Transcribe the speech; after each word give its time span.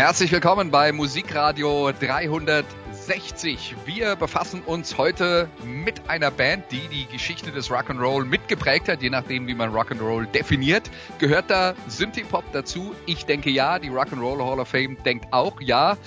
Herzlich 0.00 0.32
willkommen 0.32 0.70
bei 0.70 0.92
Musikradio 0.92 1.92
360. 1.92 3.76
Wir 3.84 4.16
befassen 4.16 4.62
uns 4.62 4.96
heute 4.96 5.50
mit 5.62 6.08
einer 6.08 6.30
Band, 6.30 6.64
die 6.72 6.88
die 6.88 7.04
Geschichte 7.04 7.52
des 7.52 7.70
Rock'n'Roll 7.70 8.24
mitgeprägt 8.24 8.88
hat, 8.88 9.02
je 9.02 9.10
nachdem, 9.10 9.46
wie 9.46 9.52
man 9.52 9.74
Rock'n'Roll 9.74 10.24
definiert. 10.24 10.90
Gehört 11.18 11.50
da 11.50 11.74
Synthie-Pop 11.86 12.44
dazu? 12.52 12.94
Ich 13.04 13.26
denke 13.26 13.50
ja. 13.50 13.78
Die 13.78 13.90
Rock'n'Roll 13.90 14.42
Hall 14.42 14.60
of 14.60 14.68
Fame 14.68 14.96
denkt 15.04 15.34
auch 15.34 15.60
ja. 15.60 15.98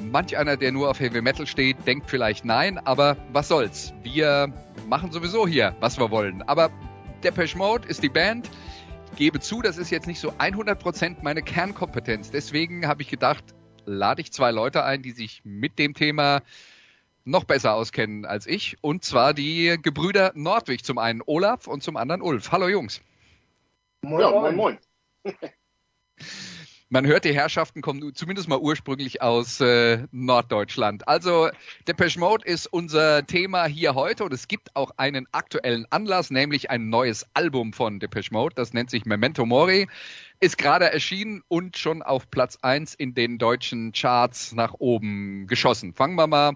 Manch 0.00 0.36
einer, 0.36 0.56
der 0.56 0.72
nur 0.72 0.90
auf 0.90 0.98
Heavy 0.98 1.22
Metal 1.22 1.46
steht, 1.46 1.86
denkt 1.86 2.10
vielleicht 2.10 2.44
nein, 2.44 2.76
aber 2.78 3.16
was 3.32 3.46
soll's? 3.46 3.94
Wir 4.02 4.52
machen 4.88 5.12
sowieso 5.12 5.46
hier, 5.46 5.76
was 5.78 5.96
wir 5.96 6.10
wollen. 6.10 6.42
Aber 6.42 6.70
Depeche 7.22 7.56
Mode 7.56 7.86
ist 7.86 8.02
die 8.02 8.08
Band 8.08 8.50
gebe 9.16 9.40
zu, 9.40 9.62
das 9.62 9.78
ist 9.78 9.90
jetzt 9.90 10.06
nicht 10.06 10.20
so 10.20 10.32
100% 10.32 11.16
meine 11.22 11.42
Kernkompetenz. 11.42 12.30
Deswegen 12.30 12.86
habe 12.86 13.02
ich 13.02 13.08
gedacht, 13.08 13.44
lade 13.84 14.20
ich 14.20 14.32
zwei 14.32 14.50
Leute 14.50 14.84
ein, 14.84 15.02
die 15.02 15.12
sich 15.12 15.42
mit 15.44 15.78
dem 15.78 15.94
Thema 15.94 16.42
noch 17.24 17.44
besser 17.44 17.74
auskennen 17.74 18.24
als 18.24 18.46
ich. 18.46 18.76
Und 18.80 19.04
zwar 19.04 19.34
die 19.34 19.76
Gebrüder 19.82 20.32
Nordwig. 20.34 20.84
Zum 20.84 20.98
einen 20.98 21.22
Olaf 21.24 21.66
und 21.66 21.82
zum 21.82 21.96
anderen 21.96 22.22
Ulf. 22.22 22.52
Hallo 22.52 22.68
Jungs. 22.68 23.00
Moin, 24.02 24.20
ja, 24.20 24.30
moin, 24.30 24.56
moin. 24.56 24.78
Man 26.90 27.06
hört, 27.06 27.26
die 27.26 27.34
Herrschaften 27.34 27.82
kommen 27.82 28.14
zumindest 28.14 28.48
mal 28.48 28.58
ursprünglich 28.58 29.20
aus 29.20 29.60
äh, 29.60 30.06
Norddeutschland. 30.10 31.06
Also 31.06 31.50
Depeche 31.86 32.18
Mode 32.18 32.46
ist 32.46 32.66
unser 32.66 33.26
Thema 33.26 33.66
hier 33.66 33.94
heute 33.94 34.24
und 34.24 34.32
es 34.32 34.48
gibt 34.48 34.74
auch 34.74 34.92
einen 34.96 35.26
aktuellen 35.32 35.84
Anlass, 35.90 36.30
nämlich 36.30 36.70
ein 36.70 36.88
neues 36.88 37.26
Album 37.34 37.74
von 37.74 38.00
Depeche 38.00 38.32
Mode. 38.32 38.54
Das 38.54 38.72
nennt 38.72 38.88
sich 38.88 39.04
Memento 39.04 39.44
Mori. 39.44 39.86
Ist 40.40 40.56
gerade 40.56 40.90
erschienen 40.90 41.42
und 41.48 41.76
schon 41.76 42.02
auf 42.02 42.30
Platz 42.30 42.56
eins 42.62 42.94
in 42.94 43.12
den 43.12 43.36
deutschen 43.36 43.92
Charts 43.92 44.52
nach 44.52 44.72
oben 44.78 45.46
geschossen. 45.46 45.92
Fangen 45.92 46.14
wir 46.14 46.26
mal 46.26 46.54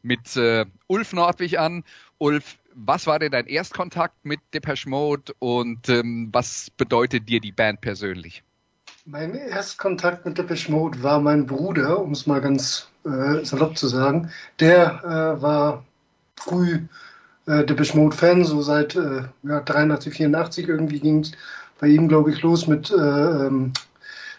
mit 0.00 0.34
äh, 0.36 0.64
Ulf 0.86 1.12
Nordwig 1.12 1.58
an. 1.58 1.84
Ulf, 2.16 2.56
was 2.72 3.06
war 3.06 3.18
denn 3.18 3.32
dein 3.32 3.46
Erstkontakt 3.46 4.24
mit 4.24 4.40
Depeche 4.54 4.88
Mode 4.88 5.34
und 5.40 5.90
ähm, 5.90 6.30
was 6.32 6.70
bedeutet 6.70 7.28
dir 7.28 7.40
die 7.40 7.52
Band 7.52 7.82
persönlich? 7.82 8.42
Mein 9.06 9.34
Erstkontakt 9.34 10.24
mit 10.24 10.38
Depeche 10.38 10.72
Mode 10.72 11.02
war 11.02 11.20
mein 11.20 11.44
Bruder, 11.44 12.00
um 12.00 12.12
es 12.12 12.26
mal 12.26 12.40
ganz 12.40 12.88
äh, 13.04 13.44
salopp 13.44 13.76
zu 13.76 13.86
sagen. 13.86 14.30
Der 14.60 15.04
äh, 15.04 15.42
war 15.42 15.84
früh 16.36 16.80
äh, 17.44 17.66
Depeche 17.66 17.98
Mode 17.98 18.16
Fan, 18.16 18.46
so 18.46 18.62
seit 18.62 18.96
äh, 18.96 19.24
ja, 19.42 19.60
83, 19.60 20.14
84 20.14 20.68
irgendwie 20.68 21.00
ging 21.00 21.20
es 21.20 21.32
bei 21.78 21.88
ihm, 21.88 22.08
glaube 22.08 22.30
ich, 22.30 22.40
los 22.40 22.66
mit 22.66 22.90
äh, 22.90 22.94
ähm, 22.94 23.74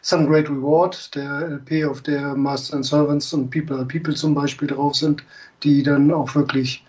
Some 0.02 0.26
Great 0.26 0.50
Reward, 0.50 1.14
der 1.14 1.48
LP, 1.48 1.86
auf 1.86 2.02
der 2.02 2.34
Master 2.34 2.78
and 2.78 2.86
Servants 2.88 3.32
und 3.34 3.52
People 3.52 3.76
are 3.76 3.86
People 3.86 4.16
zum 4.16 4.34
Beispiel 4.34 4.68
drauf 4.68 4.96
sind, 4.96 5.24
die 5.62 5.84
dann 5.84 6.12
auch 6.12 6.34
wirklich 6.34 6.84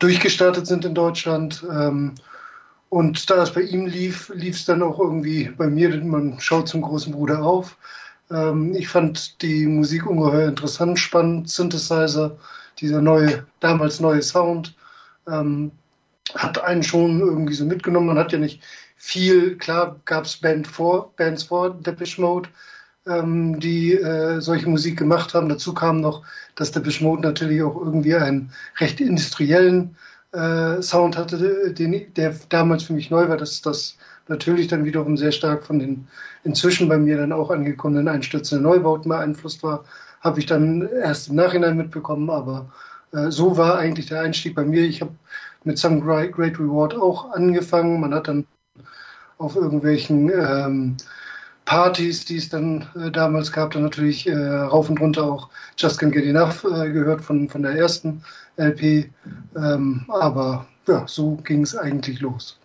durchgestartet 0.00 0.66
sind 0.66 0.84
in 0.84 0.96
Deutschland. 0.96 1.64
Ähm, 1.70 2.14
und 2.90 3.28
da 3.30 3.42
es 3.42 3.52
bei 3.52 3.62
ihm 3.62 3.86
lief, 3.86 4.30
lief 4.34 4.56
es 4.56 4.64
dann 4.64 4.82
auch 4.82 4.98
irgendwie 4.98 5.50
bei 5.56 5.66
mir, 5.68 6.02
man 6.02 6.40
schaut 6.40 6.68
zum 6.68 6.82
großen 6.82 7.12
Bruder 7.12 7.42
auf. 7.42 7.76
Ähm, 8.30 8.74
ich 8.74 8.88
fand 8.88 9.42
die 9.42 9.66
Musik 9.66 10.06
ungeheuer 10.06 10.48
interessant, 10.48 10.98
spannend, 10.98 11.50
Synthesizer, 11.50 12.38
dieser 12.78 13.02
neue, 13.02 13.46
damals 13.60 14.00
neue 14.00 14.22
Sound, 14.22 14.74
ähm, 15.26 15.72
hat 16.34 16.62
einen 16.62 16.82
schon 16.82 17.20
irgendwie 17.20 17.54
so 17.54 17.64
mitgenommen. 17.64 18.08
Man 18.08 18.18
hat 18.18 18.32
ja 18.32 18.38
nicht 18.38 18.62
viel, 18.96 19.56
klar 19.56 20.00
gab 20.04 20.24
es 20.24 20.36
Band 20.36 20.66
vor, 20.66 21.12
Bands 21.16 21.44
vor 21.44 21.70
Depeche 21.70 22.20
Mode, 22.20 22.48
ähm, 23.06 23.60
die 23.60 23.94
äh, 23.94 24.40
solche 24.40 24.68
Musik 24.68 24.98
gemacht 24.98 25.34
haben. 25.34 25.48
Dazu 25.48 25.74
kam 25.74 26.00
noch, 26.00 26.24
dass 26.56 26.72
Depeche 26.72 27.04
Mode 27.04 27.22
natürlich 27.22 27.62
auch 27.62 27.76
irgendwie 27.76 28.14
einen 28.14 28.52
recht 28.78 29.00
industriellen 29.00 29.96
äh, 30.32 30.82
Sound 30.82 31.16
hatte, 31.16 31.72
den, 31.72 32.14
der 32.14 32.34
damals 32.48 32.82
für 32.84 32.92
mich 32.92 33.10
neu 33.10 33.28
war, 33.28 33.36
dass 33.36 33.62
das 33.62 33.96
natürlich 34.28 34.68
dann 34.68 34.84
wiederum 34.84 35.16
sehr 35.16 35.32
stark 35.32 35.64
von 35.64 35.78
den 35.78 36.06
inzwischen 36.44 36.88
bei 36.88 36.98
mir 36.98 37.16
dann 37.16 37.32
auch 37.32 37.50
angekommenen 37.50 38.08
einstürzenden 38.08 38.64
Neubauten 38.64 39.08
beeinflusst 39.08 39.62
war, 39.62 39.84
habe 40.20 40.40
ich 40.40 40.46
dann 40.46 40.88
erst 41.02 41.28
im 41.28 41.36
Nachhinein 41.36 41.76
mitbekommen, 41.76 42.30
aber 42.30 42.70
äh, 43.12 43.30
so 43.30 43.56
war 43.56 43.78
eigentlich 43.78 44.06
der 44.06 44.20
Einstieg 44.20 44.54
bei 44.54 44.64
mir. 44.64 44.82
Ich 44.82 45.00
habe 45.00 45.12
mit 45.64 45.78
Some 45.78 46.00
Great 46.00 46.58
Reward 46.58 46.94
auch 46.94 47.32
angefangen. 47.32 48.00
Man 48.00 48.14
hat 48.14 48.28
dann 48.28 48.46
auf 49.38 49.56
irgendwelchen 49.56 50.30
ähm, 50.30 50.96
Partys, 51.68 52.24
die 52.24 52.36
es 52.36 52.48
dann 52.48 52.88
äh, 52.96 53.10
damals 53.10 53.52
gab, 53.52 53.72
dann 53.72 53.82
natürlich 53.82 54.26
äh, 54.26 54.32
rauf 54.32 54.88
und 54.88 54.98
runter 55.02 55.24
auch 55.24 55.50
Just 55.76 56.00
Can't 56.00 56.12
Get 56.12 56.24
Enough 56.24 56.64
äh, 56.64 56.90
gehört 56.90 57.20
von, 57.20 57.46
von 57.46 57.62
der 57.62 57.72
ersten 57.72 58.24
LP. 58.56 59.10
Ähm, 59.54 60.06
aber 60.08 60.66
ja, 60.86 61.06
so 61.06 61.36
ging 61.36 61.60
es 61.60 61.76
eigentlich 61.76 62.20
los. 62.20 62.58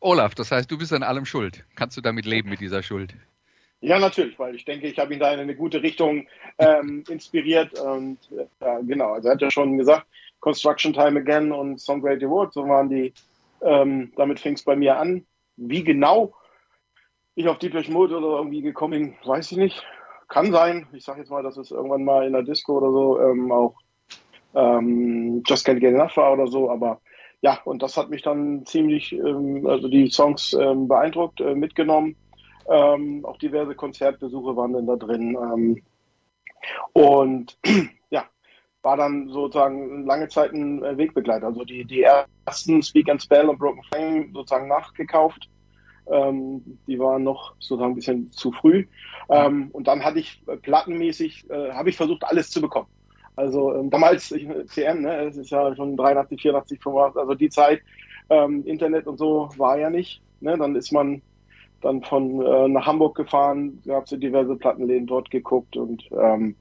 Olaf, 0.00 0.34
das 0.34 0.50
heißt, 0.50 0.70
du 0.70 0.78
bist 0.78 0.94
an 0.94 1.02
allem 1.02 1.26
schuld. 1.26 1.62
Kannst 1.76 1.98
du 1.98 2.00
damit 2.00 2.24
leben 2.24 2.48
mit 2.48 2.60
dieser 2.60 2.82
Schuld? 2.82 3.14
Ja, 3.82 3.98
natürlich, 3.98 4.38
weil 4.38 4.54
ich 4.54 4.64
denke, 4.64 4.86
ich 4.86 4.98
habe 4.98 5.12
ihn 5.12 5.20
da 5.20 5.30
in 5.30 5.40
eine 5.40 5.54
gute 5.54 5.82
Richtung 5.82 6.26
ähm, 6.56 7.04
inspiriert. 7.10 7.78
Und 7.78 8.16
ja, 8.62 8.78
genau, 8.80 9.12
also 9.12 9.28
er 9.28 9.34
hat 9.34 9.42
ja 9.42 9.50
schon 9.50 9.76
gesagt, 9.76 10.06
Construction 10.40 10.94
Time 10.94 11.20
Again 11.20 11.52
und 11.52 11.82
Song 11.82 12.00
Great 12.00 12.24
Award, 12.24 12.54
so 12.54 12.66
waren 12.66 12.88
die, 12.88 13.12
ähm, 13.60 14.10
damit 14.16 14.40
fing 14.40 14.54
es 14.54 14.62
bei 14.62 14.74
mir 14.74 14.96
an. 14.96 15.26
Wie 15.58 15.84
genau 15.84 16.32
ich 17.34 17.48
auf 17.48 17.58
Deepish 17.58 17.88
Mode 17.88 18.16
oder 18.16 18.38
irgendwie 18.38 18.62
gekommen 18.62 19.16
weiß 19.24 19.52
ich 19.52 19.58
nicht. 19.58 19.84
Kann 20.28 20.52
sein. 20.52 20.86
Ich 20.92 21.04
sage 21.04 21.20
jetzt 21.20 21.30
mal, 21.30 21.42
dass 21.42 21.56
es 21.56 21.70
irgendwann 21.70 22.04
mal 22.04 22.26
in 22.26 22.32
der 22.32 22.42
Disco 22.42 22.78
oder 22.78 22.90
so 22.90 23.20
ähm, 23.20 23.52
auch 23.52 23.74
ähm, 24.54 25.42
Just 25.46 25.66
Can't 25.66 25.80
Get 25.80 25.94
Enough 25.94 26.16
war 26.16 26.32
oder 26.32 26.46
so, 26.46 26.70
aber 26.70 27.00
ja, 27.42 27.58
und 27.64 27.82
das 27.82 27.96
hat 27.96 28.08
mich 28.08 28.22
dann 28.22 28.64
ziemlich, 28.66 29.12
ähm, 29.12 29.66
also 29.66 29.88
die 29.88 30.08
Songs 30.08 30.52
ähm, 30.52 30.86
beeindruckt, 30.86 31.40
äh, 31.40 31.54
mitgenommen. 31.54 32.16
Ähm, 32.68 33.24
auch 33.24 33.36
diverse 33.38 33.74
Konzertbesuche 33.74 34.56
waren 34.56 34.72
dann 34.72 34.86
da 34.86 34.94
drin. 34.94 35.36
Ähm, 35.36 35.82
und 36.92 37.58
ja, 38.10 38.24
war 38.82 38.96
dann 38.96 39.28
sozusagen 39.28 40.06
lange 40.06 40.28
Zeit 40.28 40.52
ein 40.52 40.84
äh, 40.84 40.96
Wegbegleiter. 40.96 41.46
Also 41.46 41.64
die, 41.64 41.84
die 41.84 42.02
ersten 42.02 42.80
Speak 42.82 43.10
and 43.10 43.20
Spell 43.20 43.48
und 43.48 43.58
Broken 43.58 43.82
Flame 43.84 44.28
sozusagen 44.32 44.68
nachgekauft. 44.68 45.48
Ähm, 46.10 46.78
die 46.86 46.98
waren 46.98 47.22
noch 47.22 47.54
sozusagen 47.58 47.92
ein 47.92 47.96
bisschen 47.96 48.32
zu 48.32 48.52
früh. 48.52 48.86
Ähm, 49.28 49.68
und 49.72 49.86
dann 49.86 50.04
hatte 50.04 50.18
ich 50.18 50.42
äh, 50.46 50.56
plattenmäßig, 50.56 51.48
äh, 51.50 51.72
habe 51.72 51.90
ich 51.90 51.96
versucht, 51.96 52.24
alles 52.24 52.50
zu 52.50 52.60
bekommen. 52.60 52.88
Also 53.36 53.74
ähm, 53.74 53.90
damals, 53.90 54.30
ich, 54.32 54.48
CM, 54.66 55.02
ne, 55.02 55.24
es 55.24 55.36
ist 55.36 55.50
ja 55.50 55.74
schon 55.74 55.96
83, 55.96 56.40
84, 56.40 56.80
85, 56.82 57.20
also 57.20 57.34
die 57.34 57.48
Zeit, 57.48 57.80
ähm, 58.28 58.64
Internet 58.66 59.06
und 59.06 59.18
so 59.18 59.48
war 59.56 59.78
ja 59.78 59.90
nicht. 59.90 60.22
Ne? 60.40 60.56
Dann 60.58 60.76
ist 60.76 60.92
man 60.92 61.22
dann 61.80 62.02
von 62.02 62.40
äh, 62.42 62.68
nach 62.68 62.86
Hamburg 62.86 63.16
gefahren, 63.16 63.80
gab 63.86 64.04
es 64.04 64.10
diverse 64.10 64.56
Plattenläden 64.56 65.06
dort 65.06 65.30
geguckt 65.30 65.76
und 65.76 66.04
ähm, 66.12 66.54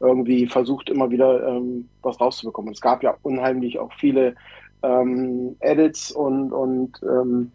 irgendwie 0.00 0.46
versucht 0.46 0.88
immer 0.88 1.10
wieder 1.10 1.46
ähm, 1.46 1.88
was 2.02 2.20
rauszubekommen. 2.20 2.72
Es 2.72 2.80
gab 2.80 3.02
ja 3.02 3.16
unheimlich 3.22 3.78
auch 3.78 3.92
viele 3.94 4.36
ähm, 4.82 5.56
Edits 5.60 6.12
und, 6.12 6.52
und 6.52 7.00
ähm, 7.02 7.50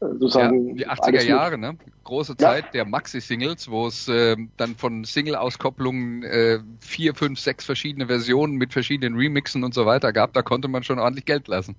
sozusagen. 0.00 0.76
Ja, 0.76 0.94
die 0.94 1.02
80er 1.02 1.22
Jahre, 1.24 1.58
ne? 1.58 1.76
Große 2.04 2.36
Zeit 2.36 2.66
ja. 2.66 2.70
der 2.72 2.84
Maxi-Singles, 2.84 3.70
wo 3.70 3.86
es 3.86 4.08
äh, 4.08 4.36
dann 4.56 4.76
von 4.76 5.04
Single-Auskopplungen 5.04 6.22
äh, 6.22 6.58
vier, 6.80 7.14
fünf, 7.14 7.40
sechs 7.40 7.64
verschiedene 7.64 8.06
Versionen 8.06 8.56
mit 8.56 8.72
verschiedenen 8.72 9.16
Remixen 9.16 9.64
und 9.64 9.74
so 9.74 9.86
weiter 9.86 10.12
gab. 10.12 10.32
Da 10.32 10.42
konnte 10.42 10.68
man 10.68 10.82
schon 10.82 10.98
ordentlich 10.98 11.24
Geld 11.24 11.48
lassen. 11.48 11.76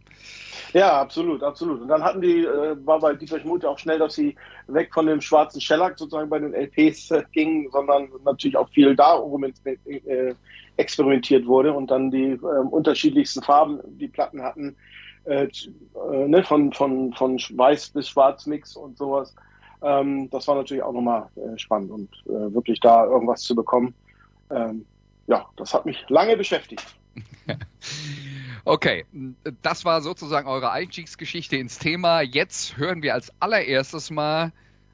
Ja, 0.74 1.00
absolut, 1.00 1.44
absolut. 1.44 1.82
Und 1.82 1.88
dann 1.88 2.04
hatten 2.04 2.22
die, 2.22 2.44
äh, 2.44 2.76
war 2.86 3.00
bei 3.00 3.14
Dietrich 3.14 3.46
Mute 3.46 3.70
auch 3.70 3.80
schnell, 3.80 4.00
dass 4.00 4.16
sie 4.16 4.36
weg 4.68 4.94
von 4.94 5.06
dem 5.06 5.22
schwarzen 5.22 5.62
Shellac 5.62 5.98
sozusagen 5.98 6.30
bei 6.30 6.40
den 6.40 6.54
LPs 6.54 7.12
äh, 7.12 7.24
gingen, 7.32 7.70
sondern 7.72 8.10
natürlich 8.26 8.58
auch 8.58 8.70
viel 8.70 8.96
da 8.96 9.22
äh, 9.66 10.34
experimentiert 10.76 11.46
wurde 11.46 11.72
und 11.72 11.90
dann 11.90 12.12
die 12.12 12.32
äh, 12.32 12.38
unterschiedlichsten 12.38 13.42
Farben 13.42 13.80
die 13.98 14.08
Platten 14.08 14.42
hatten 14.44 14.76
äh, 15.28 15.44
äh, 15.44 16.28
ne, 16.28 16.44
von, 16.44 16.74
von, 16.74 17.14
von 17.14 17.38
Weiß 17.38 17.90
bis 17.90 18.10
Schwarz 18.10 18.46
Mix 18.46 18.76
und 18.76 18.98
sowas. 18.98 19.36
Ähm, 19.82 20.30
das 20.30 20.48
war 20.48 20.56
natürlich 20.56 20.84
auch 20.84 20.94
nochmal 20.94 21.28
äh, 21.36 21.58
spannend 21.58 21.92
und 21.92 22.10
äh, 22.26 22.54
wirklich 22.54 22.80
da 22.80 23.06
irgendwas 23.06 23.42
zu 23.42 23.56
bekommen. 23.56 23.94
Ähm, 24.50 24.86
ja, 25.28 25.46
das 25.58 25.74
hat 25.74 25.86
mich 25.86 26.04
lange 26.10 26.38
beschäftigt. 26.38 26.84
Okay, 28.66 29.06
das 29.62 29.86
war 29.86 30.02
sozusagen 30.02 30.46
eure 30.50 30.72
Einstiegsgeschichte 30.72 31.56
ins 31.56 31.80
Thema. 31.80 32.20
Jetzt 32.20 32.76
hören 32.76 33.02
wir 33.02 33.14
als 33.14 33.32
allererstes 33.40 34.10
mal 34.10 34.52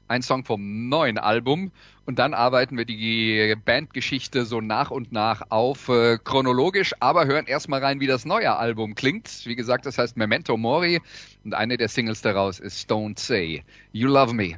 einen 0.08 0.22
Song 0.22 0.44
vom 0.44 0.88
neuen 0.88 1.18
Album 1.18 1.70
und 2.06 2.18
dann 2.18 2.34
arbeiten 2.34 2.76
wir 2.76 2.84
die 2.84 3.54
Bandgeschichte 3.64 4.44
so 4.44 4.60
nach 4.60 4.90
und 4.90 5.12
nach 5.12 5.50
auf, 5.50 5.88
äh, 5.88 6.18
chronologisch, 6.22 6.92
aber 7.00 7.26
hören 7.26 7.46
erstmal 7.46 7.80
rein, 7.80 8.00
wie 8.00 8.06
das 8.06 8.24
neue 8.24 8.56
Album 8.56 8.94
klingt. 8.94 9.46
Wie 9.46 9.56
gesagt, 9.56 9.86
das 9.86 9.98
heißt 9.98 10.16
Memento 10.16 10.56
Mori 10.56 11.00
und 11.44 11.54
eine 11.54 11.76
der 11.76 11.88
Singles 11.88 12.20
daraus 12.22 12.60
ist 12.60 12.90
Don't 12.90 13.18
Say 13.18 13.64
You 13.92 14.08
Love 14.08 14.34
Me. 14.34 14.56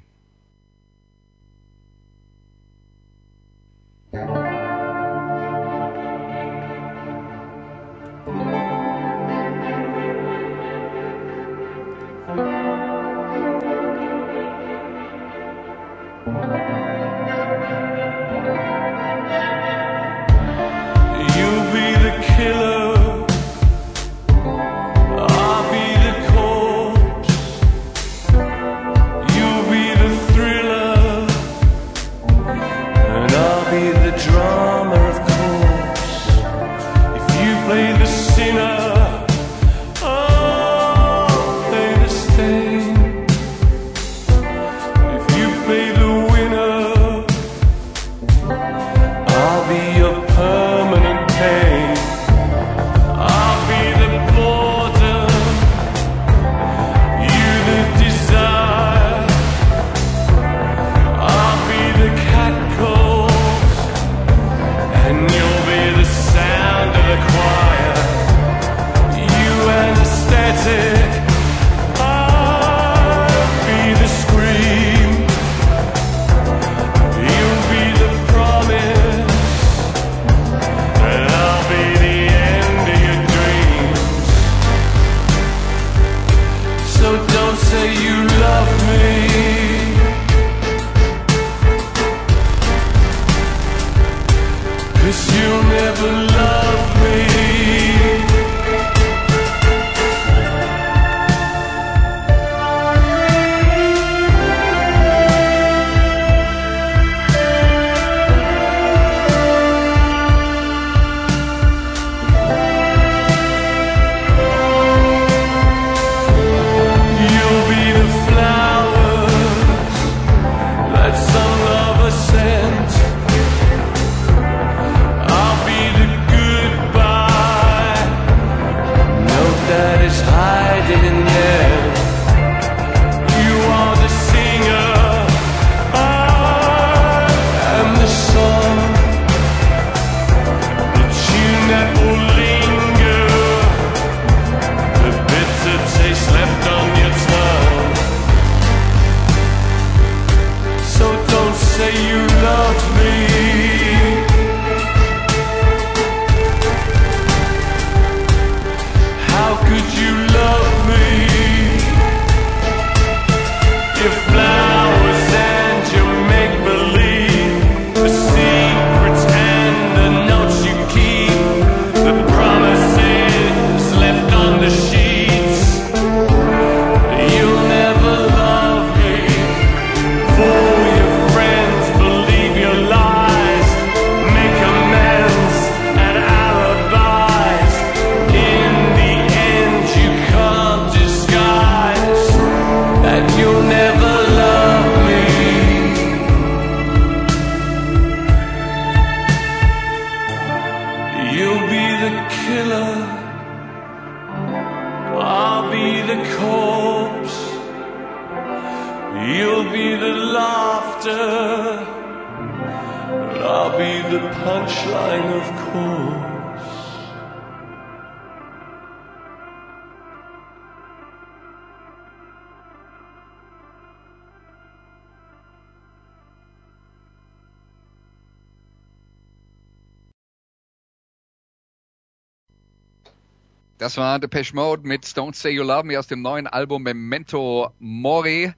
Das 233.97 234.03
war 234.03 234.19
Depeche 234.19 234.55
Mode 234.55 234.87
mit 234.87 235.07
Don't 235.07 235.35
Say 235.35 235.53
You 235.53 235.63
Love 235.63 235.85
Me 235.85 235.99
aus 235.99 236.07
dem 236.07 236.21
neuen 236.21 236.47
Album 236.47 236.83
Memento 236.83 237.71
Mori. 237.79 238.53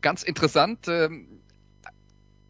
Ganz 0.00 0.24
interessant, 0.24 0.88
ähm, 0.88 1.28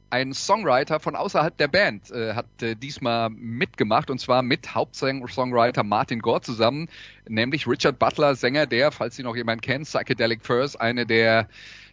ein 0.09 0.33
Songwriter 0.33 1.01
von 1.01 1.17
außerhalb 1.17 1.55
der 1.59 1.69
Band 1.69 2.11
äh, 2.11 2.33
hat 2.33 2.47
äh, 2.63 2.77
diesmal 2.77 3.29
mitgemacht 3.29 4.09
und 4.09 4.21
zwar 4.21 4.41
mit 4.41 4.75
Hauptsongwriter 4.75 5.83
Martin 5.83 6.21
Gore 6.21 6.41
zusammen, 6.41 6.89
nämlich 7.29 7.67
Richard 7.67 7.99
Butler, 7.99 8.35
Sänger 8.35 8.65
der, 8.65 8.91
falls 8.91 9.17
Sie 9.17 9.23
noch 9.23 9.37
jemand 9.37 9.61
kennt, 9.61 9.85
Psychedelic 9.85 10.41
Furs, 10.43 10.77
eine 10.77 11.05
der 11.05 11.47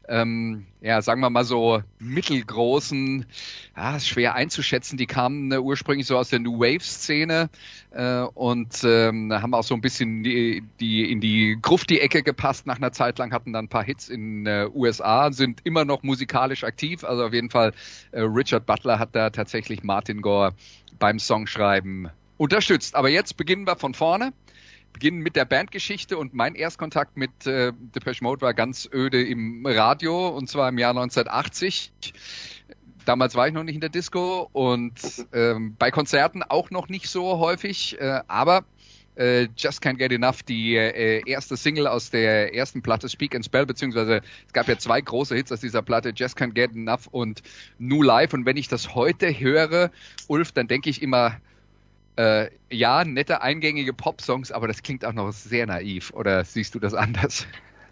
ähm, 0.07 0.65
ja, 0.81 1.01
sagen 1.01 1.21
wir 1.21 1.29
mal 1.29 1.43
so 1.43 1.81
mittelgroßen, 1.99 3.25
ja, 3.75 3.99
schwer 3.99 4.35
einzuschätzen. 4.35 4.97
Die 4.97 5.05
kamen 5.05 5.51
äh, 5.51 5.57
ursprünglich 5.57 6.07
so 6.07 6.17
aus 6.17 6.29
der 6.29 6.39
New 6.39 6.59
Wave-Szene 6.59 7.49
äh, 7.91 8.21
und 8.21 8.83
ähm, 8.83 9.33
haben 9.33 9.53
auch 9.53 9.63
so 9.63 9.75
ein 9.75 9.81
bisschen 9.81 10.23
die, 10.23 10.63
die 10.79 11.11
in 11.11 11.19
die 11.19 11.57
Grufti-Ecke 11.61 12.23
gepasst 12.23 12.67
nach 12.67 12.77
einer 12.77 12.91
Zeit 12.91 13.17
lang, 13.19 13.33
hatten 13.33 13.53
dann 13.53 13.65
ein 13.65 13.69
paar 13.69 13.83
Hits 13.83 14.07
in 14.07 14.45
äh, 14.45 14.67
USA, 14.73 15.31
sind 15.31 15.61
immer 15.65 15.83
noch 15.83 16.03
musikalisch 16.03 16.63
aktiv. 16.63 17.03
Also 17.03 17.25
auf 17.25 17.33
jeden 17.33 17.49
Fall, 17.49 17.73
äh, 18.11 18.21
Richard 18.21 18.65
Butler 18.65 18.99
hat 18.99 19.09
da 19.13 19.29
tatsächlich 19.29 19.83
Martin 19.83 20.21
Gore 20.21 20.53
beim 20.99 21.19
Songschreiben 21.19 22.09
unterstützt. 22.37 22.95
Aber 22.95 23.09
jetzt 23.09 23.35
beginnen 23.35 23.67
wir 23.67 23.75
von 23.75 23.93
vorne 23.93 24.31
beginnen 24.97 25.19
mit 25.19 25.35
der 25.35 25.45
Bandgeschichte 25.45 26.17
und 26.17 26.33
mein 26.33 26.55
Erstkontakt 26.55 27.17
mit 27.17 27.45
äh, 27.45 27.71
Depeche 27.93 28.23
Mode 28.23 28.41
war 28.41 28.55
ganz 28.55 28.89
öde 28.91 29.23
im 29.23 29.63
Radio 29.63 30.29
und 30.29 30.49
zwar 30.49 30.69
im 30.69 30.79
Jahr 30.79 30.89
1980. 30.89 31.91
Damals 33.05 33.35
war 33.35 33.47
ich 33.47 33.53
noch 33.53 33.63
nicht 33.63 33.75
in 33.75 33.81
der 33.81 33.91
Disco 33.91 34.49
und 34.53 34.99
ähm, 35.33 35.75
bei 35.77 35.91
Konzerten 35.91 36.41
auch 36.41 36.71
noch 36.71 36.89
nicht 36.89 37.09
so 37.09 37.37
häufig, 37.37 38.01
äh, 38.01 38.21
aber 38.27 38.65
äh, 39.13 39.49
Just 39.55 39.83
Can't 39.83 39.97
Get 39.97 40.11
Enough, 40.11 40.41
die 40.41 40.75
äh, 40.75 41.21
erste 41.29 41.57
Single 41.57 41.85
aus 41.85 42.09
der 42.09 42.55
ersten 42.55 42.81
Platte 42.81 43.07
Speak 43.07 43.35
and 43.35 43.45
Spell, 43.45 43.67
beziehungsweise 43.67 44.21
es 44.47 44.53
gab 44.53 44.67
ja 44.67 44.79
zwei 44.79 44.99
große 44.99 45.35
Hits 45.35 45.51
aus 45.51 45.59
dieser 45.59 45.83
Platte, 45.83 46.11
Just 46.15 46.39
Can't 46.39 46.53
Get 46.53 46.71
Enough 46.71 47.05
und 47.11 47.43
New 47.77 48.01
Life. 48.01 48.35
Und 48.35 48.47
wenn 48.47 48.57
ich 48.57 48.67
das 48.67 48.95
heute 48.95 49.39
höre, 49.39 49.91
Ulf, 50.27 50.53
dann 50.53 50.67
denke 50.67 50.89
ich 50.89 51.03
immer, 51.03 51.37
äh, 52.17 52.49
ja, 52.69 53.05
nette 53.05 53.41
eingängige 53.41 53.93
Pop-Songs, 53.93 54.51
aber 54.51 54.67
das 54.67 54.83
klingt 54.83 55.05
auch 55.05 55.13
noch 55.13 55.31
sehr 55.31 55.65
naiv. 55.65 56.11
Oder 56.13 56.43
siehst 56.43 56.75
du 56.75 56.79
das 56.79 56.93
anders? 56.93 57.45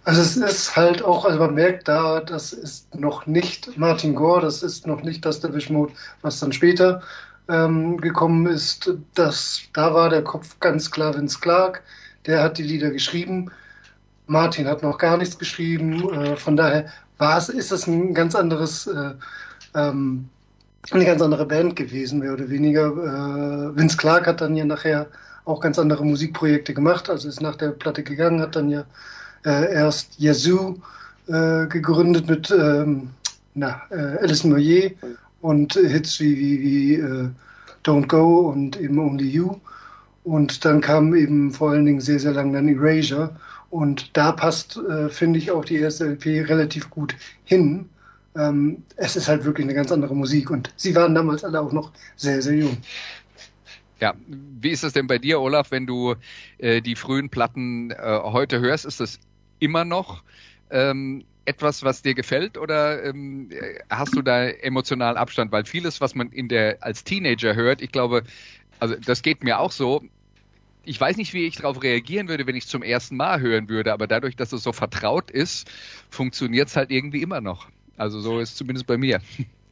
Also 0.03 0.22
es 0.22 0.38
ist 0.38 0.75
halt 0.75 1.01
auch, 1.01 1.25
also 1.25 1.39
man 1.39 1.55
merkt 1.55 1.88
da, 1.88 2.20
das 2.20 2.53
ist 2.53 2.94
noch 2.94 3.25
nicht 3.25 3.75
Martin 3.77 4.13
Gore, 4.13 4.41
das 4.41 4.62
ist 4.62 4.86
noch 4.86 5.01
nicht 5.01 5.25
das 5.25 5.39
Devish 5.39 5.72
Mode, 5.72 5.94
was 6.22 6.39
dann 6.39 6.53
später 6.53 7.01
ähm, 7.50 7.98
gekommen 7.98 8.46
ist. 8.46 8.91
Das, 9.15 9.62
da 9.74 9.94
war 9.94 10.10
der 10.10 10.24
Kopf 10.24 10.60
ganz 10.60 10.91
klar 10.91 11.15
Vince 11.15 11.39
Clark, 11.39 11.82
der 12.27 12.44
hat 12.44 12.60
die 12.60 12.63
Lieder 12.63 12.91
geschrieben. 12.91 13.51
Martin 14.27 14.67
hat 14.67 14.84
noch 14.84 14.98
gar 14.98 15.17
nichts 15.17 15.39
geschrieben. 15.39 16.10
Äh, 16.13 16.36
von 16.36 16.55
daher 16.55 16.86
war 17.17 17.38
es, 17.38 17.50
ist 17.50 17.72
es 17.72 17.88
ein 17.88 18.13
ganz 18.13 18.36
anderes 18.36 18.88
äh, 18.88 19.13
ähm, 19.74 20.29
eine 20.92 21.06
ganz 21.06 21.22
andere 21.22 21.46
Band 21.46 21.75
gewesen, 21.75 22.20
mehr 22.20 22.34
oder 22.34 22.50
weniger. 22.50 22.88
Äh, 22.88 23.75
Vince 23.77 23.98
Clark 23.98 24.27
hat 24.27 24.42
dann 24.42 24.56
ja 24.56 24.65
nachher 24.65 25.08
auch 25.46 25.60
ganz 25.60 25.80
andere 25.80 26.06
Musikprojekte 26.06 26.74
gemacht, 26.74 27.10
also 27.10 27.27
ist 27.27 27.42
nach 27.42 27.56
der 27.56 27.70
Platte 27.70 28.04
gegangen, 28.04 28.42
hat 28.42 28.56
dann 28.56 28.70
ja 28.70 28.86
äh, 29.46 29.74
erst 29.74 30.20
Yazoo 30.20 30.77
äh, 31.27 31.68
gegründet 31.68 32.27
mit 32.27 32.51
ähm, 32.51 33.10
na, 33.54 33.82
äh, 33.89 34.18
Alison 34.22 34.51
Moyer 34.51 34.92
und 35.42 35.74
Hits 35.74 36.20
wie, 36.20 36.38
wie, 36.38 36.62
wie 36.62 36.94
äh, 36.96 37.30
Don't 37.84 38.08
Go 38.08 38.50
und 38.50 38.80
eben 38.80 39.00
Only 39.00 39.30
You. 39.30 39.56
Und 40.24 40.65
dann 40.65 40.82
kam 40.82 41.13
eben 41.13 41.51
vor 41.51 41.72
allen 41.72 41.86
Dingen 41.86 42.01
sehr, 42.01 42.20
sehr 42.20 42.34
lang 42.34 42.51
dann 42.51 42.68
Erasure. 42.68 43.36
Und 43.70 44.18
da 44.18 44.32
passt, 44.32 44.77
äh, 44.77 45.10
finde 45.10 45.38
ich, 45.38 45.51
auch 45.51 45.63
die 45.63 45.77
erste 45.77 46.06
LP 46.06 46.50
relativ 46.50 46.89
gut 46.89 47.15
hin 47.44 47.89
ähm, 48.36 48.84
es 48.96 49.15
ist 49.15 49.27
halt 49.27 49.46
wirklich 49.46 49.65
eine 49.65 49.74
ganz 49.74 49.92
andere 49.92 50.15
Musik 50.15 50.51
und 50.51 50.72
sie 50.75 50.96
waren 50.96 51.15
damals 51.15 51.44
alle 51.44 51.62
auch 51.62 51.72
noch 51.72 51.92
sehr, 52.15 52.42
sehr 52.42 52.56
jung. 52.56 52.77
Ja, 54.00 54.13
wie 54.27 54.72
ist 54.72 54.84
es 54.84 54.94
denn 54.94 55.08
bei 55.08 55.20
dir, 55.20 55.39
Olaf, 55.39 55.72
wenn 55.72 55.88
du 55.88 56.15
äh, 56.58 56.82
die 56.82 56.96
frühen 56.96 57.30
Platten 57.30 57.92
äh, 57.92 57.96
heute 58.24 58.60
hörst? 58.60 58.86
Ist 58.86 59.00
das 59.00 59.20
immer 59.60 59.86
noch 59.86 60.24
ähm, 60.70 61.24
etwas, 61.46 61.84
was 61.84 62.01
dir 62.01 62.13
gefällt 62.13 62.58
oder 62.58 63.04
ähm, 63.06 63.50
hast 63.89 64.15
du 64.15 64.22
da 64.22 64.48
emotionalen 64.48 65.15
Abstand? 65.15 65.51
Weil 65.51 65.63
vieles, 65.63 66.01
was 66.01 66.13
man 66.13 66.32
in 66.32 66.50
der 66.50 66.80
als 66.82 67.06
Teenager 67.06 67.56
hört, 67.56 67.82
ich 67.82 67.92
glaube, 67.92 68.24
also 68.80 68.96
das 68.96 69.22
geht 69.22 69.44
mir 69.44 69.60
auch 69.60 69.72
so. 69.72 70.04
Ich 70.84 71.00
weiß 71.00 71.18
nicht, 71.18 71.34
wie 71.34 71.46
ich 71.46 71.56
darauf 71.56 71.82
reagieren 71.82 72.27
würde, 72.27 72.46
wenn 72.46 72.56
ich 72.56 72.65
es 72.65 72.70
zum 72.70 72.84
ersten 72.84 73.15
Mal 73.15 73.39
hören 73.39 73.70
würde, 73.70 73.94
aber 73.94 74.08
dadurch, 74.08 74.36
dass 74.36 74.51
es 74.51 74.62
so 74.62 74.72
vertraut 74.74 75.32
ist, 75.32 75.72
funktioniert 76.12 76.68
es 76.68 76.75
halt 76.75 76.92
irgendwie 76.92 77.22
immer 77.22 77.42
noch. 77.42 77.70
Also 77.98 78.20
so 78.20 78.40
ist 78.40 78.50
es 78.50 78.56
zumindest 78.56 78.88
bei 78.88 78.98
mir. 78.98 79.20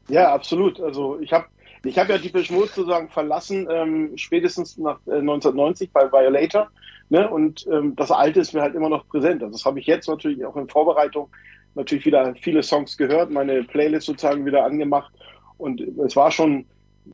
Ja, 0.10 0.34
absolut. 0.34 0.80
Also 0.82 1.20
ich 1.20 1.32
habe 1.32 1.46
ich 1.86 1.98
hab 1.98 2.10
ja 2.10 2.18
die 2.18 2.32
Mode 2.51 2.68
sozusagen 2.68 3.10
verlassen, 3.10 3.68
ähm, 3.70 4.12
spätestens 4.18 4.77
nach 4.77 5.00
äh, 5.08 5.20
1990 5.20 5.92
bei 5.92 6.12
Violator. 6.12 6.70
Ne? 7.10 7.30
Und 7.30 7.68
ähm, 7.68 7.96
das 7.96 8.12
Alte 8.12 8.39
ist 8.39 8.53
mir 8.53 8.62
halt 8.62 8.75
immer 8.75 8.89
noch 8.89 9.08
präsent. 9.08 9.44
Also 9.44 9.53
das 9.53 9.65
habe 9.65 9.80
ich 9.80 9.86
jetzt 9.86 10.08
natürlich 10.08 10.46
auch 10.46 10.56
in 10.56 10.70
Vorbereitung 10.70 11.30
natürlich 11.75 12.06
wieder 12.06 12.36
viele 12.36 12.63
Songs 12.63 12.98
gehört, 12.98 13.32
meine 13.32 13.63
Playlist 13.63 14.06
sozusagen 14.06 14.46
wieder 14.46 14.63
angemacht. 14.63 15.13
Und 15.58 15.82
es 15.82 16.15
war 16.15 16.32
schon 16.32 16.65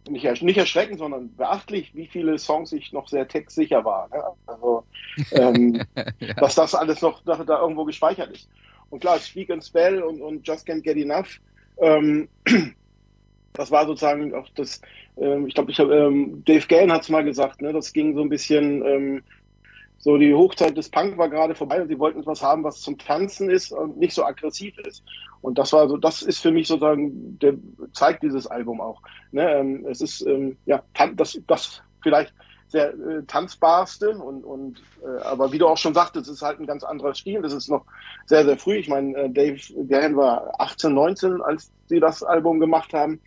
nicht, 0.07 0.43
nicht 0.43 0.57
erschreckend, 0.57 0.99
sondern 0.99 1.35
beachtlich, 1.35 1.95
wie 1.95 2.07
viele 2.07 2.37
Songs 2.37 2.71
ich 2.71 2.93
noch 2.93 3.07
sehr 3.07 3.27
textsicher 3.27 3.83
war. 3.85 4.07
Ne? 4.09 4.23
Also, 4.45 4.83
ähm, 5.31 5.81
ja. 6.19 6.33
dass 6.35 6.55
das 6.55 6.75
alles 6.75 7.01
noch 7.01 7.23
da, 7.23 7.43
da 7.43 7.61
irgendwo 7.61 7.85
gespeichert 7.85 8.31
ist. 8.31 8.49
Und 8.89 8.99
klar, 8.99 9.19
Speak 9.19 9.49
and 9.49 9.63
Spell 9.63 10.01
und, 10.01 10.21
und 10.21 10.47
Just 10.47 10.67
Can't 10.67 10.81
Get 10.81 10.97
Enough, 10.97 11.39
ähm, 11.77 12.27
das 13.53 13.71
war 13.71 13.85
sozusagen 13.85 14.33
auch 14.33 14.47
das, 14.55 14.81
ähm, 15.17 15.47
ich 15.47 15.53
glaube, 15.53 15.71
ich 15.71 15.79
hab, 15.79 15.89
ähm, 15.89 16.43
Dave 16.45 16.65
Gann 16.67 16.91
hat 16.91 17.03
es 17.03 17.09
mal 17.09 17.23
gesagt, 17.23 17.61
ne, 17.61 17.73
das 17.73 17.93
ging 17.93 18.15
so 18.15 18.21
ein 18.21 18.29
bisschen, 18.29 18.85
ähm, 18.85 19.23
so 19.97 20.17
die 20.17 20.33
Hochzeit 20.33 20.77
des 20.77 20.89
Punk 20.89 21.17
war 21.17 21.29
gerade 21.29 21.55
vorbei 21.55 21.81
und 21.81 21.89
sie 21.89 21.99
wollten 21.99 22.21
etwas 22.21 22.41
haben, 22.41 22.63
was 22.63 22.81
zum 22.81 22.97
Tanzen 22.97 23.49
ist 23.49 23.73
und 23.73 23.97
nicht 23.97 24.13
so 24.13 24.23
aggressiv 24.23 24.77
ist. 24.79 25.03
Und 25.41 25.57
das 25.57 25.73
war 25.73 25.89
so, 25.89 25.97
das 25.97 26.21
ist 26.21 26.39
für 26.39 26.51
mich 26.51 26.67
sozusagen, 26.67 27.37
der 27.39 27.55
zeigt 27.93 28.23
dieses 28.23 28.47
Album 28.47 28.79
auch. 28.79 29.01
Ne, 29.31 29.49
ähm, 29.51 29.85
es 29.89 30.01
ist 30.01 30.21
ähm, 30.25 30.57
ja 30.65 30.81
das, 31.15 31.39
das 31.47 31.81
vielleicht 32.01 32.33
sehr 32.69 32.93
äh, 32.93 33.23
tanzbarste 33.27 34.11
und, 34.11 34.43
und 34.43 34.81
äh, 35.03 35.21
aber 35.23 35.51
wie 35.51 35.57
du 35.57 35.67
auch 35.67 35.77
schon 35.77 35.93
sagtest, 35.93 36.27
es 36.27 36.35
ist 36.35 36.41
halt 36.41 36.59
ein 36.59 36.67
ganz 36.67 36.83
anderer 36.83 37.15
Stil. 37.15 37.41
Das 37.41 37.53
ist 37.53 37.69
noch 37.69 37.85
sehr, 38.27 38.45
sehr 38.45 38.57
früh. 38.57 38.75
Ich 38.75 38.87
meine, 38.87 39.17
äh, 39.17 39.29
Dave 39.29 39.59
Gahan 39.87 40.15
war 40.15 40.53
18, 40.59 40.93
19, 40.93 41.41
als 41.41 41.71
sie 41.87 41.99
das 41.99 42.21
Album 42.23 42.59
gemacht 42.59 42.93
haben. 42.93 43.19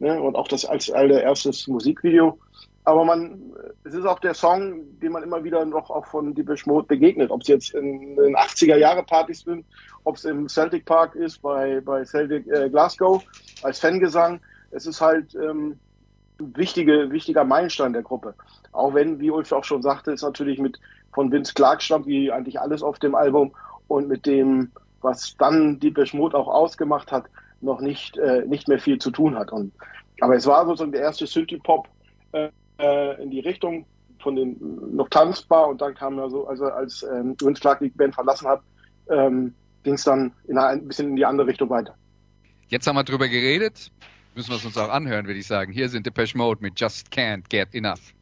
Ne? 0.00 0.20
Und 0.20 0.34
auch 0.34 0.48
das 0.48 0.64
als 0.64 0.90
allererstes 0.90 1.68
Musikvideo. 1.68 2.38
Aber 2.84 3.04
man, 3.04 3.52
es 3.84 3.94
ist 3.94 4.06
auch 4.06 4.18
der 4.18 4.34
Song, 4.34 4.98
den 5.00 5.12
man 5.12 5.22
immer 5.22 5.44
wieder 5.44 5.64
noch 5.64 5.90
auch 5.90 6.06
von 6.06 6.34
Depeche 6.34 6.68
Mode 6.68 6.86
begegnet. 6.86 7.30
Ob 7.30 7.42
es 7.42 7.48
jetzt 7.48 7.74
in 7.74 8.16
den 8.16 8.34
80er 8.34 8.76
Jahre 8.76 9.02
Partys 9.02 9.40
sind, 9.40 9.66
ob 10.04 10.16
es 10.16 10.24
im 10.24 10.48
Celtic 10.48 10.86
Park 10.86 11.14
ist, 11.14 11.42
bei, 11.42 11.80
bei 11.82 12.04
Celtic 12.04 12.46
äh, 12.48 12.70
Glasgow 12.70 13.22
als 13.62 13.78
Fangesang. 13.78 14.40
Es 14.70 14.86
ist 14.86 15.00
halt 15.00 15.34
ähm, 15.34 15.78
wichtige, 16.38 17.10
wichtiger 17.10 17.44
Meilenstein 17.44 17.92
der 17.92 18.02
Gruppe. 18.02 18.34
Auch 18.72 18.94
wenn, 18.94 19.20
wie 19.20 19.30
Ulf 19.30 19.52
auch 19.52 19.64
schon 19.64 19.82
sagte, 19.82 20.12
es 20.12 20.22
natürlich 20.22 20.58
mit 20.58 20.78
von 21.12 21.32
Vince 21.32 21.54
Clark 21.54 21.82
stammt, 21.82 22.06
wie 22.06 22.30
eigentlich 22.30 22.60
alles 22.60 22.82
auf 22.82 22.98
dem 22.98 23.14
Album 23.14 23.52
und 23.88 24.08
mit 24.08 24.26
dem, 24.26 24.70
was 25.00 25.36
dann 25.38 25.80
die 25.80 25.94
Mode 26.12 26.36
auch 26.36 26.48
ausgemacht 26.48 27.10
hat, 27.10 27.24
noch 27.60 27.80
nicht, 27.80 28.16
äh, 28.18 28.44
nicht 28.46 28.68
mehr 28.68 28.78
viel 28.78 28.98
zu 28.98 29.10
tun 29.10 29.36
hat. 29.36 29.50
Und, 29.50 29.72
aber 30.20 30.36
es 30.36 30.46
war 30.46 30.64
sozusagen 30.64 30.92
der 30.92 31.00
erste 31.00 31.26
Synthie-Pop 31.26 31.88
äh, 32.32 32.50
äh 32.78 33.22
in 33.22 33.30
die 33.30 33.40
Richtung 33.40 33.84
von 34.20 34.36
den 34.36 34.56
noch 34.94 35.08
tanzbar 35.08 35.68
und 35.68 35.80
dann 35.80 35.94
kam 35.94 36.18
ja 36.18 36.28
so, 36.28 36.46
also 36.46 36.66
als 36.66 37.02
ähm, 37.02 37.36
Vince 37.40 37.60
Clark 37.60 37.80
die 37.80 37.88
Band 37.88 38.14
verlassen 38.14 38.48
hat, 38.48 38.62
ähm, 39.10 39.54
ging 39.82 39.94
es 39.94 40.04
dann 40.04 40.32
in 40.46 40.58
ein 40.58 40.86
bisschen 40.86 41.10
in 41.10 41.16
die 41.16 41.24
andere 41.24 41.46
Richtung 41.46 41.70
weiter. 41.70 41.94
Jetzt 42.68 42.86
haben 42.86 42.96
wir 42.96 43.04
drüber 43.04 43.28
geredet 43.28 43.90
müssen 44.38 44.50
wir 44.50 44.56
es 44.56 44.64
uns 44.64 44.78
auch 44.78 44.88
anhören, 44.88 45.26
würde 45.26 45.40
ich 45.40 45.48
sagen. 45.48 45.72
Hier 45.72 45.88
sind 45.88 46.06
Depeche 46.06 46.38
Mode 46.38 46.62
mit 46.62 46.78
Just 46.78 47.12
Can't 47.12 47.48
Get 47.48 47.74
Enough. 47.74 48.14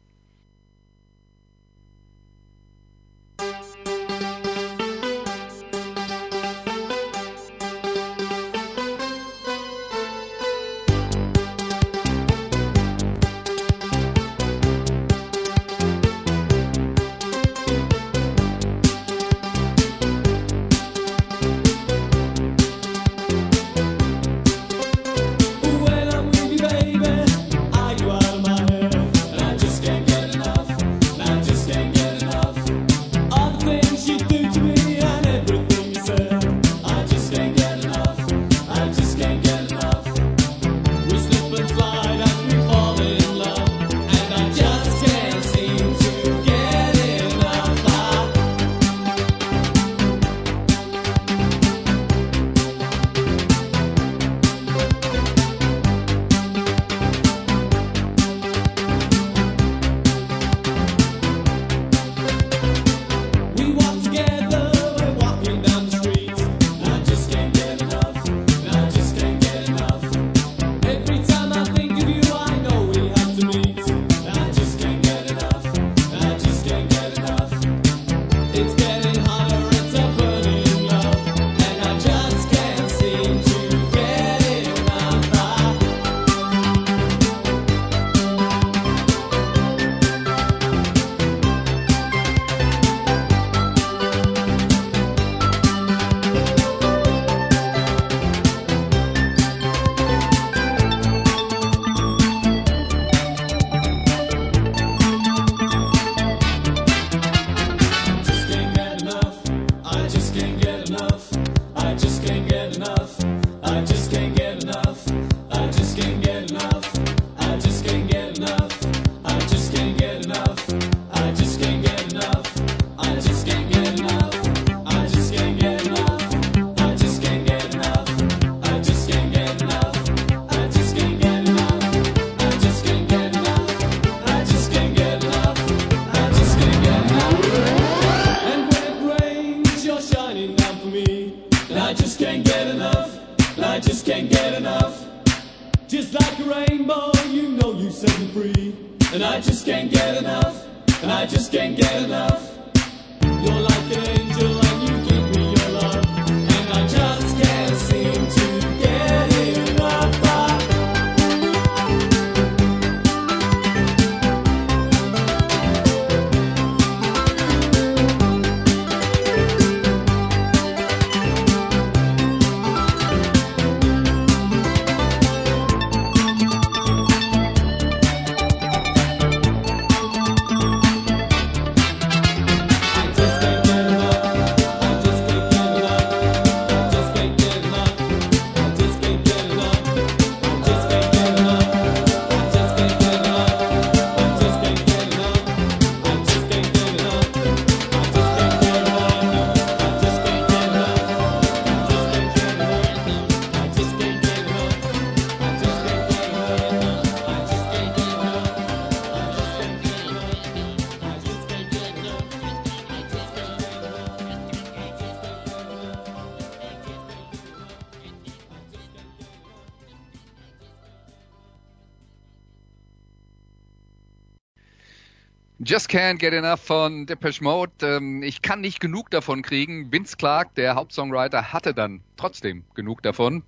Just 225.77 225.89
Can't 225.91 226.17
Get 226.17 226.33
Enough 226.33 226.61
von 226.61 227.05
Depeche 227.05 227.43
Mode. 227.43 227.71
Ähm, 227.83 228.23
ich 228.23 228.41
kann 228.41 228.61
nicht 228.61 228.79
genug 228.79 229.11
davon 229.11 229.43
kriegen. 229.43 229.91
Vince 229.91 230.17
Clark, 230.17 230.55
der 230.55 230.73
Hauptsongwriter, 230.73 231.53
hatte 231.53 231.71
dann 231.71 232.01
trotzdem 232.15 232.63
genug 232.73 233.03
davon. 233.03 233.43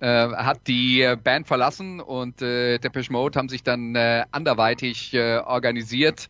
Äh, 0.00 0.30
hat 0.30 0.66
die 0.66 1.02
äh, 1.02 1.14
Band 1.14 1.46
verlassen 1.46 2.00
und 2.00 2.42
äh, 2.42 2.78
Depeche 2.78 3.12
Mode 3.12 3.38
haben 3.38 3.48
sich 3.48 3.62
dann 3.62 3.94
anderweitig 4.32 5.16
organisiert. 5.16 6.28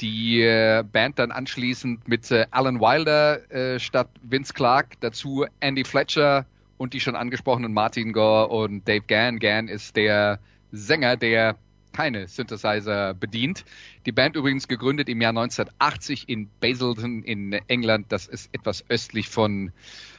Die 0.00 0.42
Band 0.90 1.20
dann 1.20 1.30
anschließend 1.30 2.08
mit 2.08 2.32
Alan 2.50 2.80
Wilder 2.80 3.78
statt 3.78 4.08
Vince 4.22 4.52
Clark, 4.52 4.98
dazu 4.98 5.46
Andy 5.60 5.84
Fletcher 5.84 6.44
und 6.76 6.92
die 6.92 6.98
schon 6.98 7.14
angesprochenen 7.14 7.72
Martin 7.72 8.12
Gore 8.12 8.48
und 8.48 8.88
Dave 8.88 9.04
Gann. 9.06 9.38
Gann 9.38 9.68
ist 9.68 9.94
der 9.94 10.40
Sänger, 10.72 11.16
der 11.16 11.54
keine 11.96 12.28
Synthesizer 12.28 13.14
bedient. 13.14 13.64
Die 14.04 14.12
Band 14.12 14.36
übrigens 14.36 14.68
gegründet 14.68 15.08
im 15.08 15.20
Jahr 15.20 15.30
1980 15.30 16.28
in 16.28 16.48
Basildon 16.60 17.22
in 17.22 17.52
England. 17.68 18.06
Das 18.10 18.26
ist 18.26 18.50
etwas 18.52 18.84
östlich 18.90 19.28
von 19.28 19.72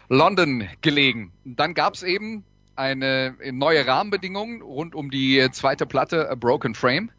London 0.09 0.67
gelegen. 0.81 1.31
Dann 1.45 1.75
gab 1.75 1.93
es 1.93 2.03
eben 2.03 2.43
eine 2.75 3.35
neue 3.51 3.85
Rahmenbedingung 3.85 4.61
rund 4.61 4.95
um 4.95 5.11
die 5.11 5.47
zweite 5.51 5.85
Platte 5.85 6.29
A 6.29 6.35
Broken 6.35 6.75
Frame. 6.75 7.11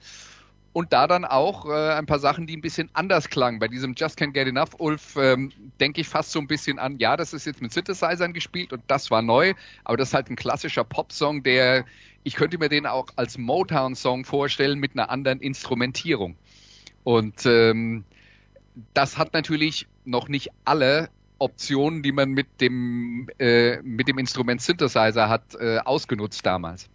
Und 0.73 0.93
da 0.93 1.07
dann 1.07 1.25
auch 1.25 1.67
äh, 1.67 1.95
ein 1.95 2.07
paar 2.07 2.21
Sachen, 2.21 2.47
die 2.47 2.57
ein 2.57 2.61
bisschen 2.61 2.89
anders 2.93 3.31
klangen. 3.31 3.59
Bei 3.59 3.69
diesem 3.69 3.95
Just 3.95 4.19
Can't 4.19 4.33
Get 4.33 4.47
Enough, 4.47 4.79
Ulf, 4.79 5.17
ähm, 5.17 5.51
denke 5.81 6.03
ich 6.03 6.09
fast 6.09 6.31
so 6.31 6.39
ein 6.39 6.47
bisschen 6.47 6.79
an, 6.79 6.99
ja, 6.99 7.17
das 7.17 7.33
ist 7.33 7.47
jetzt 7.47 7.63
mit 7.63 7.73
Synthesizern 7.73 8.33
gespielt 8.33 8.73
und 8.73 8.83
das 8.87 9.11
war 9.11 9.23
neu, 9.23 9.55
aber 9.83 9.97
das 9.97 10.09
ist 10.09 10.15
halt 10.15 10.31
ein 10.31 10.37
klassischer 10.37 10.85
Popsong, 10.85 11.43
der, 11.43 11.85
ich 12.25 12.35
könnte 12.35 12.59
mir 12.59 12.69
den 12.69 12.87
auch 12.87 13.09
als 13.17 13.39
Motown-Song 13.39 14.25
vorstellen 14.25 14.79
mit 14.79 14.93
einer 14.93 15.11
anderen 15.11 15.41
Instrumentierung. 15.41 16.37
Und 17.05 17.47
ähm, 17.47 18.05
das 18.95 19.19
hat 19.19 19.33
natürlich 19.33 19.87
noch 20.05 20.29
nicht 20.29 20.51
alle 20.65 21.09
Optionen, 21.39 22.03
die 22.03 22.13
man 22.13 22.31
mit 22.31 22.61
dem, 22.61 23.29
äh, 23.39 23.81
mit 23.83 24.09
dem 24.09 24.19
Instrument 24.19 24.61
Synthesizer 24.61 25.29
hat, 25.29 25.55
äh, 25.55 25.79
ausgenutzt 25.79 26.45
damals. 26.45 26.89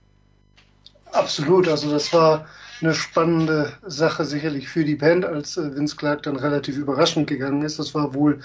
Absolut, 1.12 1.68
also 1.68 1.92
das 1.92 2.12
war 2.12 2.46
eine 2.82 2.94
spannende 2.94 3.74
Sache 3.86 4.26
sicherlich 4.26 4.68
für 4.68 4.84
die 4.84 4.96
Band, 4.96 5.26
als 5.26 5.58
äh, 5.58 5.76
Vince 5.76 5.96
Clark 5.96 6.24
dann 6.24 6.36
relativ 6.36 6.78
überraschend 6.78 7.28
gegangen 7.28 7.62
ist. 7.62 7.80
Das 7.80 7.96
war 7.96 8.14
wohl, 8.14 8.42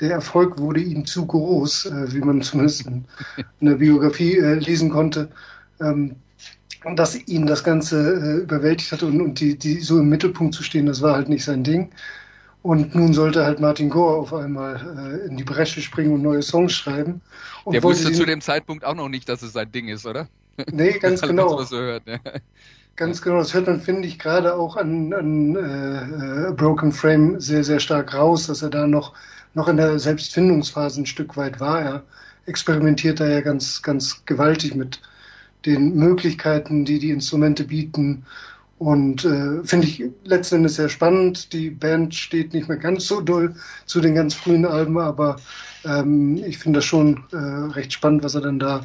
der 0.00 0.10
Erfolg 0.10 0.58
wurde 0.58 0.80
ihm 0.80 1.06
zu 1.06 1.26
groß, 1.26 1.86
äh, 1.86 2.12
wie 2.12 2.20
man 2.20 2.42
zumindest 2.42 2.86
in, 2.86 3.06
der 3.60 3.76
Biografie 3.76 4.38
äh, 4.38 4.54
lesen 4.54 4.90
konnte, 4.90 5.30
ähm, 5.80 6.16
dass 6.96 7.16
ihn 7.28 7.46
das 7.46 7.62
Ganze 7.62 7.98
äh, 7.98 8.42
überwältigt 8.42 8.92
hat 8.92 9.02
und, 9.02 9.20
und 9.20 9.40
die, 9.40 9.58
die 9.58 9.80
so 9.80 9.98
im 9.98 10.08
Mittelpunkt 10.08 10.54
zu 10.54 10.62
stehen, 10.62 10.86
das 10.86 11.02
war 11.02 11.14
halt 11.14 11.28
nicht 11.28 11.44
sein 11.44 11.64
Ding. 11.64 11.90
Und 12.62 12.94
nun 12.94 13.14
sollte 13.14 13.44
halt 13.44 13.58
Martin 13.58 13.88
Gore 13.88 14.18
auf 14.18 14.34
einmal 14.34 15.22
äh, 15.24 15.28
in 15.28 15.36
die 15.36 15.44
Bresche 15.44 15.80
springen 15.80 16.12
und 16.12 16.22
neue 16.22 16.42
Songs 16.42 16.74
schreiben. 16.74 17.22
Und 17.64 17.72
Der 17.72 17.82
wusste 17.82 18.12
zu 18.12 18.26
dem 18.26 18.40
Zeitpunkt 18.40 18.84
auch 18.84 18.94
noch 18.94 19.08
nicht, 19.08 19.28
dass 19.28 19.42
es 19.42 19.52
sein 19.52 19.72
Ding 19.72 19.88
ist, 19.88 20.04
oder? 20.06 20.28
Nee, 20.70 20.98
ganz 20.98 21.22
genau. 21.22 21.56
was 21.56 21.70
so 21.70 21.78
hört, 21.78 22.06
ne? 22.06 22.20
Ganz 22.96 23.22
genau, 23.22 23.38
das 23.38 23.54
hört 23.54 23.66
man, 23.66 23.80
finde 23.80 24.06
ich, 24.06 24.18
gerade 24.18 24.54
auch 24.54 24.76
an, 24.76 25.14
an 25.14 25.56
äh, 25.56 26.48
äh, 26.48 26.52
Broken 26.52 26.92
Frame 26.92 27.40
sehr, 27.40 27.64
sehr 27.64 27.80
stark 27.80 28.12
raus, 28.12 28.46
dass 28.46 28.60
er 28.60 28.68
da 28.68 28.86
noch, 28.86 29.14
noch 29.54 29.68
in 29.68 29.78
der 29.78 29.98
Selbstfindungsphase 29.98 31.00
ein 31.00 31.06
Stück 31.06 31.34
weit 31.38 31.60
war. 31.60 31.80
Er 31.80 32.02
experimentiert 32.44 33.20
da 33.20 33.26
ja 33.26 33.40
ganz, 33.40 33.80
ganz 33.80 34.22
gewaltig 34.26 34.74
mit 34.74 35.00
den 35.66 35.94
Möglichkeiten, 35.96 36.84
die 36.84 36.98
die 36.98 37.10
Instrumente 37.10 37.64
bieten. 37.64 38.24
Und 38.78 39.26
äh, 39.26 39.62
finde 39.64 39.86
ich 39.86 40.04
letzten 40.24 40.56
Endes 40.56 40.76
sehr 40.76 40.88
spannend. 40.88 41.52
Die 41.52 41.68
Band 41.68 42.14
steht 42.14 42.54
nicht 42.54 42.68
mehr 42.68 42.78
ganz 42.78 43.06
so 43.06 43.20
doll 43.20 43.54
zu 43.84 44.00
den 44.00 44.14
ganz 44.14 44.32
frühen 44.34 44.64
Alben, 44.64 44.98
aber 44.98 45.36
ähm, 45.84 46.42
ich 46.46 46.58
finde 46.58 46.78
das 46.78 46.86
schon 46.86 47.24
äh, 47.32 47.36
recht 47.36 47.92
spannend, 47.92 48.24
was 48.24 48.34
er 48.34 48.40
dann 48.40 48.58
da 48.58 48.84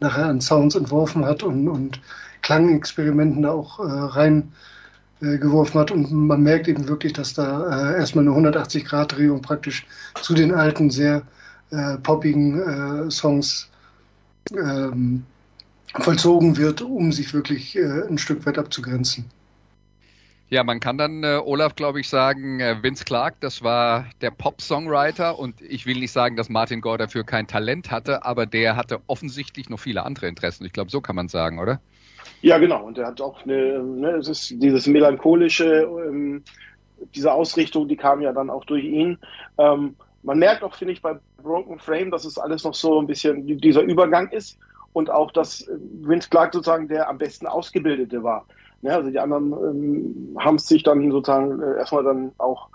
nachher 0.00 0.26
an 0.26 0.40
Sounds 0.40 0.74
entworfen 0.74 1.26
hat 1.26 1.42
und, 1.42 1.68
und 1.68 2.00
Klangexperimenten 2.40 3.42
da 3.42 3.50
auch 3.50 3.80
äh, 3.80 3.82
rein 3.82 4.52
äh, 5.20 5.38
hat. 5.38 5.90
Und 5.90 6.10
man 6.10 6.42
merkt 6.42 6.68
eben 6.68 6.88
wirklich, 6.88 7.12
dass 7.12 7.34
da 7.34 7.92
äh, 7.92 7.98
erstmal 7.98 8.26
eine 8.26 8.48
180-Grad-Drehung 8.48 9.42
praktisch 9.42 9.86
zu 10.22 10.34
den 10.34 10.54
alten, 10.54 10.90
sehr 10.90 11.22
äh, 11.70 11.98
poppigen 11.98 12.60
äh, 13.06 13.10
Songs 13.10 13.68
ähm, 14.52 15.24
vollzogen 16.00 16.56
wird, 16.56 16.82
um 16.82 17.12
sich 17.12 17.32
wirklich 17.34 17.76
äh, 17.76 18.02
ein 18.08 18.18
Stück 18.18 18.44
weit 18.46 18.58
abzugrenzen. 18.58 19.26
Ja, 20.50 20.62
man 20.62 20.78
kann 20.78 20.98
dann, 20.98 21.24
äh, 21.24 21.40
Olaf, 21.42 21.74
glaube 21.74 22.00
ich, 22.00 22.08
sagen, 22.08 22.60
äh, 22.60 22.82
Vince 22.82 23.04
Clark, 23.04 23.40
das 23.40 23.62
war 23.62 24.06
der 24.20 24.30
Pop-Songwriter 24.30 25.38
und 25.38 25.60
ich 25.62 25.86
will 25.86 25.98
nicht 25.98 26.12
sagen, 26.12 26.36
dass 26.36 26.48
Martin 26.48 26.80
Gore 26.80 26.98
dafür 26.98 27.24
kein 27.24 27.46
Talent 27.46 27.90
hatte, 27.90 28.24
aber 28.24 28.44
der 28.46 28.76
hatte 28.76 29.00
offensichtlich 29.06 29.70
noch 29.70 29.80
viele 29.80 30.04
andere 30.04 30.28
Interessen. 30.28 30.64
Ich 30.66 30.72
glaube, 30.72 30.90
so 30.90 31.00
kann 31.00 31.16
man 31.16 31.28
sagen, 31.28 31.58
oder? 31.58 31.80
Ja, 32.42 32.58
genau. 32.58 32.84
Und 32.84 32.98
er 32.98 33.06
hat 33.06 33.20
auch 33.20 33.42
eine, 33.44 33.82
ne, 33.82 34.10
es 34.10 34.28
ist 34.28 34.50
dieses 34.62 34.86
melancholische, 34.86 35.88
ähm, 36.06 36.42
diese 37.14 37.32
Ausrichtung, 37.32 37.88
die 37.88 37.96
kam 37.96 38.20
ja 38.20 38.32
dann 38.32 38.50
auch 38.50 38.64
durch 38.64 38.84
ihn. 38.84 39.18
Ähm, 39.58 39.96
man 40.22 40.38
merkt 40.38 40.62
auch, 40.62 40.74
finde 40.74 40.92
ich, 40.92 41.02
bei 41.02 41.18
Broken 41.42 41.78
Frame, 41.78 42.10
dass 42.10 42.24
es 42.24 42.38
alles 42.38 42.64
noch 42.64 42.74
so 42.74 43.00
ein 43.00 43.06
bisschen 43.06 43.46
dieser 43.58 43.82
Übergang 43.82 44.28
ist 44.28 44.58
und 44.94 45.10
auch, 45.10 45.30
dass 45.32 45.68
äh, 45.68 45.76
Vince 46.00 46.30
Clark 46.30 46.54
sozusagen 46.54 46.88
der 46.88 47.10
am 47.10 47.18
besten 47.18 47.46
Ausgebildete 47.46 48.22
war. 48.22 48.46
Ne, 48.80 48.94
also 48.94 49.10
die 49.10 49.18
anderen 49.18 49.52
ähm, 49.52 50.36
haben 50.38 50.56
es 50.56 50.66
sich 50.66 50.82
dann 50.82 51.10
sozusagen 51.10 51.60
äh, 51.60 51.76
erstmal 51.76 52.04
dann 52.04 52.32
auch 52.38 52.68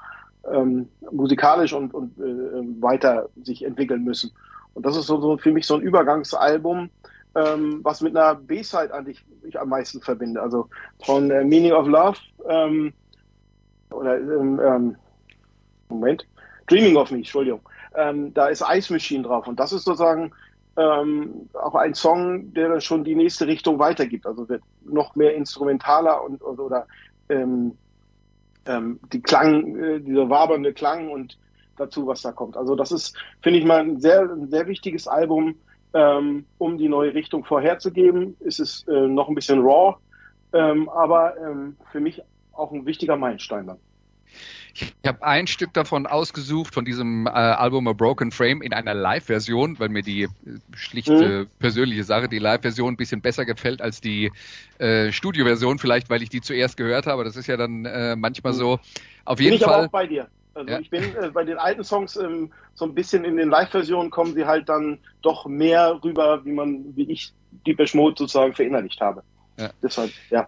ähm, 0.51 0.87
musikalisch 1.11 1.73
und, 1.73 1.93
und 1.93 2.17
äh, 2.19 2.81
weiter 2.81 3.29
sich 3.43 3.63
entwickeln 3.63 4.03
müssen. 4.03 4.31
Und 4.73 4.85
das 4.85 4.95
ist 4.97 5.07
so, 5.07 5.19
so 5.19 5.37
für 5.37 5.51
mich 5.51 5.65
so 5.65 5.75
ein 5.75 5.81
Übergangsalbum, 5.81 6.89
ähm, 7.35 7.79
was 7.83 8.01
mit 8.01 8.15
einer 8.15 8.35
B-Side 8.35 8.93
eigentlich 8.93 9.23
ich 9.43 9.59
am 9.59 9.69
meisten 9.69 10.01
verbinde. 10.01 10.41
Also 10.41 10.67
von 11.03 11.31
äh, 11.31 11.43
Meaning 11.43 11.73
of 11.73 11.87
Love 11.87 12.17
ähm, 12.47 12.93
oder 13.91 14.17
ähm, 14.17 14.59
ähm, 14.63 14.95
Moment, 15.89 16.25
Dreaming 16.67 16.97
of 16.97 17.11
Me, 17.11 17.17
Entschuldigung. 17.17 17.61
Ähm, 17.95 18.33
da 18.33 18.47
ist 18.47 18.63
Ice 18.67 18.91
Machine 18.91 19.23
drauf 19.23 19.47
und 19.47 19.59
das 19.59 19.73
ist 19.73 19.85
sozusagen 19.85 20.31
ähm, 20.79 21.49
auch 21.53 21.75
ein 21.75 21.93
Song, 21.93 22.53
der 22.53 22.69
dann 22.69 22.81
schon 22.81 23.03
die 23.03 23.15
nächste 23.15 23.47
Richtung 23.47 23.79
weitergibt. 23.79 24.25
Also 24.25 24.47
wird 24.47 24.63
noch 24.83 25.15
mehr 25.15 25.35
instrumentaler 25.35 26.23
und, 26.23 26.41
und 26.41 26.59
oder 26.59 26.87
ähm, 27.27 27.77
ähm, 28.65 28.99
die 29.11 29.21
Klang, 29.21 29.75
äh, 29.75 29.99
dieser 29.99 30.29
wabernde 30.29 30.73
Klang 30.73 31.09
und 31.09 31.37
dazu, 31.77 32.07
was 32.07 32.21
da 32.21 32.31
kommt. 32.31 32.55
Also 32.55 32.75
das 32.75 32.91
ist, 32.91 33.17
finde 33.41 33.59
ich 33.59 33.65
mal, 33.65 33.79
ein 33.79 33.99
sehr, 33.99 34.21
ein 34.21 34.49
sehr 34.49 34.67
wichtiges 34.67 35.07
Album 35.07 35.55
ähm, 35.93 36.45
um 36.57 36.77
die 36.77 36.87
neue 36.87 37.13
Richtung 37.13 37.43
vorherzugeben. 37.43 38.37
Ist 38.39 38.59
es 38.59 38.87
äh, 38.87 39.07
noch 39.07 39.27
ein 39.27 39.35
bisschen 39.35 39.59
raw, 39.59 39.97
ähm, 40.53 40.87
aber 40.89 41.35
ähm, 41.37 41.75
für 41.91 41.99
mich 41.99 42.21
auch 42.53 42.71
ein 42.71 42.85
wichtiger 42.85 43.17
Meilenstein 43.17 43.67
dann. 43.67 43.79
Ich 44.81 45.07
habe 45.07 45.23
ein 45.23 45.47
Stück 45.47 45.73
davon 45.73 46.07
ausgesucht, 46.07 46.73
von 46.73 46.85
diesem 46.85 47.25
äh, 47.27 47.29
Album 47.29 47.87
A 47.87 47.93
Broken 47.93 48.31
Frame 48.31 48.61
in 48.61 48.73
einer 48.73 48.93
Live-Version, 48.93 49.79
weil 49.79 49.89
mir 49.89 50.03
die 50.03 50.23
äh, 50.23 50.29
schlichte 50.73 51.43
Mhm. 51.43 51.49
persönliche 51.59 52.03
Sache, 52.03 52.29
die 52.29 52.39
Live-Version 52.39 52.93
ein 52.93 52.97
bisschen 52.97 53.21
besser 53.21 53.45
gefällt 53.45 53.81
als 53.81 54.01
die 54.01 54.31
äh, 54.79 55.11
Studio-Version, 55.11 55.79
vielleicht 55.79 56.09
weil 56.09 56.21
ich 56.21 56.29
die 56.29 56.41
zuerst 56.41 56.77
gehört 56.77 57.07
habe. 57.07 57.23
Das 57.23 57.35
ist 57.35 57.47
ja 57.47 57.57
dann 57.57 57.85
äh, 57.85 58.15
manchmal 58.15 58.53
so. 58.53 58.79
Auf 59.25 59.37
Bin 59.37 59.45
jeden 59.45 59.57
ich 59.57 59.65
aber 59.65 59.75
Fall. 59.75 59.85
auch 59.87 59.91
bei 59.91 60.07
dir. 60.07 60.27
Also 60.53 60.71
Ja. 60.71 60.79
ich 60.79 60.89
bin 60.89 61.15
äh, 61.15 61.29
bei 61.29 61.43
den 61.43 61.57
alten 61.57 61.83
Songs 61.83 62.15
ähm, 62.15 62.51
so 62.73 62.85
ein 62.85 62.93
bisschen 62.93 63.23
in 63.23 63.37
den 63.37 63.49
Live-Versionen 63.49 64.09
kommen 64.09 64.33
sie 64.33 64.45
halt 64.45 64.67
dann 64.67 64.99
doch 65.21 65.45
mehr 65.45 65.99
rüber, 66.03 66.43
wie 66.45 66.51
man, 66.51 66.95
wie 66.95 67.11
ich 67.11 67.31
die 67.65 67.75
Mode 67.93 68.15
sozusagen 68.17 68.53
verinnerlicht 68.53 68.99
habe. 68.99 69.23
Ja. 69.57 69.71
Deshalb, 69.81 70.11
ja. 70.29 70.47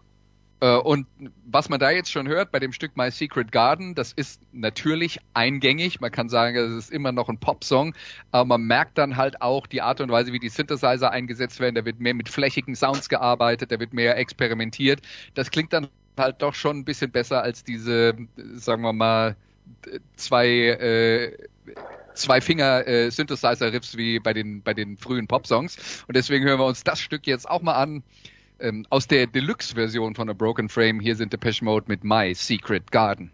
Äh, 0.62 0.78
Und 0.78 1.08
was 1.45 1.69
man 1.69 1.80
da 1.80 1.89
jetzt 1.91 2.12
schon 2.12 2.28
hört 2.28 2.52
bei 2.52 2.60
dem 2.60 2.71
Stück 2.71 2.95
My 2.95 3.12
Secret 3.12 3.52
Garden, 3.52 3.95
das 3.95 4.13
ist 4.13 4.41
natürlich 4.54 5.19
eingängig. 5.34 6.00
Man 6.00 6.12
kann 6.12 6.30
sagen, 6.30 6.56
es 6.56 6.71
ist 6.71 6.91
immer 6.91 7.12
noch 7.12 7.30
ein 7.30 7.39
Popsong, 7.39 7.93
aber 8.32 8.45
man 8.45 8.62
merkt 8.63 8.97
dann 8.97 9.17
halt 9.17 9.41
auch 9.41 9.67
die 9.67 9.82
Art 9.82 10.02
und 10.02 10.12
Weise, 10.12 10.32
wie 10.34 10.39
die 10.39 10.50
Synthesizer 10.50 11.12
eingesetzt 11.12 11.60
werden. 11.60 11.76
Da 11.76 11.86
wird 11.86 12.00
mehr 12.00 12.13
mit 12.13 12.30
flächigen 12.30 12.76
Sounds 12.76 13.10
gearbeitet, 13.10 13.71
da 13.71 13.80
wird 13.80 13.93
mehr 13.93 14.17
experimentiert. 14.17 15.02
Das 15.34 15.52
klingt 15.52 15.74
dann 15.74 15.89
halt 16.17 16.41
doch 16.41 16.54
schon 16.54 16.78
ein 16.80 16.86
bisschen 16.86 17.12
besser 17.12 17.41
als 17.41 17.63
diese, 17.63 18.15
sagen 18.56 18.84
wir 18.84 18.93
mal, 18.93 19.36
zwei 20.15 20.47
äh, 20.47 21.38
zwei 22.13 22.41
Finger 22.41 22.86
äh, 22.88 23.10
wie 23.10 24.19
bei 24.19 24.34
den 24.34 24.62
bei 24.62 24.74
den 24.74 24.97
frühen 24.97 25.28
Popsongs 25.28 26.04
und 26.08 26.15
deswegen 26.15 26.45
hören 26.45 26.60
wir 26.60 26.65
uns 26.65 26.84
das 26.84 27.00
Stück 27.00 27.26
jetzt 27.26 27.50
auch 27.50 27.62
mal 27.62 27.76
an 27.76 28.04
ähm, 28.62 28.86
aus 28.89 29.08
der 29.08 29.28
Deluxe-Version 29.28 30.15
von 30.15 30.30
A 30.30 30.34
Broken 30.34 30.69
Frame. 30.69 31.00
Hier 31.00 31.15
sind 31.15 31.34
Depeche 31.34 31.63
Mode 31.63 31.86
mit 31.88 32.04
My 32.04 32.34
Secret 32.34 32.91
Garden. 32.91 33.32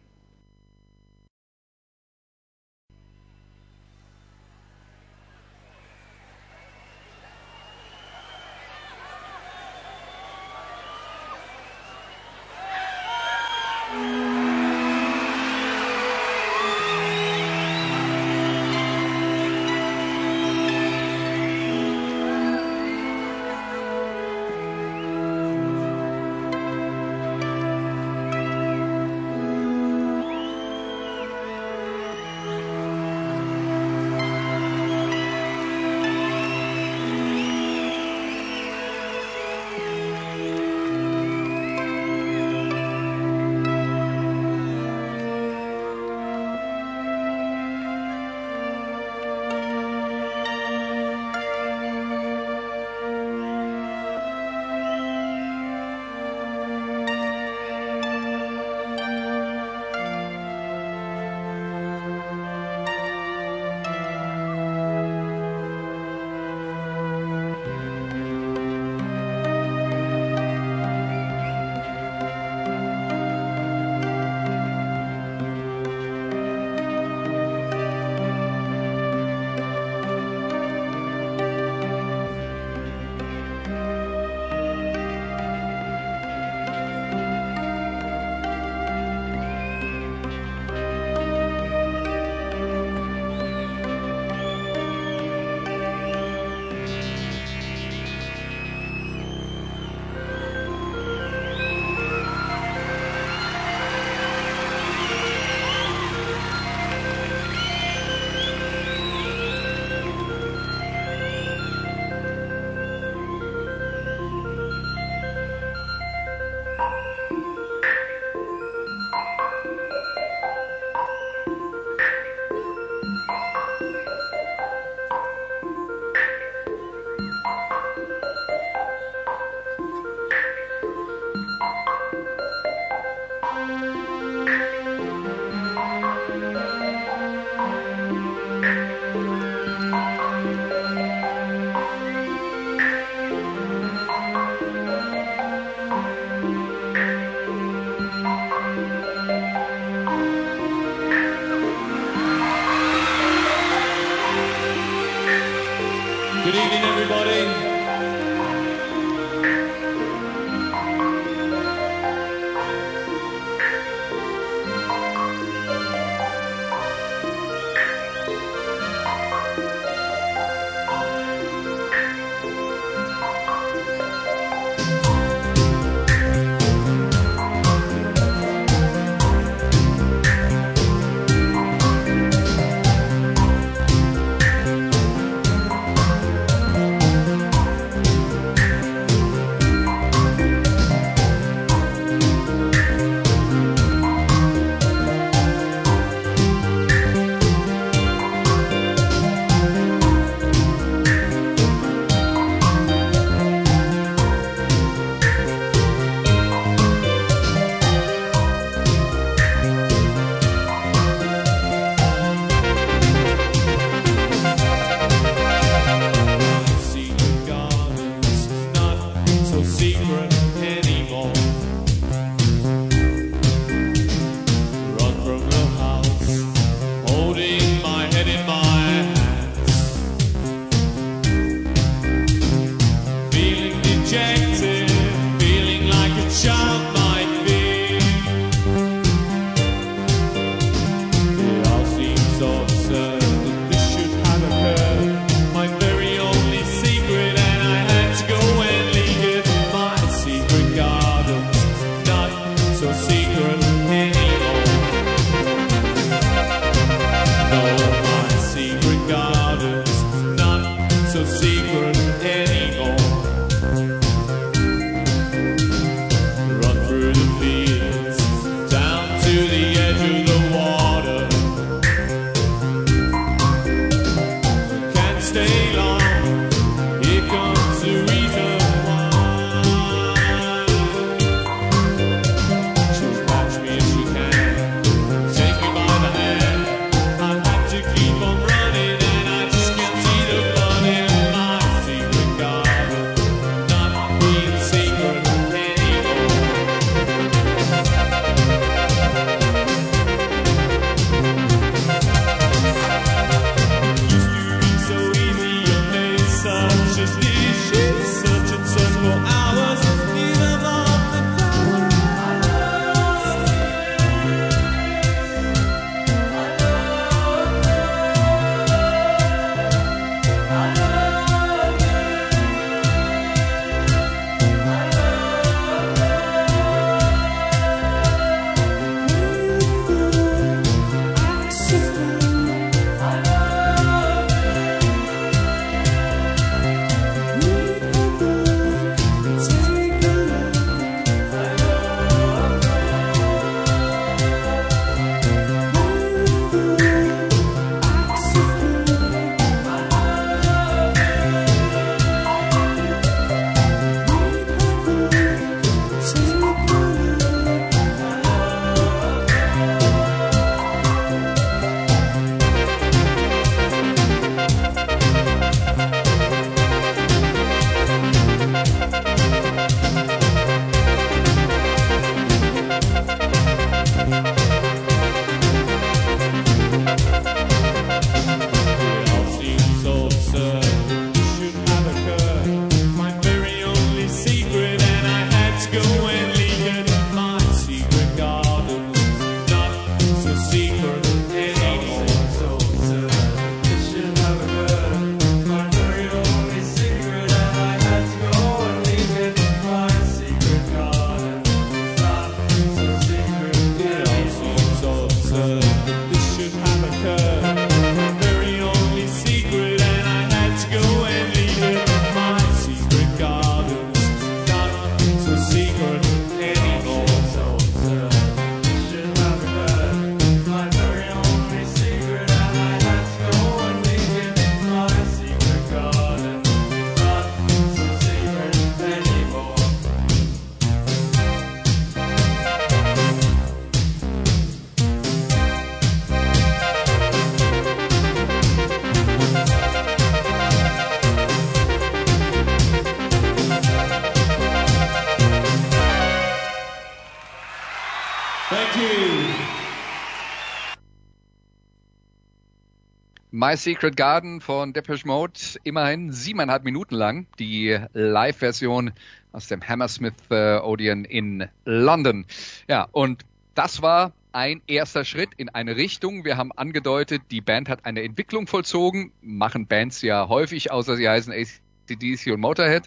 My 453.47 453.55
Secret 453.55 453.95
Garden 453.95 454.41
von 454.41 454.73
Depeche 454.73 455.07
Mode, 455.07 455.39
immerhin 455.63 456.11
siebeneinhalb 456.11 456.65
Minuten 456.65 456.95
lang, 456.95 457.27
die 457.39 457.79
Live-Version 457.93 458.91
aus 459.31 459.47
dem 459.47 459.65
Hammersmith 459.65 460.15
äh, 460.29 460.57
Odeon 460.57 461.05
in 461.05 461.47
London. 461.63 462.25
Ja, 462.67 462.89
und 462.91 463.23
das 463.55 463.81
war 463.81 464.11
ein 464.33 464.61
erster 464.67 465.05
Schritt 465.05 465.29
in 465.37 465.47
eine 465.47 465.77
Richtung. 465.77 466.25
Wir 466.25 466.35
haben 466.35 466.51
angedeutet, 466.51 467.21
die 467.31 467.39
Band 467.39 467.69
hat 467.69 467.85
eine 467.85 468.03
Entwicklung 468.03 468.47
vollzogen, 468.47 469.13
machen 469.21 469.65
Bands 469.65 470.01
ja 470.01 470.27
häufig, 470.27 470.69
außer 470.69 470.97
sie 470.97 471.07
heißen 471.07 471.31
ACDC 471.31 472.33
und 472.33 472.41
Motorhead. 472.41 472.83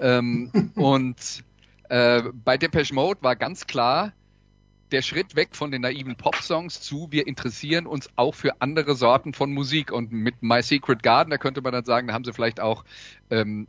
Ähm, 0.00 0.50
und 0.74 1.44
äh, 1.90 2.22
bei 2.44 2.58
Depeche 2.58 2.92
Mode 2.92 3.22
war 3.22 3.36
ganz 3.36 3.68
klar, 3.68 4.12
der 4.92 5.02
Schritt 5.02 5.34
weg 5.36 5.50
von 5.52 5.70
den 5.70 5.82
naiven 5.82 6.16
Pop-Songs 6.16 6.80
zu, 6.80 7.08
wir 7.10 7.26
interessieren 7.26 7.86
uns 7.86 8.10
auch 8.16 8.34
für 8.34 8.60
andere 8.60 8.94
Sorten 8.94 9.32
von 9.32 9.52
Musik. 9.52 9.90
Und 9.90 10.12
mit 10.12 10.42
My 10.42 10.62
Secret 10.62 11.02
Garden, 11.02 11.30
da 11.30 11.38
könnte 11.38 11.62
man 11.62 11.72
dann 11.72 11.84
sagen, 11.84 12.08
da 12.08 12.14
haben 12.14 12.24
sie 12.24 12.32
vielleicht 12.32 12.60
auch 12.60 12.84
ähm, 13.30 13.66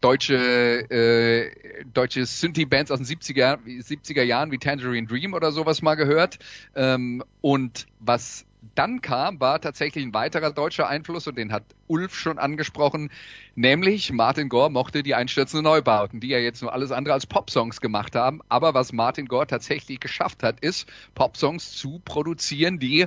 deutsche, 0.00 0.90
äh, 0.90 1.84
deutsche 1.92 2.26
Synthie-Bands 2.26 2.90
aus 2.90 2.98
den 2.98 3.06
70er, 3.06 3.58
70er 3.64 4.22
Jahren 4.22 4.50
wie 4.50 4.58
Tangerine 4.58 5.06
Dream 5.06 5.34
oder 5.34 5.52
sowas 5.52 5.82
mal 5.82 5.94
gehört. 5.94 6.38
Ähm, 6.74 7.22
und 7.40 7.86
was 8.00 8.44
dann 8.74 9.00
kam, 9.00 9.40
war 9.40 9.60
tatsächlich 9.60 10.04
ein 10.04 10.14
weiterer 10.14 10.52
deutscher 10.52 10.88
Einfluss 10.88 11.26
und 11.26 11.36
den 11.36 11.52
hat 11.52 11.64
Ulf 11.86 12.14
schon 12.14 12.38
angesprochen, 12.38 13.10
nämlich 13.54 14.12
Martin 14.12 14.48
Gore 14.48 14.70
mochte 14.70 15.02
die 15.02 15.14
einstürzenden 15.14 15.64
Neubauten, 15.64 16.20
die 16.20 16.28
ja 16.28 16.38
jetzt 16.38 16.62
nur 16.62 16.72
alles 16.72 16.92
andere 16.92 17.14
als 17.14 17.26
Popsongs 17.26 17.80
gemacht 17.80 18.14
haben. 18.14 18.40
Aber 18.48 18.74
was 18.74 18.92
Martin 18.92 19.26
Gore 19.26 19.46
tatsächlich 19.46 20.00
geschafft 20.00 20.42
hat, 20.42 20.60
ist 20.60 20.88
Popsongs 21.14 21.72
zu 21.72 22.00
produzieren, 22.04 22.78
die 22.78 23.06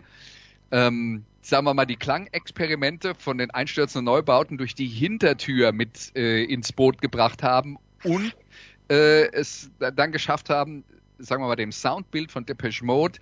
ähm, 0.72 1.24
sagen 1.42 1.66
wir 1.66 1.74
mal, 1.74 1.86
die 1.86 1.98
Klangexperimente 1.98 3.16
von 3.16 3.38
den 3.38 3.52
einstürzenden 3.52 4.06
Neubauten 4.06 4.58
durch 4.58 4.76
die 4.76 4.88
Hintertür 4.88 5.72
mit 5.72 6.16
äh, 6.16 6.44
ins 6.44 6.74
Boot 6.74 7.02
gebracht 7.02 7.44
haben 7.44 7.78
und 8.04 8.36
äh, 8.89 9.32
es 9.32 9.70
dann 9.78 10.12
geschafft 10.12 10.50
haben, 10.50 10.84
sagen 11.20 11.44
wir 11.44 11.48
mal, 11.48 11.56
dem 11.56 11.72
Soundbild 11.72 12.32
von 12.32 12.46
Depeche 12.46 12.86
Mode 12.86 13.20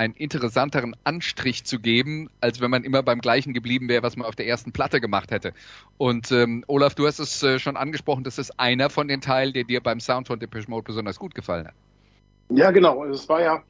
einen 0.00 0.14
interessanteren 0.14 0.96
Anstrich 1.04 1.64
zu 1.64 1.78
geben, 1.78 2.30
als 2.40 2.62
wenn 2.62 2.70
man 2.70 2.84
immer 2.84 3.02
beim 3.02 3.20
gleichen 3.20 3.52
geblieben 3.52 3.90
wäre, 3.90 4.02
was 4.02 4.16
man 4.16 4.26
auf 4.26 4.34
der 4.34 4.46
ersten 4.46 4.72
Platte 4.72 4.98
gemacht 4.98 5.30
hätte. 5.30 5.52
Und 5.98 6.32
ähm, 6.32 6.64
Olaf, 6.68 6.94
du 6.94 7.06
hast 7.06 7.18
es 7.18 7.42
äh, 7.42 7.58
schon 7.58 7.76
angesprochen, 7.76 8.24
das 8.24 8.38
ist 8.38 8.58
einer 8.58 8.88
von 8.88 9.08
den 9.08 9.20
Teilen, 9.20 9.52
der 9.52 9.64
dir 9.64 9.82
beim 9.82 10.00
Sound 10.00 10.26
von 10.26 10.40
Depeche 10.40 10.70
Mode 10.70 10.84
besonders 10.84 11.18
gut 11.18 11.34
gefallen 11.34 11.66
hat. 11.66 11.74
Ja, 12.48 12.70
genau. 12.70 13.04
Es 13.04 13.28
war 13.28 13.42
ja 13.42 13.62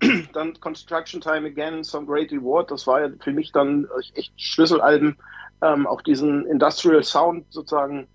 dann 0.34 0.60
Construction 0.60 1.22
Time 1.22 1.46
Again, 1.46 1.82
Some 1.82 2.04
Great 2.04 2.30
Reward. 2.32 2.70
Das 2.70 2.86
war 2.86 3.00
ja 3.00 3.08
für 3.24 3.32
mich 3.32 3.50
dann 3.52 3.88
echt 4.14 4.32
Schlüsselalben, 4.36 5.16
ähm, 5.62 5.86
auch 5.86 6.02
diesen 6.02 6.44
Industrial 6.44 7.02
Sound 7.02 7.46
sozusagen, 7.48 8.06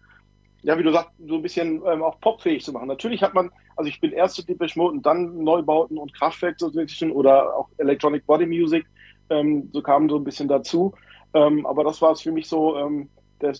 ja, 0.61 0.77
wie 0.77 0.83
du 0.83 0.93
sagst, 0.93 1.09
so 1.27 1.37
ein 1.37 1.41
bisschen 1.41 1.81
ähm, 1.87 2.03
auch 2.03 2.19
popfähig 2.19 2.63
zu 2.63 2.71
machen. 2.71 2.87
Natürlich 2.87 3.23
hat 3.23 3.33
man, 3.33 3.49
also 3.75 3.89
ich 3.89 3.99
bin 3.99 4.11
erst 4.11 4.35
zu 4.35 4.45
Depeche 4.45 4.77
Mode 4.79 4.95
und 4.95 5.05
dann 5.05 5.43
Neubauten 5.43 5.97
und 5.97 6.13
Kraftwerk 6.13 6.59
so 6.59 6.71
ein 6.71 7.11
oder 7.11 7.55
auch 7.55 7.69
Electronic 7.77 8.25
Body 8.25 8.45
Music, 8.45 8.85
ähm, 9.29 9.69
so 9.71 9.81
kamen 9.81 10.09
so 10.09 10.17
ein 10.17 10.23
bisschen 10.23 10.47
dazu. 10.47 10.93
Ähm, 11.33 11.65
aber 11.65 11.83
das 11.83 12.01
war 12.01 12.11
es 12.11 12.21
für 12.21 12.31
mich 12.31 12.47
so, 12.47 12.77
ähm, 12.77 13.09
der, 13.41 13.53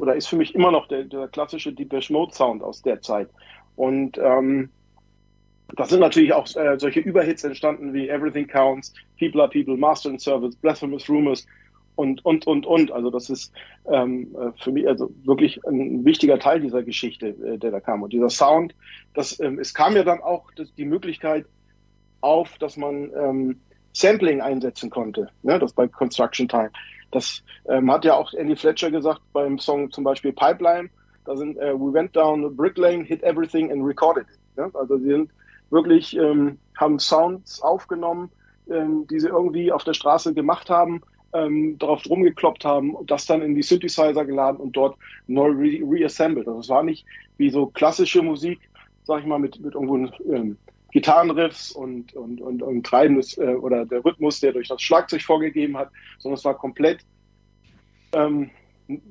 oder 0.00 0.14
ist 0.14 0.28
für 0.28 0.36
mich 0.36 0.54
immer 0.54 0.70
noch 0.70 0.88
der, 0.88 1.04
der 1.04 1.28
klassische 1.28 1.72
Depeche 1.72 2.12
Mode 2.12 2.34
Sound 2.34 2.62
aus 2.62 2.82
der 2.82 3.00
Zeit. 3.00 3.28
Und 3.76 4.18
ähm, 4.18 4.70
da 5.74 5.84
sind 5.84 6.00
natürlich 6.00 6.32
auch 6.32 6.46
äh, 6.54 6.78
solche 6.78 7.00
Überhits 7.00 7.42
entstanden 7.44 7.92
wie 7.92 8.08
Everything 8.08 8.46
Counts, 8.46 8.94
People 9.18 9.42
are 9.42 9.50
People, 9.50 9.76
Master 9.76 10.10
and 10.10 10.20
Service, 10.20 10.54
Blasphemous 10.56 11.08
Rumors 11.08 11.46
und, 11.96 12.24
und, 12.24 12.46
und, 12.46 12.66
und. 12.66 12.92
Also 12.92 13.10
das 13.10 13.28
ist 13.30 13.52
ähm, 13.86 14.34
äh, 14.38 14.52
für 14.62 14.70
mich 14.70 14.86
also 14.86 15.10
wirklich 15.24 15.60
ein 15.66 16.04
wichtiger 16.04 16.38
Teil 16.38 16.60
dieser 16.60 16.82
Geschichte, 16.82 17.28
äh, 17.28 17.58
der 17.58 17.72
da 17.72 17.80
kam. 17.80 18.02
Und 18.02 18.12
dieser 18.12 18.30
Sound, 18.30 18.74
das, 19.14 19.40
ähm, 19.40 19.58
es 19.58 19.74
kam 19.74 19.96
ja 19.96 20.04
dann 20.04 20.20
auch 20.20 20.50
das, 20.54 20.72
die 20.74 20.84
Möglichkeit 20.84 21.46
auf, 22.20 22.58
dass 22.58 22.76
man 22.76 23.10
ähm, 23.16 23.60
Sampling 23.92 24.42
einsetzen 24.42 24.90
konnte, 24.90 25.30
ne? 25.42 25.58
das 25.58 25.72
bei 25.72 25.88
Construction 25.88 26.48
Time. 26.48 26.70
Das 27.10 27.42
ähm, 27.66 27.90
hat 27.90 28.04
ja 28.04 28.14
auch 28.14 28.32
Andy 28.34 28.56
Fletcher 28.56 28.90
gesagt 28.90 29.22
beim 29.32 29.58
Song 29.58 29.90
zum 29.90 30.04
Beispiel 30.04 30.32
Pipeline. 30.32 30.90
Da 31.24 31.36
sind 31.36 31.56
äh, 31.58 31.74
We 31.74 31.92
went 31.92 32.14
down 32.14 32.54
brick 32.54 32.76
lane, 32.76 33.04
hit 33.04 33.22
everything 33.22 33.72
and 33.72 33.82
recorded 33.82 34.26
it. 34.28 34.56
Ne? 34.56 34.70
Also 34.74 34.98
sie 34.98 35.10
sind 35.10 35.30
wirklich 35.70 36.16
ähm, 36.16 36.58
haben 36.76 36.98
Sounds 36.98 37.62
aufgenommen, 37.62 38.30
ähm, 38.68 39.06
die 39.08 39.18
sie 39.18 39.28
irgendwie 39.28 39.72
auf 39.72 39.84
der 39.84 39.94
Straße 39.94 40.34
gemacht 40.34 40.68
haben, 40.68 41.00
ähm, 41.32 41.78
darauf 41.78 42.08
rumgekloppt 42.08 42.64
haben 42.64 42.96
das 43.06 43.26
dann 43.26 43.42
in 43.42 43.54
die 43.54 43.62
Synthesizer 43.62 44.24
geladen 44.24 44.58
und 44.58 44.76
dort 44.76 44.96
neu 45.26 45.48
re 45.48 45.80
reassembled. 45.82 46.46
Also 46.46 46.60
es 46.60 46.68
war 46.68 46.82
nicht 46.82 47.04
wie 47.36 47.50
so 47.50 47.66
klassische 47.66 48.22
Musik, 48.22 48.60
sag 49.04 49.20
ich 49.20 49.26
mal, 49.26 49.38
mit, 49.38 49.60
mit 49.60 49.74
irgendwo 49.74 49.96
ähm, 50.32 50.56
Gitarrenriffs 50.92 51.72
und, 51.72 52.14
und, 52.14 52.40
und, 52.40 52.62
und 52.62 52.86
treibendes 52.86 53.36
äh, 53.38 53.54
oder 53.54 53.84
der 53.84 54.04
Rhythmus, 54.04 54.40
der 54.40 54.52
durch 54.52 54.68
das 54.68 54.80
Schlagzeug 54.80 55.22
vorgegeben 55.22 55.76
hat, 55.76 55.90
sondern 56.18 56.38
es 56.38 56.44
war 56.44 56.56
komplett 56.56 57.00
ähm, 58.12 58.50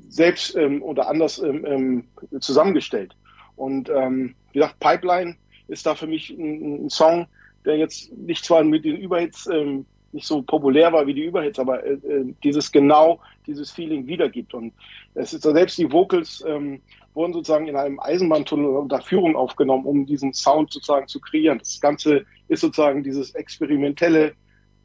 selbst 0.10 0.56
ähm, 0.56 0.82
oder 0.82 1.08
anders 1.08 1.40
ähm, 1.40 1.66
ähm, 1.66 2.04
zusammengestellt. 2.40 3.16
Und 3.56 3.90
ähm, 3.90 4.36
wie 4.52 4.60
gesagt, 4.60 4.80
Pipeline 4.80 5.36
ist 5.68 5.86
da 5.86 5.96
für 5.96 6.08
mich 6.08 6.32
ein, 6.32 6.86
ein 6.86 6.90
Song, 6.90 7.28
der 7.66 7.78
jetzt 7.78 8.12
nicht 8.14 8.46
zwar 8.46 8.64
mit 8.64 8.86
den 8.86 8.98
Überhits 8.98 9.48
ähm, 9.48 9.86
nicht 10.16 10.26
so 10.26 10.42
populär 10.42 10.92
war 10.94 11.06
wie 11.06 11.14
die 11.14 11.26
Überhits, 11.26 11.60
aber 11.60 11.86
äh, 11.86 11.94
äh 11.94 12.34
dieses 12.44 12.72
genau 12.72 13.20
dieses 13.46 13.70
Feeling 13.72 14.08
wiedergibt. 14.08 14.54
Und 14.54 14.74
es 15.14 15.34
ist 15.34 15.44
selbst 15.44 15.78
die 15.78 15.92
Vocals 15.92 16.44
ähm, 16.48 16.82
wurden 17.14 17.34
sozusagen 17.34 17.68
in 17.68 17.76
einem 17.76 18.00
Eisenbahntunnel 18.00 18.78
unter 18.78 19.02
Führung 19.02 19.36
aufgenommen, 19.36 19.86
um 19.86 20.06
diesen 20.06 20.34
Sound 20.34 20.72
sozusagen 20.72 21.08
zu 21.08 21.20
kreieren. 21.20 21.60
Das 21.60 21.80
Ganze 21.80 22.26
ist 22.48 22.62
sozusagen 22.62 23.04
dieses 23.04 23.36
experimentelle, 23.36 24.34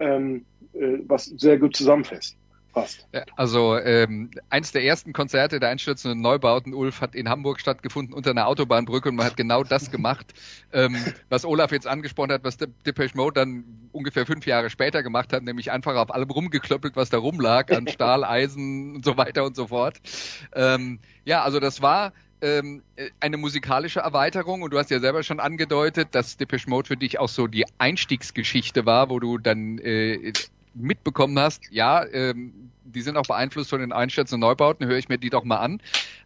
ähm, 0.00 0.44
äh, 0.74 0.98
was 1.06 1.26
sehr 1.26 1.58
gut 1.58 1.74
zusammenfasst 1.74 2.36
passt. 2.72 3.06
Also 3.36 3.76
ähm, 3.78 4.30
eins 4.48 4.72
der 4.72 4.84
ersten 4.84 5.12
Konzerte 5.12 5.60
der 5.60 5.68
einstürzenden 5.68 6.20
Neubauten, 6.20 6.74
Ulf, 6.74 7.00
hat 7.00 7.14
in 7.14 7.28
Hamburg 7.28 7.60
stattgefunden 7.60 8.14
unter 8.14 8.30
einer 8.30 8.46
Autobahnbrücke 8.46 9.08
und 9.08 9.16
man 9.16 9.26
hat 9.26 9.36
genau 9.36 9.64
das 9.64 9.90
gemacht, 9.90 10.32
ähm, 10.72 10.96
was 11.28 11.44
Olaf 11.44 11.72
jetzt 11.72 11.86
angesprochen 11.86 12.32
hat, 12.32 12.44
was 12.44 12.56
Depeche 12.56 13.16
Mode 13.16 13.34
dann 13.34 13.64
ungefähr 13.92 14.26
fünf 14.26 14.46
Jahre 14.46 14.70
später 14.70 15.02
gemacht 15.02 15.32
hat, 15.32 15.42
nämlich 15.42 15.70
einfach 15.70 15.96
auf 15.96 16.12
allem 16.14 16.30
rumgeklöppelt, 16.30 16.96
was 16.96 17.10
da 17.10 17.18
rumlag, 17.18 17.70
an 17.70 17.88
Stahl, 17.92 18.24
Eisen 18.24 18.96
und 18.96 19.04
so 19.04 19.16
weiter 19.16 19.44
und 19.44 19.56
so 19.56 19.66
fort. 19.68 20.00
Ähm, 20.54 21.00
ja, 21.24 21.42
also 21.42 21.60
das 21.60 21.82
war 21.82 22.12
ähm, 22.42 22.82
eine 23.20 23.36
musikalische 23.36 24.00
Erweiterung 24.00 24.62
und 24.62 24.72
du 24.72 24.78
hast 24.78 24.90
ja 24.90 25.00
selber 25.00 25.22
schon 25.22 25.40
angedeutet, 25.40 26.08
dass 26.12 26.36
Depeche 26.36 26.68
Mode 26.68 26.88
für 26.88 26.96
dich 26.96 27.18
auch 27.18 27.28
so 27.28 27.46
die 27.46 27.66
Einstiegsgeschichte 27.78 28.86
war, 28.86 29.10
wo 29.10 29.20
du 29.20 29.38
dann 29.38 29.78
äh, 29.78 30.32
mitbekommen 30.74 31.38
hast, 31.38 31.70
ja, 31.70 32.04
ähm, 32.06 32.70
die 32.84 33.02
sind 33.02 33.16
auch 33.16 33.26
beeinflusst 33.26 33.70
von 33.70 33.80
den 33.80 33.92
einschätzenden 33.92 34.40
Neubauten, 34.40 34.86
höre 34.86 34.98
ich 34.98 35.08
mir 35.08 35.18
die 35.18 35.30
doch 35.30 35.44
mal 35.44 35.58
an. 35.58 35.80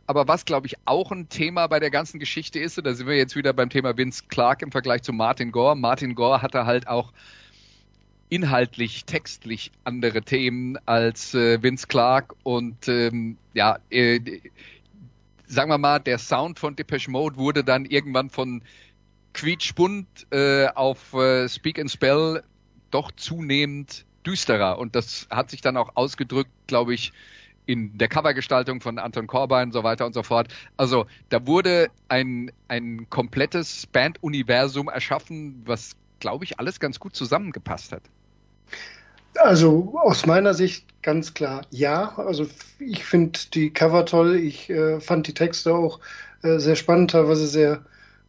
Aber 0.06 0.28
was, 0.28 0.44
glaube 0.44 0.66
ich, 0.66 0.76
auch 0.84 1.10
ein 1.10 1.28
Thema 1.28 1.66
bei 1.66 1.80
der 1.80 1.90
ganzen 1.90 2.18
Geschichte 2.18 2.58
ist, 2.58 2.78
da 2.84 2.94
sind 2.94 3.06
wir 3.06 3.16
jetzt 3.16 3.36
wieder 3.36 3.52
beim 3.52 3.70
Thema 3.70 3.96
Vince 3.96 4.24
Clark 4.28 4.62
im 4.62 4.70
Vergleich 4.70 5.02
zu 5.02 5.12
Martin 5.12 5.52
Gore. 5.52 5.76
Martin 5.76 6.14
Gore 6.14 6.42
hatte 6.42 6.66
halt 6.66 6.88
auch 6.88 7.12
inhaltlich, 8.28 9.04
textlich 9.04 9.70
andere 9.84 10.22
Themen 10.22 10.78
als 10.86 11.34
äh, 11.34 11.62
Vince 11.62 11.86
Clark 11.86 12.34
und 12.42 12.88
ähm, 12.88 13.36
ja, 13.52 13.78
äh, 13.90 14.20
sagen 15.46 15.70
wir 15.70 15.78
mal, 15.78 16.00
der 16.00 16.18
Sound 16.18 16.58
von 16.58 16.74
Depeche 16.74 17.10
Mode 17.10 17.36
wurde 17.36 17.64
dann 17.64 17.84
irgendwann 17.84 18.30
von 18.30 18.62
quietschbunt 19.34 20.26
äh, 20.30 20.66
auf 20.68 21.12
äh, 21.14 21.48
Speak 21.48 21.78
and 21.78 21.90
Spell 21.90 22.42
doch 22.90 23.10
zunehmend 23.12 24.04
düsterer. 24.26 24.78
Und 24.78 24.96
das 24.96 25.26
hat 25.30 25.50
sich 25.50 25.60
dann 25.60 25.76
auch 25.76 25.92
ausgedrückt, 25.94 26.50
glaube 26.66 26.94
ich, 26.94 27.12
in 27.66 27.96
der 27.96 28.08
Covergestaltung 28.08 28.80
von 28.80 28.98
Anton 28.98 29.26
Corbijn 29.26 29.68
und 29.68 29.72
so 29.72 29.82
weiter 29.82 30.06
und 30.06 30.12
so 30.12 30.22
fort. 30.22 30.48
Also 30.76 31.06
da 31.30 31.46
wurde 31.46 31.88
ein, 32.08 32.50
ein 32.68 33.06
komplettes 33.08 33.86
Band-Universum 33.86 34.88
erschaffen, 34.88 35.62
was, 35.64 35.96
glaube 36.20 36.44
ich, 36.44 36.58
alles 36.58 36.80
ganz 36.80 37.00
gut 37.00 37.16
zusammengepasst 37.16 37.92
hat. 37.92 38.02
Also 39.36 39.98
aus 39.98 40.26
meiner 40.26 40.54
Sicht 40.54 40.86
ganz 41.02 41.34
klar 41.34 41.62
ja. 41.70 42.16
Also 42.18 42.46
ich 42.78 43.04
finde 43.04 43.38
die 43.52 43.70
Cover 43.70 44.06
toll. 44.06 44.36
Ich 44.36 44.70
äh, 44.70 45.00
fand 45.00 45.26
die 45.26 45.34
Texte 45.34 45.74
auch 45.74 46.00
äh, 46.42 46.58
sehr 46.58 46.76
spannend, 46.76 47.10
teilweise 47.10 47.46
sehr 47.46 47.84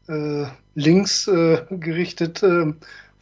äh, 0.07 0.45
links 0.73 1.27
äh, 1.27 1.61
gerichtet. 1.69 2.43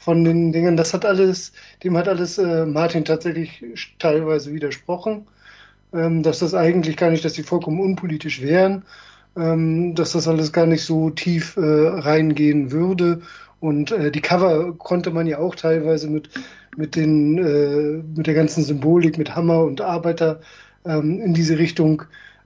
Von 0.03 0.23
den 0.25 0.51
Dingen. 0.51 0.75
Das 0.77 0.93
hat 0.93 1.05
alles, 1.05 1.53
dem 1.83 1.97
hat 1.97 2.07
alles 2.09 2.37
äh, 2.37 2.65
Martin 2.65 3.05
tatsächlich 3.05 3.63
teilweise 3.99 4.53
widersprochen, 4.53 5.27
ähm, 5.93 6.23
dass 6.23 6.39
das 6.39 6.53
eigentlich 6.53 6.97
gar 6.97 7.09
nicht, 7.11 7.23
dass 7.25 7.33
die 7.33 7.43
vollkommen 7.43 7.79
unpolitisch 7.79 8.41
wären, 8.41 8.83
ähm, 9.37 9.95
dass 9.95 10.13
das 10.13 10.27
alles 10.27 10.51
gar 10.51 10.65
nicht 10.67 10.83
so 10.83 11.09
tief 11.11 11.57
äh, 11.57 11.61
reingehen 11.61 12.71
würde 12.71 13.21
Und 13.59 13.91
äh, 13.93 14.11
die 14.11 14.21
Cover 14.21 14.73
konnte 14.77 15.11
man 15.11 15.25
ja 15.27 15.39
auch 15.39 15.55
teilweise 15.55 16.09
mit, 16.09 16.29
mit, 16.75 16.95
den, 16.97 17.37
äh, 17.37 18.03
mit 18.17 18.27
der 18.27 18.33
ganzen 18.33 18.63
Symbolik, 18.63 19.17
mit 19.17 19.35
Hammer 19.35 19.63
und 19.63 19.79
Arbeiter 19.81 20.41
ähm, 20.85 21.21
in 21.21 21.33
diese 21.33 21.57
Richtung 21.57 22.03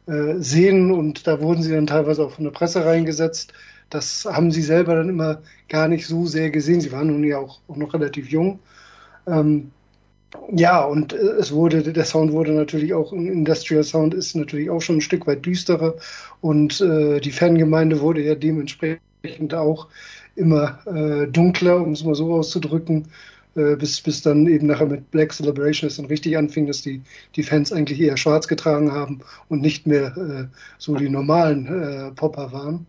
äh, 0.08 0.36
sehen. 0.38 0.92
Und 0.92 1.26
da 1.26 1.42
wurden 1.42 1.64
sie 1.64 1.72
dann 1.74 1.88
teilweise 1.88 2.24
auch 2.24 2.32
von 2.34 2.44
der 2.44 2.52
Presse 2.52 2.86
reingesetzt. 2.86 3.54
Das 3.90 4.26
haben 4.26 4.52
sie 4.52 4.62
selber 4.62 4.96
dann 4.96 5.10
immer 5.10 5.42
gar 5.70 5.88
nicht 5.88 6.08
so 6.08 6.26
sehr 6.26 6.50
gesehen. 6.50 6.82
Sie 6.82 6.92
waren 6.92 7.08
nun 7.08 7.24
ja 7.24 7.38
auch, 7.38 7.60
auch 7.68 7.78
noch 7.78 7.94
relativ 7.94 8.30
jung. 8.30 8.60
Ähm, 9.28 9.72
ja, 10.52 10.84
und 10.84 11.14
äh, 11.14 11.18
es 11.40 11.52
wurde, 11.52 11.82
der 11.84 12.06
Sound 12.06 12.32
wurde 12.32 12.52
natürlich 12.52 12.94
auch, 12.94 13.14
ein 13.14 13.28
Industrial 13.28 13.84
Sound 13.84 14.14
ist 14.14 14.36
natürlich 14.36 14.70
auch 14.70 14.82
schon 14.82 14.98
ein 14.98 15.02
Stück 15.02 15.26
weit 15.28 15.46
düsterer 15.46 15.96
und 16.42 16.82
äh, 16.82 17.20
die 17.20 17.32
Fangemeinde 17.32 18.02
wurde 18.02 18.22
ja 18.22 18.36
dementsprechend 18.36 19.54
auch 19.54 19.88
immer 20.36 20.80
äh, 20.86 21.28
dunkler, 21.28 21.82
um 21.82 21.94
es 21.94 22.04
mal 22.04 22.16
so 22.16 22.34
auszudrücken, 22.34 23.08
äh, 23.56 23.76
bis, 23.76 24.02
bis 24.02 24.22
dann 24.22 24.48
eben 24.48 24.68
nachher 24.68 24.86
mit 24.86 25.10
Black 25.12 25.34
Celebration 25.34 25.88
es 25.88 25.98
dann 25.98 26.06
richtig 26.06 26.38
anfing, 26.38 26.68
dass 26.68 26.82
die, 26.82 27.02
die 27.36 27.44
Fans 27.44 27.74
eigentlich 27.74 28.00
eher 28.00 28.18
schwarz 28.18 28.48
getragen 28.48 28.92
haben 28.92 29.22
und 29.50 29.62
nicht 29.62 29.88
mehr 29.88 30.16
äh, 30.18 30.58
so 30.78 30.96
die 30.96 31.10
normalen 31.10 31.68
äh, 31.68 32.12
Popper 32.12 32.52
waren. 32.52 32.86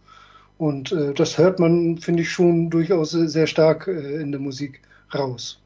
Und 0.59 0.93
äh, 0.93 1.15
das 1.15 1.39
hört 1.39 1.61
man, 1.61 1.99
finde 1.99 2.23
ich, 2.23 2.31
schon 2.31 2.69
durchaus 2.69 3.13
sehr 3.13 3.47
stark 3.47 3.87
äh, 3.87 4.21
in 4.21 4.33
der 4.33 4.41
Musik 4.41 4.83
raus. 5.15 5.61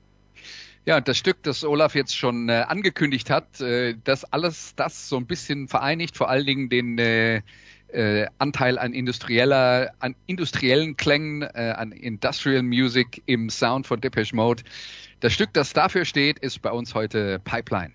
Ja, 0.85 1.01
das 1.01 1.17
Stück, 1.17 1.43
das 1.45 1.65
Olaf 1.65 1.95
jetzt 1.95 2.17
schon 2.17 2.49
äh, 2.49 2.65
angekündigt 2.69 3.31
hat, 3.31 3.61
äh, 3.61 3.95
das 4.05 4.25
alles 4.33 4.75
das 4.77 5.09
so 5.09 5.17
ein 5.17 5.27
bisschen 5.27 5.69
vereinigt, 5.69 6.17
vor 6.17 6.29
allen 6.29 6.45
Dingen 6.45 6.69
den 6.69 6.99
äh, 6.99 7.41
äh, 7.89 8.27
Anteil 8.39 8.79
an 8.79 8.93
industrieller, 8.93 9.93
an 10.01 10.15
industriellen 10.27 10.97
Klängen, 10.97 11.43
äh, 11.43 11.75
an 11.77 11.93
Industrial 11.93 12.63
Music 12.63 13.23
im 13.27 13.49
Sound 13.49 13.87
von 13.87 14.01
Depeche 14.01 14.35
Mode. 14.35 14.65
Das 15.21 15.33
Stück, 15.33 15.53
das 15.53 15.73
dafür 15.73 16.05
steht, 16.05 16.39
ist 16.41 16.61
bei 16.63 16.71
uns 16.71 16.95
heute 16.95 17.39
Pipeline. 17.39 17.93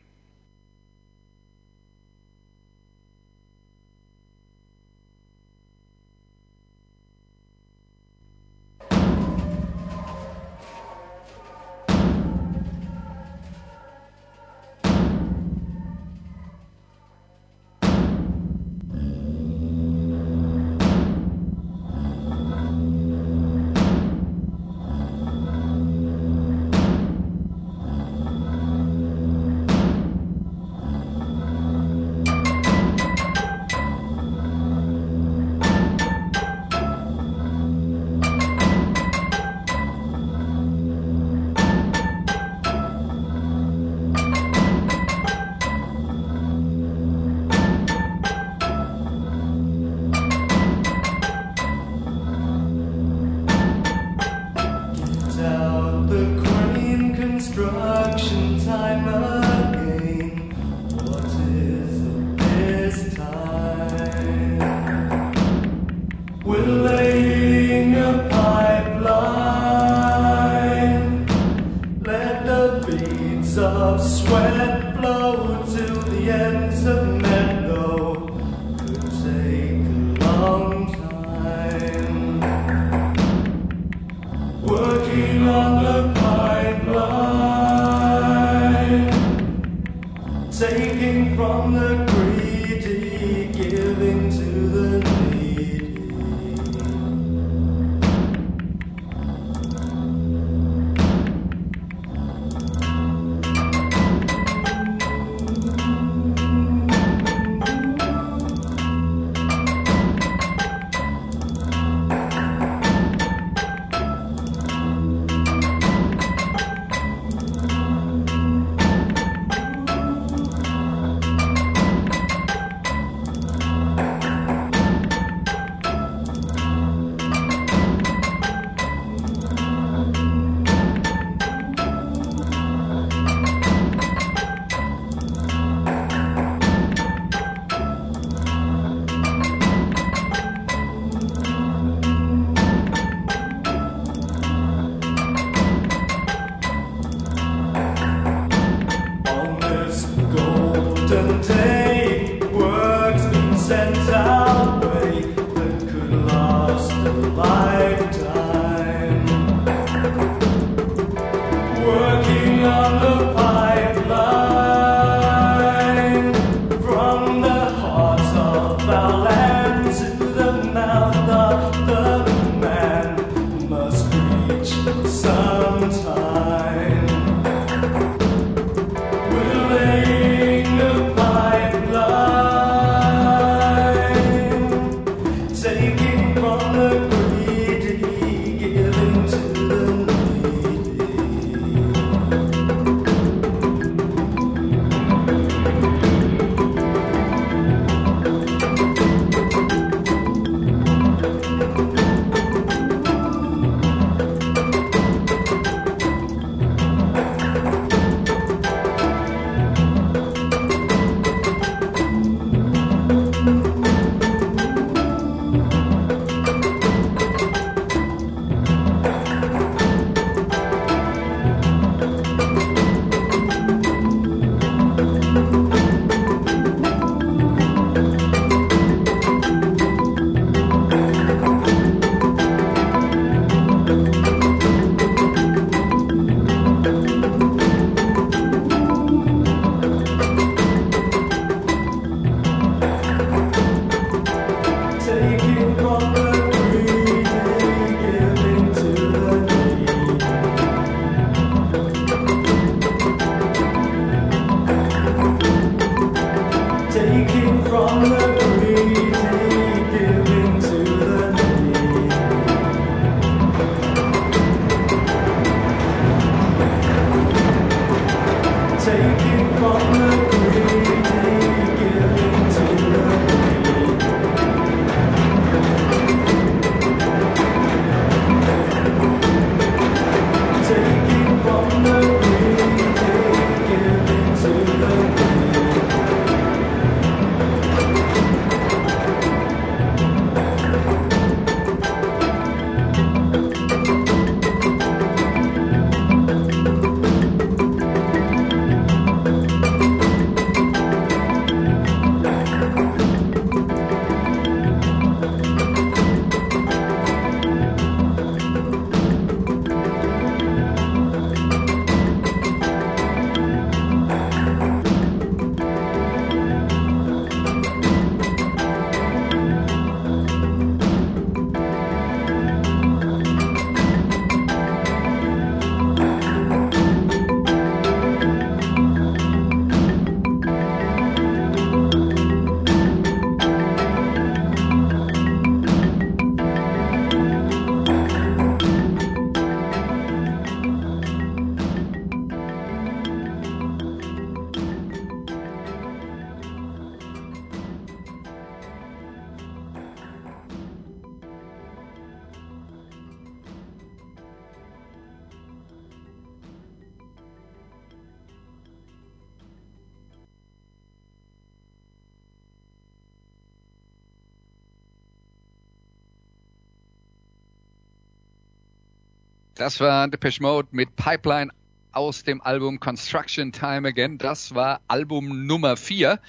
Das 369.58 369.80
war 369.80 370.08
Depeche 370.08 370.44
Mode 370.44 370.68
mit 370.70 370.96
Pipeline 370.96 371.52
aus 371.92 372.24
dem 372.24 372.42
Album 372.42 372.80
Construction 372.80 373.52
Time 373.52 373.88
Again. 373.88 374.20
Das 374.20 374.54
war 374.54 374.82
Album 374.88 375.48
Nummer 375.48 375.76
4. 375.78 376.20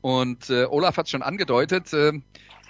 Und 0.00 0.48
äh, 0.48 0.64
Olaf 0.64 0.96
hat 0.96 1.06
schon 1.10 1.22
angedeutet, 1.22 1.92
äh, 1.92 2.12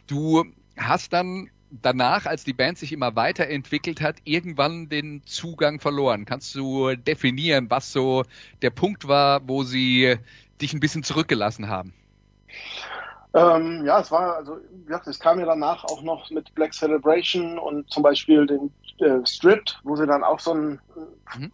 du 0.08 0.44
hast 0.76 1.12
dann 1.12 1.50
danach, 1.70 2.26
als 2.26 2.42
die 2.42 2.52
Band 2.52 2.78
sich 2.78 2.92
immer 2.92 3.14
weiterentwickelt 3.14 4.00
hat, 4.00 4.16
irgendwann 4.24 4.88
den 4.88 5.22
Zugang 5.24 5.78
verloren. 5.78 6.24
Kannst 6.24 6.52
du 6.56 6.96
definieren, 6.96 7.70
was 7.70 7.92
so 7.92 8.24
der 8.60 8.70
Punkt 8.70 9.06
war, 9.06 9.46
wo 9.46 9.62
sie 9.62 10.16
dich 10.60 10.72
ein 10.72 10.80
bisschen 10.80 11.04
zurückgelassen 11.04 11.68
haben? 11.68 11.92
Ähm, 13.34 13.84
ja, 13.86 14.00
es 14.00 14.10
war, 14.10 14.36
also, 14.36 14.56
wie 14.72 14.86
gesagt, 14.86 15.06
es 15.06 15.20
kam 15.20 15.38
ja 15.38 15.46
danach 15.46 15.84
auch 15.84 16.02
noch 16.02 16.28
mit 16.30 16.52
Black 16.56 16.74
Celebration 16.74 17.58
und 17.58 17.88
zum 17.88 18.02
Beispiel 18.02 18.46
den 18.46 18.72
äh, 19.00 19.24
Stripped, 19.26 19.80
wo 19.84 19.96
sie 19.96 20.06
dann 20.06 20.24
auch 20.24 20.40
so 20.40 20.54
ein, 20.54 20.80
Mhm. 21.36 21.52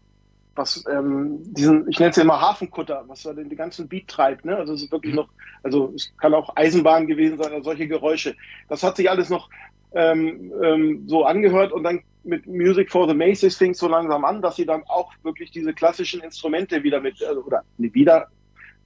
was, 0.57 0.85
ähm, 0.89 1.39
diesen, 1.53 1.89
ich 1.89 1.99
nenne 1.99 2.11
es 2.11 2.17
ja 2.17 2.23
immer 2.23 2.41
Hafenkutter, 2.41 3.05
was 3.09 3.23
da 3.23 3.33
den, 3.33 3.49
den 3.49 3.59
ganzen 3.59 3.89
Beat 3.89 4.07
treibt, 4.09 4.45
ne? 4.45 4.57
Also 4.57 4.75
es 4.75 4.83
ist 4.83 4.93
wirklich 4.93 5.13
Mhm. 5.13 5.17
noch, 5.17 5.29
also 5.63 5.93
es 5.95 6.13
kann 6.19 6.35
auch 6.35 6.55
Eisenbahn 6.57 7.07
gewesen 7.07 7.39
sein 7.39 7.53
oder 7.53 7.65
solche 7.65 7.89
Geräusche. 7.89 8.37
Das 8.69 8.83
hat 8.83 8.97
sich 8.97 9.11
alles 9.11 9.31
noch 9.31 9.49
ähm, 9.93 10.53
ähm, 10.63 11.09
so 11.09 11.25
angehört 11.25 11.73
und 11.73 11.83
dann 11.85 12.03
mit 12.23 12.47
Music 12.47 12.91
for 12.91 13.07
the 13.09 13.15
Maces 13.15 13.57
fing 13.57 13.73
es 13.73 13.79
so 13.79 13.89
langsam 13.89 14.25
an, 14.25 14.43
dass 14.43 14.57
sie 14.57 14.65
dann 14.67 14.83
auch 14.87 15.13
wirklich 15.23 15.51
diese 15.51 15.75
klassischen 15.75 16.21
Instrumente 16.23 16.83
wieder 16.83 17.01
mit, 17.01 17.23
also, 17.23 17.43
oder 17.45 17.63
nee, 17.77 17.93
wieder 17.93 18.29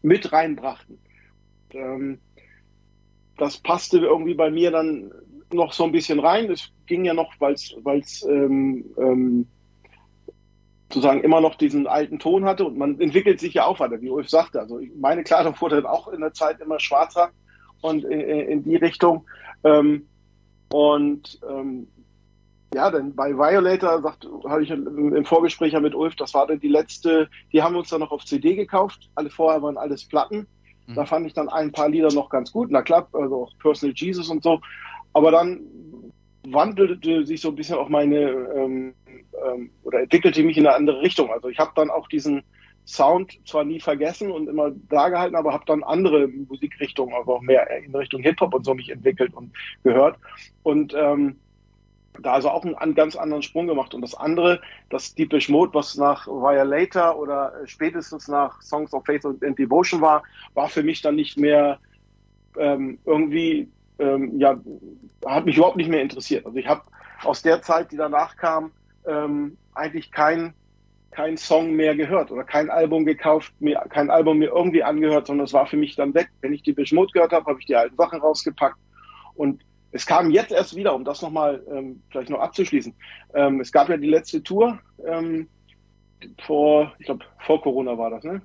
mit 0.03 0.33
reinbrachten. 0.33 0.99
Und, 1.73 1.81
ähm, 1.81 2.21
das 3.37 3.59
passte 3.59 3.99
irgendwie 3.99 4.35
bei 4.35 4.51
mir 4.51 4.71
dann 4.71 5.13
noch 5.53 5.73
so 5.73 5.85
ein 5.85 5.93
bisschen 5.93 6.21
rein. 6.21 6.51
Es 6.51 6.71
ging 6.87 7.05
ja 7.05 7.15
noch, 7.15 7.33
weil 7.39 7.55
es 7.55 8.27
ähm, 8.29 8.85
ähm, 8.97 9.47
sozusagen 10.89 11.23
immer 11.23 11.41
noch 11.41 11.55
diesen 11.57 11.87
alten 11.87 12.19
Ton 12.19 12.45
hatte 12.45 12.65
und 12.65 12.79
man 12.79 12.99
entwickelt 13.01 13.41
sich 13.41 13.55
ja 13.55 13.67
auch 13.67 13.81
weiter, 13.81 14.01
wie 14.01 14.11
Ulf 14.11 14.29
sagte. 14.29 14.61
Also 14.61 14.81
meine 14.99 15.23
Kleidung 15.23 15.55
wurde 15.61 15.77
dann 15.77 15.87
auch 15.87 16.09
in 16.09 16.21
der 16.21 16.33
Zeit 16.33 16.61
immer 16.61 16.81
schwarzer 16.81 17.31
und 17.83 18.05
in, 18.05 18.21
in 18.21 18.63
die 18.65 18.77
Richtung. 18.77 19.27
Ähm, 19.65 20.07
und 20.71 21.41
ähm, 21.49 21.89
ja, 22.75 22.91
denn 22.91 23.15
bei 23.15 23.35
Violator 23.35 24.03
sagt, 24.03 24.29
hatte 24.47 24.63
ich 24.63 24.71
im 24.71 25.15
im 25.15 25.25
Vorgespräch 25.25 25.73
ja 25.73 25.81
mit 25.81 25.95
Ulf, 25.95 26.17
das 26.17 26.35
war 26.35 26.47
dann 26.47 26.61
die 26.61 26.69
letzte, 26.69 27.31
die 27.53 27.63
haben 27.63 27.75
wir 27.75 27.81
uns 27.81 27.89
dann 27.89 28.01
noch 28.01 28.11
auf 28.11 28.25
CD 28.25 28.55
gekauft. 28.55 29.11
Alle 29.15 29.31
vorher 29.31 29.63
waren 29.63 29.79
alles 29.79 30.05
Platten. 30.05 30.47
Mhm. 30.87 30.95
Da 30.95 31.07
fand 31.07 31.27
ich 31.27 31.35
dann 31.35 31.49
ein 31.49 31.73
paar 31.73 31.89
Lieder 31.89 32.13
noch 32.13 32.29
ganz 32.29 32.53
gut. 32.53 32.69
Na 32.71 32.83
klar, 32.83 33.09
also 33.13 33.45
auch 33.45 33.53
Personal 33.59 33.95
Jesus 33.97 34.29
und 34.29 34.43
so. 34.43 34.61
Aber 35.19 35.33
dann 35.33 35.59
wandelte 36.47 37.27
sich 37.27 37.41
so 37.41 37.49
ein 37.49 37.57
bisschen 37.57 37.75
auch 37.75 37.89
meine 37.89 38.21
ähm, 38.55 38.95
ähm, 39.45 39.71
oder 39.83 39.99
entwickelte 39.99 40.45
mich 40.45 40.57
in 40.57 40.65
eine 40.65 40.77
andere 40.77 41.03
Richtung. 41.03 41.33
Also 41.33 41.49
ich 41.49 41.59
habe 41.59 41.73
dann 41.75 41.91
auch 41.91 42.07
diesen 42.07 42.45
Sound 42.87 43.37
zwar 43.45 43.65
nie 43.65 43.81
vergessen 43.81 44.31
und 44.31 44.49
immer 44.49 44.71
da 44.89 45.09
gehalten, 45.09 45.35
aber 45.35 45.53
habe 45.53 45.65
dann 45.67 45.83
andere 45.83 46.29
Musikrichtungen, 46.29 47.17
also 47.17 47.35
auch 47.35 47.41
mehr 47.41 47.69
in 47.85 47.93
Richtung 47.97 48.23
Hip-Hop 48.23 48.55
und 48.55 48.65
so 48.65 48.75
mich 48.75 48.91
entwickelt 48.91 49.35
und 49.35 49.51
gehört. 49.83 50.21
Und 50.63 50.95
ähm, 50.97 51.35
da 52.23 52.35
also 52.35 52.51
auch 52.51 52.65
einen, 52.65 52.77
einen 52.77 52.95
ganz 52.95 53.17
anderen 53.17 53.43
Sprung 53.43 53.67
gemacht. 53.67 53.95
Und 53.95 54.03
das 54.03 54.15
andere, 54.15 54.61
das 54.89 55.17
Deepish 55.17 55.49
Mode, 55.49 55.75
was 55.75 55.97
nach 55.97 56.29
Violator 56.29 57.19
oder 57.19 57.55
äh, 57.61 57.67
spätestens 57.67 58.29
nach 58.29 58.63
Songs 58.63 58.95
of 58.95 59.05
Faith 59.05 59.25
and 59.25 59.59
Devotion 59.59 60.01
war, 60.01 60.23
war 60.55 60.69
für 60.69 60.85
mich 60.85 61.03
dann 61.03 61.17
nicht 61.17 61.37
mehr 61.37 61.81
ähm, 62.57 63.01
irgendwie, 63.05 63.69
ähm, 63.99 64.39
ja, 64.39 64.59
hat 65.27 65.47
mich 65.47 65.57
überhaupt 65.57 65.77
nicht 65.77 65.91
mehr 65.91 66.03
interessiert. 66.03 66.47
Also 66.47 66.59
ich 66.59 66.67
habe 66.67 66.83
aus 67.25 67.43
der 67.43 67.63
Zeit, 67.63 67.93
die 67.93 67.97
danach 67.97 68.37
kam, 68.37 68.71
ähm, 69.07 69.57
eigentlich 69.75 70.11
kein, 70.13 70.55
kein 71.11 71.37
Song 71.37 71.73
mehr 71.73 71.97
gehört 71.97 72.31
oder 72.31 72.45
kein 72.45 72.71
Album 72.71 73.05
gekauft, 73.05 73.53
mir, 73.61 73.85
kein 73.89 74.11
Album 74.11 74.39
mir 74.39 74.51
irgendwie 74.51 74.83
angehört, 74.83 75.27
sondern 75.27 75.47
es 75.47 75.53
war 75.53 75.67
für 75.67 75.77
mich 75.77 75.97
dann 75.97 76.15
weg. 76.15 76.29
Wenn 76.41 76.53
ich 76.53 76.63
die 76.63 76.75
Mode 76.93 77.13
gehört 77.13 77.33
habe, 77.33 77.47
habe 77.47 77.61
ich 77.61 77.67
die 77.67 77.77
alten 77.77 77.97
Sachen 77.97 78.21
rausgepackt 78.21 78.79
und 79.35 79.63
es 79.91 80.05
kam 80.05 80.31
jetzt 80.31 80.53
erst 80.53 80.77
wieder, 80.77 80.95
um 80.95 81.05
das 81.05 81.23
nochmal 81.23 81.63
ähm, 81.71 82.03
vielleicht 82.11 82.31
noch 82.31 82.41
abzuschließen. 82.41 82.95
Ähm, 83.35 83.61
es 83.61 83.73
gab 83.73 83.89
ja 83.89 83.97
die 83.97 84.09
letzte 84.09 84.43
Tour 84.43 84.79
ähm, 85.07 85.49
vor, 86.45 86.93
ich 86.99 87.07
glaube, 87.07 87.25
vor 87.39 87.63
Corona 87.63 87.97
war 87.97 88.11
das, 88.11 88.25
ne? 88.25 88.43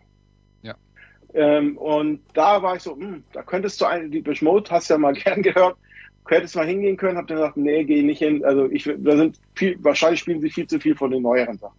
Ähm, 1.33 1.77
und 1.77 2.21
da 2.33 2.61
war 2.61 2.75
ich 2.75 2.83
so, 2.83 2.95
hm, 2.95 3.23
da 3.33 3.41
könntest 3.41 3.81
du 3.81 3.85
eine, 3.85 4.09
die 4.09 4.23
Mode 4.41 4.69
hast 4.69 4.89
ja 4.89 4.97
mal 4.97 5.13
gern 5.13 5.41
gehört, 5.41 5.77
könntest 6.25 6.55
mal 6.55 6.67
hingehen 6.67 6.97
können, 6.97 7.17
hab 7.17 7.27
dann 7.27 7.37
gesagt, 7.37 7.57
nee, 7.57 7.83
geh 7.83 8.03
nicht 8.03 8.19
hin. 8.19 8.43
Also 8.45 8.69
ich, 8.69 8.83
da 8.83 9.17
sind 9.17 9.39
viel, 9.55 9.77
wahrscheinlich 9.83 10.21
spielen 10.21 10.41
sie 10.41 10.49
viel 10.49 10.67
zu 10.67 10.79
viel 10.79 10.95
von 10.95 11.11
den 11.11 11.23
neueren 11.23 11.57
Sachen. 11.57 11.77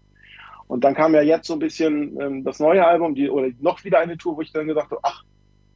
Und 0.66 0.82
dann 0.82 0.94
kam 0.94 1.14
ja 1.14 1.22
jetzt 1.22 1.46
so 1.46 1.52
ein 1.52 1.58
bisschen 1.58 2.18
ähm, 2.20 2.44
das 2.44 2.58
neue 2.58 2.84
Album, 2.84 3.14
die, 3.14 3.30
oder 3.30 3.50
noch 3.60 3.84
wieder 3.84 4.00
eine 4.00 4.16
Tour, 4.16 4.36
wo 4.36 4.40
ich 4.40 4.52
dann 4.52 4.66
gesagt 4.66 4.90
habe, 4.90 5.00
ach, 5.02 5.22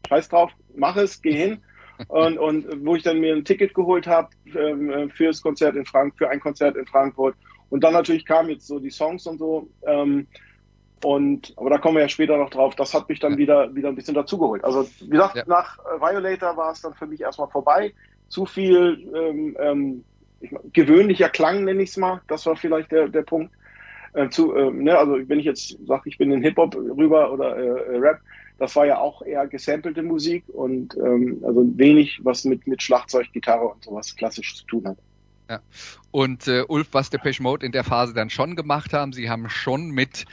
scheiß 0.08 0.28
drauf, 0.28 0.50
mach 0.74 0.96
es, 0.96 1.20
geh 1.22 1.32
hin. 1.32 1.58
Und, 2.06 2.38
und 2.38 2.86
wo 2.86 2.94
ich 2.94 3.02
dann 3.02 3.18
mir 3.18 3.34
ein 3.34 3.44
Ticket 3.44 3.74
geholt 3.74 4.06
habe 4.06 4.28
ähm, 4.54 5.10
fürs 5.10 5.42
Konzert 5.42 5.74
in 5.74 5.84
Frankfurt, 5.84 6.18
für 6.18 6.30
ein 6.30 6.38
Konzert 6.38 6.76
in 6.76 6.86
Frankfurt. 6.86 7.34
Und 7.70 7.82
dann 7.82 7.92
natürlich 7.92 8.24
kamen 8.24 8.50
jetzt 8.50 8.68
so 8.68 8.78
die 8.78 8.90
Songs 8.90 9.26
und 9.26 9.38
so. 9.38 9.68
Ähm, 9.84 10.28
und 11.04 11.52
aber 11.56 11.70
da 11.70 11.78
kommen 11.78 11.96
wir 11.96 12.02
ja 12.02 12.08
später 12.08 12.36
noch 12.36 12.50
drauf. 12.50 12.74
Das 12.76 12.94
hat 12.94 13.08
mich 13.08 13.20
dann 13.20 13.32
Ja. 13.32 13.38
wieder 13.38 13.74
wieder 13.74 13.88
ein 13.88 13.94
bisschen 13.94 14.14
dazugeholt. 14.14 14.64
Also 14.64 14.88
wie 15.00 15.10
gesagt, 15.10 15.36
Ja. 15.36 15.44
nach 15.46 15.78
äh, 15.78 16.00
Violator 16.00 16.56
war 16.56 16.72
es 16.72 16.80
dann 16.80 16.94
für 16.94 17.06
mich 17.06 17.20
erstmal 17.20 17.48
vorbei. 17.48 17.92
Zu 18.28 18.46
viel 18.46 19.08
ähm, 19.14 19.56
ähm, 19.60 20.04
ich, 20.40 20.50
gewöhnlicher 20.72 21.28
Klang 21.28 21.64
nenne 21.64 21.82
ich 21.82 21.90
es 21.90 21.96
mal. 21.96 22.20
Das 22.28 22.46
war 22.46 22.56
vielleicht 22.56 22.92
der 22.92 23.08
der 23.08 23.22
Punkt. 23.22 23.52
Äh, 24.14 24.30
zu, 24.30 24.56
ähm, 24.56 24.84
ne, 24.84 24.96
also 24.96 25.18
wenn 25.28 25.38
ich 25.38 25.44
jetzt 25.44 25.76
sage, 25.86 26.02
ich 26.06 26.16
bin 26.16 26.32
in 26.32 26.42
Hip 26.42 26.56
Hop 26.56 26.74
rüber 26.74 27.30
oder 27.30 27.56
äh, 27.56 27.94
äh, 27.94 27.98
Rap, 27.98 28.20
das 28.58 28.74
war 28.74 28.86
ja 28.86 28.98
auch 28.98 29.20
eher 29.22 29.46
gesampelte 29.46 30.02
Musik 30.02 30.44
und 30.48 30.96
ähm, 30.96 31.42
also 31.46 31.62
wenig, 31.76 32.20
was 32.24 32.44
mit 32.44 32.66
mit 32.66 32.82
Schlagzeug, 32.82 33.26
Gitarre 33.32 33.68
und 33.68 33.84
sowas 33.84 34.16
klassisch 34.16 34.56
zu 34.56 34.64
tun 34.66 34.88
hat. 34.88 34.98
Und 36.10 36.46
äh, 36.48 36.64
Ulf, 36.68 36.88
was 36.92 37.10
Depeche 37.10 37.42
Mode 37.42 37.64
in 37.64 37.72
der 37.72 37.84
Phase 37.84 38.12
dann 38.12 38.28
schon 38.30 38.54
gemacht 38.56 38.92
haben, 38.92 39.12
sie 39.12 39.30
haben 39.30 39.48
schon 39.48 39.90
mit, 39.90 40.26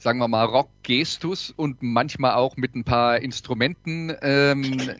sagen 0.00 0.18
wir 0.18 0.28
mal, 0.28 0.44
Rock-Gestus 0.46 1.52
und 1.54 1.82
manchmal 1.82 2.32
auch 2.32 2.56
mit 2.56 2.74
ein 2.74 2.84
paar 2.84 3.20
Instrumenten 3.20 4.12
ähm, 4.22 4.90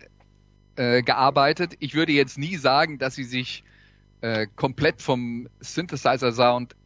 äh, 0.76 1.02
gearbeitet. 1.02 1.72
Ich 1.80 1.94
würde 1.94 2.12
jetzt 2.12 2.36
nie 2.38 2.56
sagen, 2.56 2.98
dass 2.98 3.14
sie 3.14 3.24
sich 3.24 3.64
äh, 4.20 4.46
komplett 4.56 5.00
vom 5.00 5.48
Synthesizer-Sound 5.60 6.76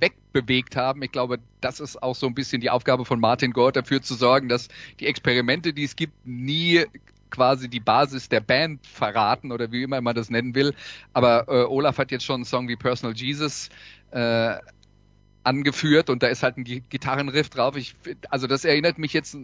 wegbewegt 0.00 0.76
haben. 0.76 1.02
Ich 1.02 1.12
glaube, 1.12 1.40
das 1.60 1.78
ist 1.78 2.02
auch 2.02 2.14
so 2.14 2.26
ein 2.26 2.34
bisschen 2.34 2.62
die 2.62 2.70
Aufgabe 2.70 3.04
von 3.04 3.20
Martin 3.20 3.52
Gord, 3.52 3.76
dafür 3.76 4.00
zu 4.00 4.14
sorgen, 4.14 4.48
dass 4.48 4.68
die 4.98 5.06
Experimente, 5.06 5.74
die 5.74 5.84
es 5.84 5.96
gibt, 5.96 6.26
nie 6.26 6.86
quasi 7.28 7.68
die 7.68 7.80
Basis 7.80 8.30
der 8.30 8.40
Band 8.40 8.86
verraten 8.86 9.52
oder 9.52 9.72
wie 9.72 9.82
immer 9.82 10.00
man 10.00 10.14
das 10.14 10.30
nennen 10.30 10.54
will. 10.54 10.72
Aber 11.12 11.48
äh, 11.48 11.64
Olaf 11.64 11.98
hat 11.98 12.12
jetzt 12.12 12.24
schon 12.24 12.36
einen 12.36 12.44
Song 12.46 12.66
wie 12.68 12.76
Personal 12.76 13.14
Jesus 13.14 13.68
äh, 14.12 14.56
angeführt 15.44 16.10
und 16.10 16.22
da 16.22 16.28
ist 16.28 16.42
halt 16.42 16.56
ein 16.58 16.64
Gi- 16.64 16.82
Gitarrenriff 16.88 17.50
drauf. 17.50 17.76
Ich, 17.76 17.94
also 18.30 18.46
das 18.46 18.64
erinnert 18.64 18.98
mich 18.98 19.12
jetzt 19.12 19.36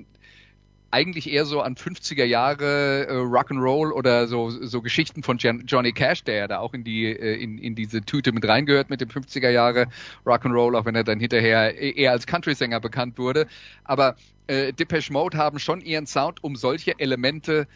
eigentlich 0.92 1.30
eher 1.30 1.44
so 1.46 1.60
an 1.60 1.76
50er 1.76 2.24
Jahre 2.24 3.06
äh, 3.06 3.12
Rock'n'Roll 3.12 3.92
oder 3.92 4.26
so, 4.26 4.50
so 4.50 4.82
Geschichten 4.82 5.22
von 5.22 5.38
Jan 5.38 5.64
Johnny 5.66 5.92
Cash, 5.92 6.24
der 6.24 6.34
ja 6.34 6.48
da 6.48 6.58
auch 6.58 6.74
in 6.74 6.82
die 6.82 7.06
äh, 7.06 7.40
in, 7.40 7.58
in 7.58 7.76
diese 7.76 8.02
Tüte 8.02 8.32
mit 8.32 8.44
reingehört 8.46 8.90
mit 8.90 9.00
dem 9.00 9.08
50er 9.08 9.50
Jahre 9.50 9.86
Rock'n'Roll, 10.26 10.76
auch 10.76 10.84
wenn 10.86 10.96
er 10.96 11.04
dann 11.04 11.20
hinterher 11.20 11.80
e- 11.80 11.92
eher 11.92 12.10
als 12.10 12.26
Country-Sänger 12.26 12.80
bekannt 12.80 13.18
wurde. 13.18 13.46
Aber 13.84 14.16
äh, 14.48 14.72
Depeche 14.72 15.12
Mode 15.12 15.38
haben 15.38 15.60
schon 15.60 15.80
ihren 15.80 16.06
Sound 16.06 16.42
um 16.42 16.56
solche 16.56 16.98
Elemente 16.98 17.68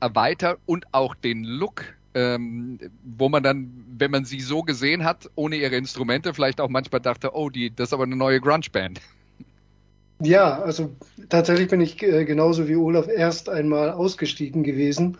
erweitert 0.00 0.60
und 0.66 0.84
auch 0.92 1.14
den 1.14 1.44
Look, 1.44 1.84
ähm, 2.18 2.78
wo 3.04 3.28
man 3.28 3.42
dann, 3.44 3.70
wenn 3.96 4.10
man 4.10 4.24
sie 4.24 4.40
so 4.40 4.62
gesehen 4.62 5.04
hat, 5.04 5.30
ohne 5.36 5.56
ihre 5.56 5.76
Instrumente, 5.76 6.34
vielleicht 6.34 6.60
auch 6.60 6.68
manchmal 6.68 7.00
dachte, 7.00 7.30
oh, 7.34 7.48
die, 7.48 7.74
das 7.74 7.88
ist 7.88 7.92
aber 7.92 8.04
eine 8.04 8.16
neue 8.16 8.40
Grunge-Band. 8.40 9.00
Ja, 10.20 10.60
also 10.60 10.96
tatsächlich 11.28 11.68
bin 11.68 11.80
ich 11.80 12.02
äh, 12.02 12.24
genauso 12.24 12.66
wie 12.66 12.74
Olaf 12.74 13.06
erst 13.06 13.48
einmal 13.48 13.92
ausgestiegen 13.92 14.64
gewesen, 14.64 15.16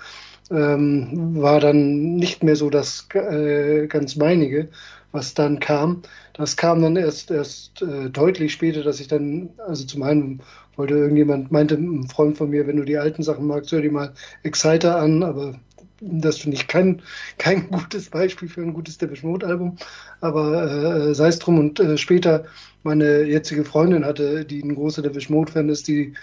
ähm, 0.50 1.40
war 1.40 1.60
dann 1.60 2.16
nicht 2.16 2.42
mehr 2.42 2.56
so 2.56 2.68
das 2.68 3.06
äh, 3.14 3.86
ganz 3.86 4.16
meinige, 4.16 4.68
was 5.12 5.34
dann 5.34 5.60
kam. 5.60 6.02
Das 6.32 6.56
kam 6.56 6.82
dann 6.82 6.96
erst 6.96 7.30
erst 7.30 7.80
äh, 7.82 8.10
deutlich 8.10 8.52
später, 8.52 8.82
dass 8.82 8.98
ich 8.98 9.06
dann, 9.06 9.50
also 9.58 9.84
zum 9.86 10.02
einen 10.02 10.40
wollte 10.74 10.94
irgendjemand, 10.94 11.52
meinte 11.52 11.76
ein 11.76 12.08
Freund 12.08 12.36
von 12.36 12.50
mir, 12.50 12.66
wenn 12.66 12.76
du 12.76 12.84
die 12.84 12.98
alten 12.98 13.22
Sachen 13.22 13.46
magst, 13.46 13.70
hör 13.70 13.82
dir 13.82 13.92
mal 13.92 14.14
Exciter 14.42 14.98
an, 14.98 15.22
aber 15.22 15.54
das 16.00 16.38
finde 16.38 16.56
ich 16.56 16.66
kein, 16.66 17.02
kein 17.38 17.70
gutes 17.70 18.10
Beispiel 18.10 18.48
für 18.48 18.62
ein 18.62 18.74
gutes 18.74 18.98
Depeche 18.98 19.26
Mode 19.26 19.46
Album. 19.46 19.76
Aber 20.20 21.08
äh, 21.10 21.14
sei 21.14 21.28
es 21.28 21.38
drum 21.38 21.58
und 21.58 21.80
äh, 21.80 21.96
später 21.98 22.44
meine 22.82 23.22
jetzige 23.24 23.64
Freundin 23.64 24.04
hatte, 24.04 24.44
die 24.44 24.62
ein 24.62 24.74
großer 24.74 25.02
Depeche 25.02 25.32
Mode 25.32 25.52
Fan 25.52 25.68
ist, 25.68 25.88
die 25.88 26.14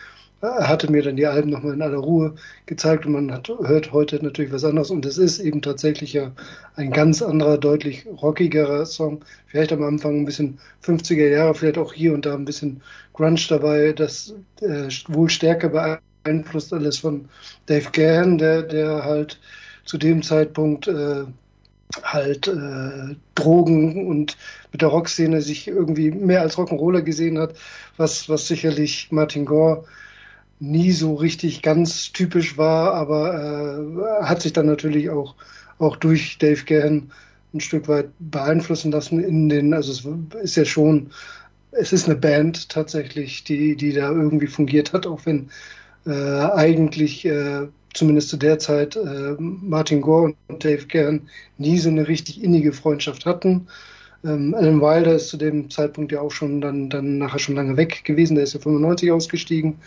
er 0.42 0.68
hatte 0.68 0.92
mir 0.92 1.02
dann 1.02 1.16
die 1.16 1.26
Alben 1.26 1.50
nochmal 1.50 1.74
in 1.74 1.82
aller 1.82 1.98
Ruhe 1.98 2.36
gezeigt 2.66 3.06
und 3.06 3.14
man 3.14 3.32
hat, 3.32 3.48
hört 3.48 3.94
heute 3.94 4.24
natürlich 4.24 4.52
was 4.52 4.66
anderes 4.66 4.92
und 4.92 5.06
es 5.06 5.18
ist 5.18 5.40
eben 5.40 5.62
tatsächlich 5.62 6.14
ja 6.14 6.32
ein 6.76 6.92
ganz 6.92 7.22
anderer, 7.22 7.58
deutlich 7.58 8.06
rockigerer 8.22 8.86
Song. 8.86 9.24
Vielleicht 9.48 9.72
am 9.72 9.84
Anfang 9.84 10.22
ein 10.22 10.26
bisschen 10.26 10.60
50er 10.84 11.30
Jahre, 11.30 11.56
vielleicht 11.56 11.78
auch 11.78 11.94
hier 11.94 12.14
und 12.14 12.26
da 12.26 12.36
ein 12.36 12.46
bisschen 12.46 12.82
Grunge 13.14 13.40
dabei, 13.48 13.94
das 13.94 14.34
äh, 14.62 14.90
wohl 15.08 15.30
stärker 15.30 15.70
beeinflusst 16.24 16.74
alles 16.74 17.00
von 17.00 17.30
Dave 17.66 17.90
Gahan, 17.92 18.38
der, 18.38 18.64
der 18.64 19.04
halt 19.04 19.40
zu 19.86 19.98
dem 19.98 20.24
Zeitpunkt 20.24 20.88
äh, 20.88 21.26
halt 22.04 22.48
äh, 22.48 23.16
Drogen 23.36 24.08
und 24.08 24.38
mit 24.72 24.82
der 24.82 24.90
Rockszene 24.90 25.42
sich 25.42 25.68
irgendwie 25.68 26.12
mehr 26.12 26.42
als 26.42 26.58
Rock'n'Roller 26.58 27.02
gesehen 27.02 27.40
hat, 27.40 27.56
was, 27.98 28.28
was 28.28 28.48
sicherlich 28.48 29.12
Martin 29.12 29.46
Gore 29.46 29.86
nie 30.60 30.92
so 30.92 31.16
richtig 31.16 31.62
ganz 31.62 32.12
typisch 32.12 32.58
war, 32.58 32.94
aber 32.94 33.80
äh, 34.22 34.24
hat 34.24 34.42
sich 34.42 34.54
dann 34.54 34.66
natürlich 34.66 35.10
auch, 35.10 35.36
auch 35.80 35.96
durch 35.96 36.38
Dave 36.38 36.64
Gahan 36.64 37.12
ein 37.54 37.60
Stück 37.60 37.88
weit 37.88 38.10
beeinflussen 38.20 38.92
lassen 38.92 39.24
in 39.24 39.50
den, 39.50 39.74
also 39.74 39.92
es 39.92 40.42
ist 40.44 40.56
ja 40.56 40.66
schon, 40.66 41.12
es 41.72 41.94
ist 41.94 42.06
eine 42.06 42.16
Band 42.16 42.70
tatsächlich, 42.70 43.44
die, 43.44 43.76
die 43.76 43.94
da 43.94 44.12
irgendwie 44.12 44.48
fungiert 44.48 44.94
hat, 44.94 45.06
auch 45.06 45.26
wenn 45.26 45.50
eigentlich 46.12 47.26
äh, 47.26 47.68
zumindest 47.94 48.30
zu 48.30 48.38
der 48.38 48.60
Zeit 48.60 48.96
äh, 48.96 49.36
Martin 49.40 50.02
Gore 50.02 50.34
und 50.48 50.64
Dave 50.64 50.86
Gahan 50.86 51.22
nie 51.58 51.78
so 51.78 51.90
eine 51.90 52.08
richtig 52.08 52.44
innige 52.44 52.74
Freundschaft 52.74 53.26
hatten. 53.26 53.68
Ähm, 54.24 54.54
Alan 54.54 54.82
Wilder 54.82 55.16
ist 55.16 55.30
zu 55.30 55.38
dem 55.38 55.70
Zeitpunkt 55.70 56.12
ja 56.12 56.22
auch 56.22 56.32
schon 56.32 56.62
dann, 56.62 56.90
dann 56.90 57.18
nachher 57.18 57.40
schon 57.40 57.56
lange 57.56 57.78
weg 57.78 58.04
gewesen, 58.04 58.36
der 58.36 58.44
ist 58.44 58.54
ja 58.54 58.60
95 58.60 59.12
ausgestiegen 59.12 59.78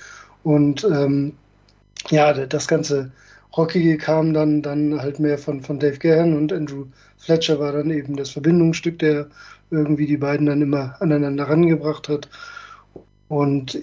und 0.43 0.85
ähm, 0.85 1.35
ja, 2.11 2.33
das 2.33 2.69
ganze 2.69 3.11
Rockige 3.57 3.99
kam 3.99 4.33
dann, 4.35 4.63
dann 4.63 5.01
halt 5.01 5.19
mehr 5.19 5.39
von, 5.39 5.63
von 5.63 5.79
Dave 5.79 5.99
Gahan 5.99 6.37
und 6.37 6.53
Andrew 6.53 6.87
Fletcher 7.19 7.59
war 7.59 7.73
dann 7.73 7.91
eben 7.91 8.17
das 8.17 8.31
Verbindungsstück, 8.31 8.99
der 9.01 9.29
irgendwie 9.71 10.07
die 10.07 10.17
beiden 10.17 10.47
dann 10.47 10.63
immer 10.63 10.97
aneinander 11.01 11.45
rangebracht 11.45 12.09
hat. 12.09 12.29
Und 13.29 13.79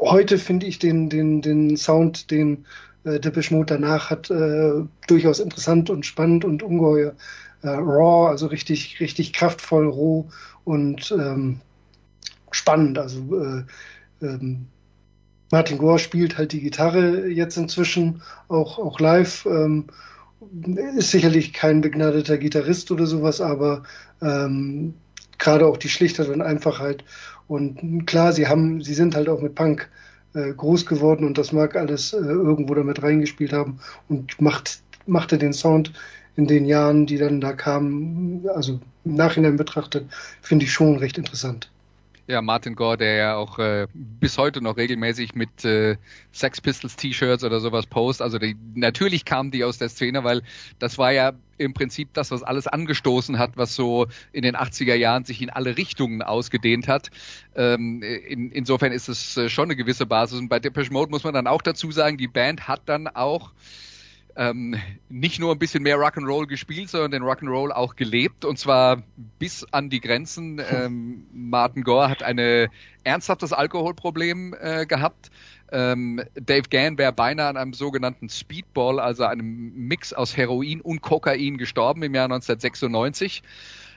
heute 0.00 0.38
finde 0.38 0.66
ich 0.66 0.78
den, 0.78 1.08
den, 1.08 1.42
den 1.42 1.76
Sound, 1.76 2.30
den 2.30 2.64
äh, 3.04 3.20
Depeche 3.20 3.54
Mode 3.54 3.74
danach 3.74 4.10
hat, 4.10 4.30
äh, 4.30 4.84
durchaus 5.06 5.40
interessant 5.40 5.90
und 5.90 6.06
spannend 6.06 6.44
und 6.44 6.62
ungeheuer 6.62 7.14
äh, 7.62 7.68
raw, 7.68 8.28
also 8.28 8.46
richtig, 8.46 9.00
richtig 9.00 9.32
kraftvoll, 9.32 9.88
roh 9.88 10.28
und 10.64 11.10
ähm, 11.12 11.60
spannend. 12.50 12.98
Also 12.98 13.20
äh, 13.36 13.64
ähm, 14.22 14.66
Martin 15.50 15.78
Gore 15.78 15.98
spielt 15.98 16.36
halt 16.36 16.52
die 16.52 16.60
Gitarre 16.60 17.26
jetzt 17.28 17.56
inzwischen 17.56 18.22
auch, 18.48 18.78
auch 18.78 19.00
live. 19.00 19.46
Ähm, 19.46 19.86
ist 20.96 21.10
sicherlich 21.10 21.52
kein 21.52 21.80
begnadeter 21.80 22.38
Gitarrist 22.38 22.90
oder 22.92 23.06
sowas, 23.06 23.40
aber 23.40 23.82
ähm, 24.22 24.94
gerade 25.38 25.66
auch 25.66 25.76
die 25.76 25.88
Schlichtheit 25.88 26.28
und 26.28 26.42
Einfachheit. 26.42 27.04
Und 27.48 28.06
klar, 28.06 28.32
sie 28.32 28.46
haben, 28.46 28.82
sie 28.82 28.94
sind 28.94 29.14
halt 29.14 29.28
auch 29.28 29.40
mit 29.40 29.54
Punk 29.54 29.88
äh, 30.34 30.52
groß 30.52 30.86
geworden 30.86 31.26
und 31.26 31.38
das 31.38 31.52
mag 31.52 31.74
alles 31.76 32.12
äh, 32.12 32.18
irgendwo 32.18 32.74
damit 32.74 33.02
reingespielt 33.02 33.52
haben 33.52 33.80
und 34.08 34.40
macht, 34.40 34.82
machte 35.06 35.38
den 35.38 35.54
Sound 35.54 35.92
in 36.36 36.46
den 36.46 36.66
Jahren, 36.66 37.06
die 37.06 37.16
dann 37.16 37.40
da 37.40 37.52
kamen, 37.52 38.46
also 38.54 38.78
im 39.04 39.14
Nachhinein 39.14 39.56
betrachtet, 39.56 40.06
finde 40.42 40.66
ich 40.66 40.72
schon 40.72 40.96
recht 40.98 41.18
interessant. 41.18 41.70
Ja, 42.30 42.42
Martin 42.42 42.74
Gore, 42.74 42.98
der 42.98 43.14
ja 43.14 43.36
auch 43.36 43.58
äh, 43.58 43.86
bis 43.94 44.36
heute 44.36 44.60
noch 44.60 44.76
regelmäßig 44.76 45.34
mit 45.34 45.64
äh, 45.64 45.96
Sex 46.30 46.60
Pistols 46.60 46.94
T-Shirts 46.96 47.42
oder 47.42 47.58
sowas 47.58 47.86
post. 47.86 48.20
Also 48.20 48.38
die, 48.38 48.54
natürlich 48.74 49.24
kamen 49.24 49.50
die 49.50 49.64
aus 49.64 49.78
der 49.78 49.88
Szene, 49.88 50.24
weil 50.24 50.42
das 50.78 50.98
war 50.98 51.10
ja 51.10 51.32
im 51.56 51.72
Prinzip 51.72 52.12
das, 52.12 52.30
was 52.30 52.42
alles 52.42 52.66
angestoßen 52.66 53.38
hat, 53.38 53.52
was 53.56 53.74
so 53.74 54.08
in 54.30 54.42
den 54.42 54.56
80er 54.56 54.94
Jahren 54.94 55.24
sich 55.24 55.40
in 55.40 55.48
alle 55.48 55.78
Richtungen 55.78 56.20
ausgedehnt 56.20 56.86
hat. 56.86 57.10
Ähm, 57.56 58.02
in, 58.02 58.52
insofern 58.52 58.92
ist 58.92 59.08
es 59.08 59.34
äh, 59.38 59.48
schon 59.48 59.64
eine 59.64 59.76
gewisse 59.76 60.04
Basis. 60.04 60.38
Und 60.38 60.50
bei 60.50 60.58
Depeche 60.58 60.92
Mode 60.92 61.10
muss 61.10 61.24
man 61.24 61.32
dann 61.32 61.46
auch 61.46 61.62
dazu 61.62 61.90
sagen, 61.92 62.18
die 62.18 62.28
Band 62.28 62.68
hat 62.68 62.82
dann 62.84 63.08
auch 63.08 63.52
ähm, 64.38 64.76
nicht 65.08 65.40
nur 65.40 65.50
ein 65.50 65.58
bisschen 65.58 65.82
mehr 65.82 65.96
Rock'n'Roll 65.98 66.46
gespielt, 66.46 66.88
sondern 66.88 67.10
den 67.10 67.22
Rock'n'Roll 67.24 67.72
auch 67.72 67.96
gelebt 67.96 68.44
und 68.44 68.56
zwar 68.56 69.02
bis 69.40 69.66
an 69.72 69.90
die 69.90 70.00
Grenzen. 70.00 70.62
Ähm, 70.78 71.26
Martin 71.32 71.82
Gore 71.82 72.10
hat 72.10 72.22
ein 72.22 72.68
ernsthaftes 73.02 73.52
Alkoholproblem 73.54 74.54
äh, 74.60 74.86
gehabt. 74.86 75.30
Ähm, 75.72 76.22
Dave 76.34 76.68
Gann 76.68 76.98
wäre 76.98 77.12
beinahe 77.12 77.48
an 77.48 77.56
einem 77.56 77.72
sogenannten 77.72 78.28
Speedball, 78.28 79.00
also 79.00 79.24
einem 79.24 79.72
Mix 79.74 80.12
aus 80.12 80.36
Heroin 80.36 80.82
und 80.82 81.00
Kokain 81.00 81.56
gestorben 81.56 82.02
im 82.02 82.14
Jahr 82.14 82.26
1996. 82.26 83.42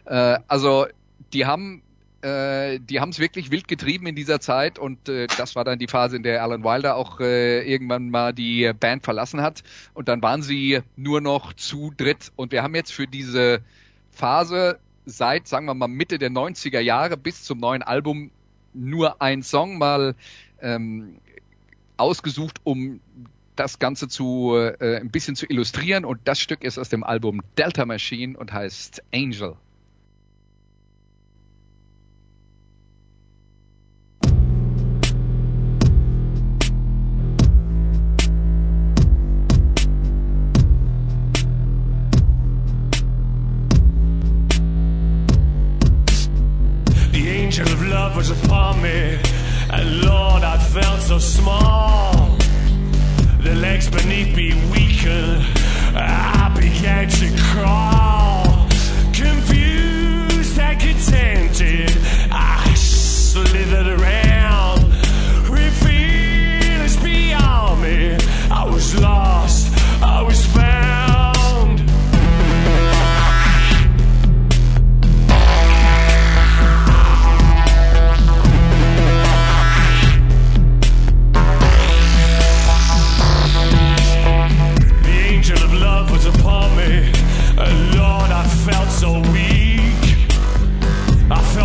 Äh, 0.05 0.39
also 0.47 0.87
die 1.33 1.45
haben 1.45 1.83
äh, 2.21 2.79
die 2.79 2.99
haben 2.99 3.09
es 3.09 3.19
wirklich 3.19 3.51
wild 3.51 3.67
getrieben 3.67 4.05
in 4.07 4.15
dieser 4.15 4.39
Zeit 4.39 4.77
und 4.77 5.09
äh, 5.09 5.27
das 5.37 5.55
war 5.55 5.63
dann 5.63 5.79
die 5.79 5.87
Phase, 5.87 6.17
in 6.17 6.23
der 6.23 6.43
Alan 6.43 6.63
Wilder 6.63 6.95
auch 6.95 7.19
äh, 7.19 7.61
irgendwann 7.61 8.09
mal 8.09 8.33
die 8.33 8.71
Band 8.79 9.03
verlassen 9.03 9.41
hat. 9.41 9.63
Und 9.93 10.07
dann 10.07 10.21
waren 10.21 10.41
sie 10.41 10.81
nur 10.95 11.21
noch 11.21 11.53
zu 11.53 11.91
dritt. 11.95 12.31
Und 12.35 12.51
wir 12.51 12.63
haben 12.63 12.75
jetzt 12.75 12.93
für 12.93 13.07
diese 13.07 13.61
Phase 14.11 14.79
seit, 15.05 15.47
sagen 15.47 15.65
wir 15.65 15.73
mal, 15.73 15.87
Mitte 15.87 16.19
der 16.19 16.29
90er 16.29 16.79
Jahre 16.79 17.17
bis 17.17 17.43
zum 17.43 17.59
neuen 17.59 17.81
Album 17.81 18.31
nur 18.73 19.21
ein 19.21 19.41
Song 19.41 19.77
mal 19.77 20.15
ähm, 20.61 21.17
ausgesucht, 21.97 22.59
um 22.63 22.99
das 23.55 23.79
Ganze 23.79 24.07
zu 24.07 24.55
äh, 24.55 24.97
ein 24.97 25.09
bisschen 25.09 25.35
zu 25.35 25.45
illustrieren. 25.47 26.05
Und 26.05 26.19
das 26.25 26.39
Stück 26.39 26.63
ist 26.63 26.77
aus 26.77 26.89
dem 26.89 27.03
Album 27.03 27.41
Delta 27.57 27.85
Machine 27.85 28.37
und 28.37 28.53
heißt 28.53 29.03
Angel. 29.13 29.55
Love 48.03 48.15
was 48.15 48.31
upon 48.31 48.81
me, 48.81 48.99
and 49.69 49.87
Lord, 50.01 50.41
I 50.43 50.57
felt 50.57 51.01
so 51.01 51.19
small. 51.19 52.35
The 53.45 53.53
legs 53.67 53.87
beneath 53.97 54.35
me 54.35 54.49
weakened, 54.73 55.43
I 55.93 56.45
began 56.59 57.05
to 57.21 57.27
crawl. 57.49 58.43
Confused 59.23 60.57
and 60.67 60.79
contented, 60.87 61.91
I 62.31 62.73
slithered 62.73 63.89
around. 63.99 64.79
With 65.51 65.73
feelings 65.85 66.97
beyond 67.09 67.83
me, 67.83 68.17
I 68.61 68.63
was 68.65 68.87
lost, 68.99 69.61
I 70.01 70.23
was 70.23 70.30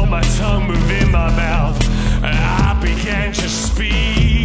my 0.08 0.22
tongue 0.38 0.68
move 0.68 0.90
in 0.90 1.10
my 1.10 1.30
mouth, 1.30 1.80
and 2.22 2.26
I 2.26 2.78
began 2.80 3.32
to 3.32 3.48
speak 3.48 4.35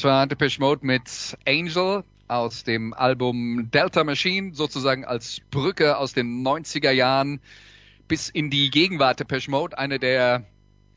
Das 0.00 0.04
war 0.06 0.26
Depeche 0.26 0.62
Mode 0.62 0.86
mit 0.86 1.36
Angel 1.46 2.04
aus 2.26 2.64
dem 2.64 2.94
Album 2.94 3.70
Delta 3.70 4.02
Machine, 4.02 4.54
sozusagen 4.54 5.04
als 5.04 5.42
Brücke 5.50 5.98
aus 5.98 6.14
den 6.14 6.42
90er 6.42 6.90
Jahren 6.90 7.38
bis 8.08 8.30
in 8.30 8.48
die 8.48 8.70
Gegenwart 8.70 9.20
Depeche 9.20 9.50
Mode, 9.50 9.76
eine 9.76 9.98
der 9.98 10.46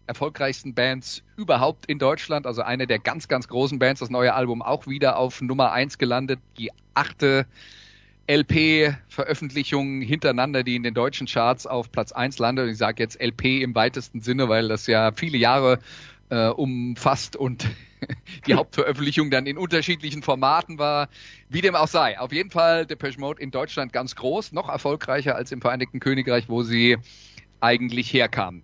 erfolgreichsten 0.07 0.73
Bands 0.73 1.21
überhaupt 1.35 1.85
in 1.87 1.99
Deutschland, 1.99 2.47
also 2.47 2.61
eine 2.61 2.87
der 2.87 2.97
ganz, 2.97 3.27
ganz 3.27 3.49
großen 3.49 3.77
Bands. 3.77 3.99
Das 3.99 4.09
neue 4.09 4.33
Album 4.33 4.61
auch 4.61 4.87
wieder 4.87 5.17
auf 5.17 5.41
Nummer 5.41 5.73
eins 5.73 5.97
gelandet, 5.97 6.39
die 6.57 6.71
achte 6.93 7.45
LP-Veröffentlichung 8.31 9.99
hintereinander, 9.99 10.63
die 10.63 10.77
in 10.77 10.83
den 10.83 10.93
deutschen 10.93 11.27
Charts 11.27 11.67
auf 11.67 11.91
Platz 11.91 12.13
eins 12.13 12.39
landet. 12.39 12.69
Ich 12.69 12.77
sage 12.77 13.03
jetzt 13.03 13.21
LP 13.21 13.63
im 13.63 13.75
weitesten 13.75 14.21
Sinne, 14.21 14.47
weil 14.47 14.69
das 14.69 14.87
ja 14.87 15.11
viele 15.11 15.37
Jahre 15.37 15.79
äh, 16.29 16.47
umfasst 16.47 17.35
und 17.35 17.67
die 18.47 18.53
Hauptveröffentlichung 18.53 19.31
dann 19.31 19.45
in 19.45 19.57
unterschiedlichen 19.57 20.23
Formaten 20.23 20.77
war. 20.77 21.09
Wie 21.49 21.61
dem 21.61 21.75
auch 21.75 21.87
sei. 21.87 22.19
Auf 22.19 22.31
jeden 22.31 22.51
Fall 22.51 22.85
Depeche 22.85 23.19
Mode 23.19 23.41
in 23.41 23.51
Deutschland 23.51 23.93
ganz 23.93 24.15
groß, 24.15 24.51
noch 24.51 24.69
erfolgreicher 24.69 25.35
als 25.35 25.51
im 25.51 25.61
Vereinigten 25.61 25.99
Königreich, 25.99 26.49
wo 26.49 26.63
sie 26.63 26.97
eigentlich 27.59 28.13
herkamen. 28.13 28.63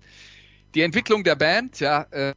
Die 0.75 0.81
Entwicklung 0.81 1.23
der 1.23 1.35
Band, 1.35 1.79
ja, 1.79 2.05
äh, 2.11 2.33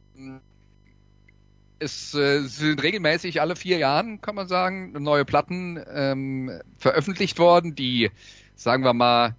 es 1.79 2.13
äh, 2.13 2.41
sind 2.41 2.81
regelmäßig 2.81 3.41
alle 3.41 3.55
vier 3.55 3.77
Jahren, 3.77 4.21
kann 4.21 4.35
man 4.35 4.47
sagen, 4.47 4.93
neue 4.93 5.25
Platten 5.25 5.83
ähm, 5.93 6.51
veröffentlicht 6.77 7.37
worden, 7.39 7.75
die, 7.75 8.09
sagen 8.55 8.83
wir 8.83 8.93
mal, 8.93 9.35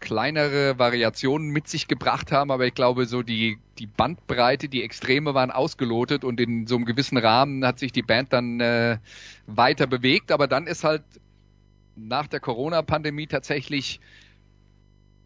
kleinere 0.00 0.78
Variationen 0.78 1.50
mit 1.50 1.68
sich 1.68 1.86
gebracht 1.88 2.32
haben, 2.32 2.50
aber 2.50 2.66
ich 2.66 2.74
glaube, 2.74 3.06
so 3.06 3.22
die, 3.22 3.58
die 3.78 3.86
Bandbreite, 3.86 4.68
die 4.68 4.82
Extreme 4.82 5.34
waren 5.34 5.50
ausgelotet 5.50 6.24
und 6.24 6.40
in 6.40 6.66
so 6.66 6.76
einem 6.76 6.84
gewissen 6.84 7.18
Rahmen 7.18 7.64
hat 7.64 7.78
sich 7.78 7.92
die 7.92 8.02
Band 8.02 8.32
dann 8.32 8.60
äh, 8.60 8.98
weiter 9.46 9.86
bewegt, 9.86 10.32
aber 10.32 10.46
dann 10.48 10.66
ist 10.66 10.84
halt 10.84 11.02
nach 11.96 12.26
der 12.26 12.40
Corona-Pandemie 12.40 13.26
tatsächlich 13.26 14.00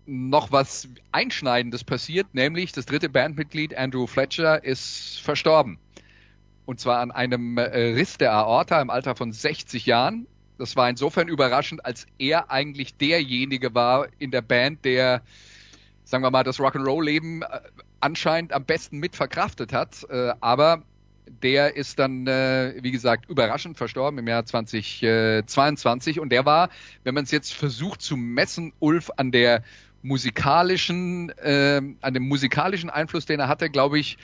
noch 0.07 0.53
was 0.53 0.89
Einschneidendes 1.12 1.85
passiert, 1.85 2.35
nämlich 2.35 2.72
das 2.72 2.87
dritte 2.87 3.09
Bandmitglied 3.09 3.77
Andrew 3.77 4.07
Fletcher 4.07 4.62
ist 4.62 5.20
verstorben. 5.20 5.79
Und 6.66 6.81
zwar 6.81 7.01
an 7.01 7.11
einem 7.11 7.59
äh, 7.59 7.62
Riss 7.95 8.16
der 8.18 8.33
Aorta 8.33 8.81
im 8.81 8.91
Alter 8.91 9.14
von 9.14 9.33
60 9.33 9.87
Jahren. 9.87 10.27
Das 10.59 10.76
war 10.76 10.88
insofern 10.88 11.28
überraschend, 11.28 11.84
als 11.84 12.07
er 12.18 12.50
eigentlich 12.50 12.96
derjenige 12.96 13.74
war 13.74 14.09
in 14.18 14.30
der 14.30 14.42
Band, 14.42 14.84
der, 14.84 15.22
sagen 16.05 16.22
wir 16.22 16.30
mal, 16.30 16.44
das 16.44 16.59
Rock'n'Roll-Leben 16.59 17.42
äh, 17.42 17.46
anscheinend 18.00 18.52
am 18.52 18.64
besten 18.64 18.98
mit 18.98 19.16
verkraftet 19.16 19.72
hat. 19.72 20.07
Äh, 20.09 20.32
aber 20.40 20.82
der 21.42 21.74
ist 21.74 21.98
dann, 21.98 22.26
äh, 22.26 22.74
wie 22.80 22.92
gesagt, 22.92 23.28
überraschend 23.28 23.76
verstorben 23.78 24.18
im 24.18 24.28
Jahr 24.28 24.44
2022. 24.44 26.20
Und 26.20 26.30
der 26.30 26.44
war, 26.44 26.68
wenn 27.02 27.14
man 27.14 27.24
es 27.24 27.30
jetzt 27.30 27.52
versucht 27.52 28.02
zu 28.02 28.16
messen, 28.16 28.72
Ulf, 28.78 29.11
an 29.16 29.32
der 29.32 29.62
musikalischen, 30.02 31.32
an 31.40 32.12
dem 32.12 32.28
musikalischen 32.28 32.90
Einfluss, 32.90 33.24
den 33.24 33.40
er 33.40 33.48
hatte, 33.48 33.70
glaube 33.70 33.98
ich, 33.98 34.18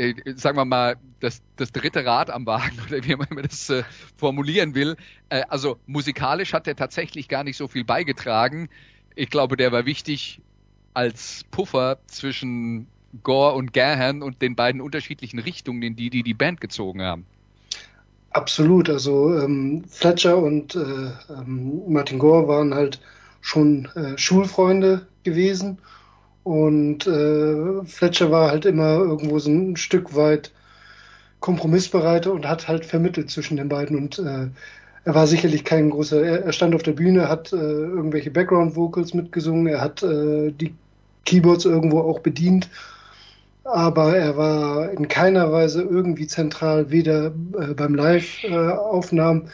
äh, 0.00 0.14
sagen 0.34 0.56
wir 0.56 0.64
mal, 0.64 0.96
das, 1.20 1.42
das 1.56 1.72
dritte 1.72 2.04
Rad 2.04 2.30
am 2.30 2.46
Wagen 2.46 2.78
oder 2.88 3.04
wie 3.04 3.16
man 3.16 3.28
das 3.42 3.68
äh, 3.68 3.82
formulieren 4.16 4.74
will. 4.74 4.96
Äh, 5.28 5.42
also 5.48 5.78
musikalisch 5.86 6.52
hat 6.52 6.66
er 6.66 6.76
tatsächlich 6.76 7.28
gar 7.28 7.44
nicht 7.44 7.56
so 7.56 7.68
viel 7.68 7.84
beigetragen. 7.84 8.68
Ich 9.14 9.28
glaube, 9.28 9.56
der 9.56 9.72
war 9.72 9.84
wichtig 9.84 10.40
als 10.94 11.44
Puffer 11.50 11.98
zwischen 12.06 12.86
Gore 13.22 13.54
und 13.54 13.72
Gahan 13.72 14.22
und 14.22 14.40
den 14.40 14.56
beiden 14.56 14.80
unterschiedlichen 14.80 15.38
Richtungen, 15.38 15.82
in 15.82 15.96
die 15.96 16.10
die, 16.10 16.22
die 16.22 16.34
Band 16.34 16.60
gezogen 16.60 17.02
haben. 17.02 17.26
Absolut. 18.30 18.88
Also 18.88 19.36
ähm, 19.38 19.84
Fletcher 19.88 20.38
und 20.38 20.76
äh, 20.76 21.10
ähm, 21.32 21.82
Martin 21.88 22.18
Gore 22.18 22.48
waren 22.48 22.74
halt 22.74 23.00
schon 23.40 23.86
äh, 23.96 24.16
Schulfreunde 24.16 25.06
gewesen 25.24 25.78
und 26.44 27.06
äh, 27.06 27.84
Fletcher 27.84 28.30
war 28.30 28.50
halt 28.50 28.64
immer 28.64 28.96
irgendwo 28.98 29.38
so 29.38 29.50
ein 29.50 29.76
Stück 29.76 30.16
weit 30.16 30.52
kompromissbereiter 31.40 32.32
und 32.32 32.46
hat 32.46 32.68
halt 32.68 32.84
vermittelt 32.84 33.30
zwischen 33.30 33.56
den 33.56 33.68
beiden. 33.68 33.96
Und 33.96 34.18
äh, 34.18 34.48
er 35.04 35.14
war 35.14 35.26
sicherlich 35.26 35.64
kein 35.64 35.90
großer, 35.90 36.22
er, 36.22 36.44
er 36.44 36.52
stand 36.52 36.74
auf 36.74 36.82
der 36.82 36.92
Bühne, 36.92 37.28
hat 37.28 37.52
äh, 37.52 37.56
irgendwelche 37.56 38.30
Background-Vocals 38.30 39.14
mitgesungen, 39.14 39.66
er 39.66 39.80
hat 39.80 40.02
äh, 40.02 40.52
die 40.52 40.74
Keyboards 41.24 41.64
irgendwo 41.64 42.00
auch 42.00 42.20
bedient, 42.20 42.68
aber 43.64 44.16
er 44.16 44.36
war 44.36 44.90
in 44.90 45.08
keiner 45.08 45.52
Weise 45.52 45.82
irgendwie 45.82 46.26
zentral, 46.26 46.90
weder 46.90 47.26
äh, 47.58 47.74
beim 47.74 47.94
Live-Aufnahmen, 47.94 49.50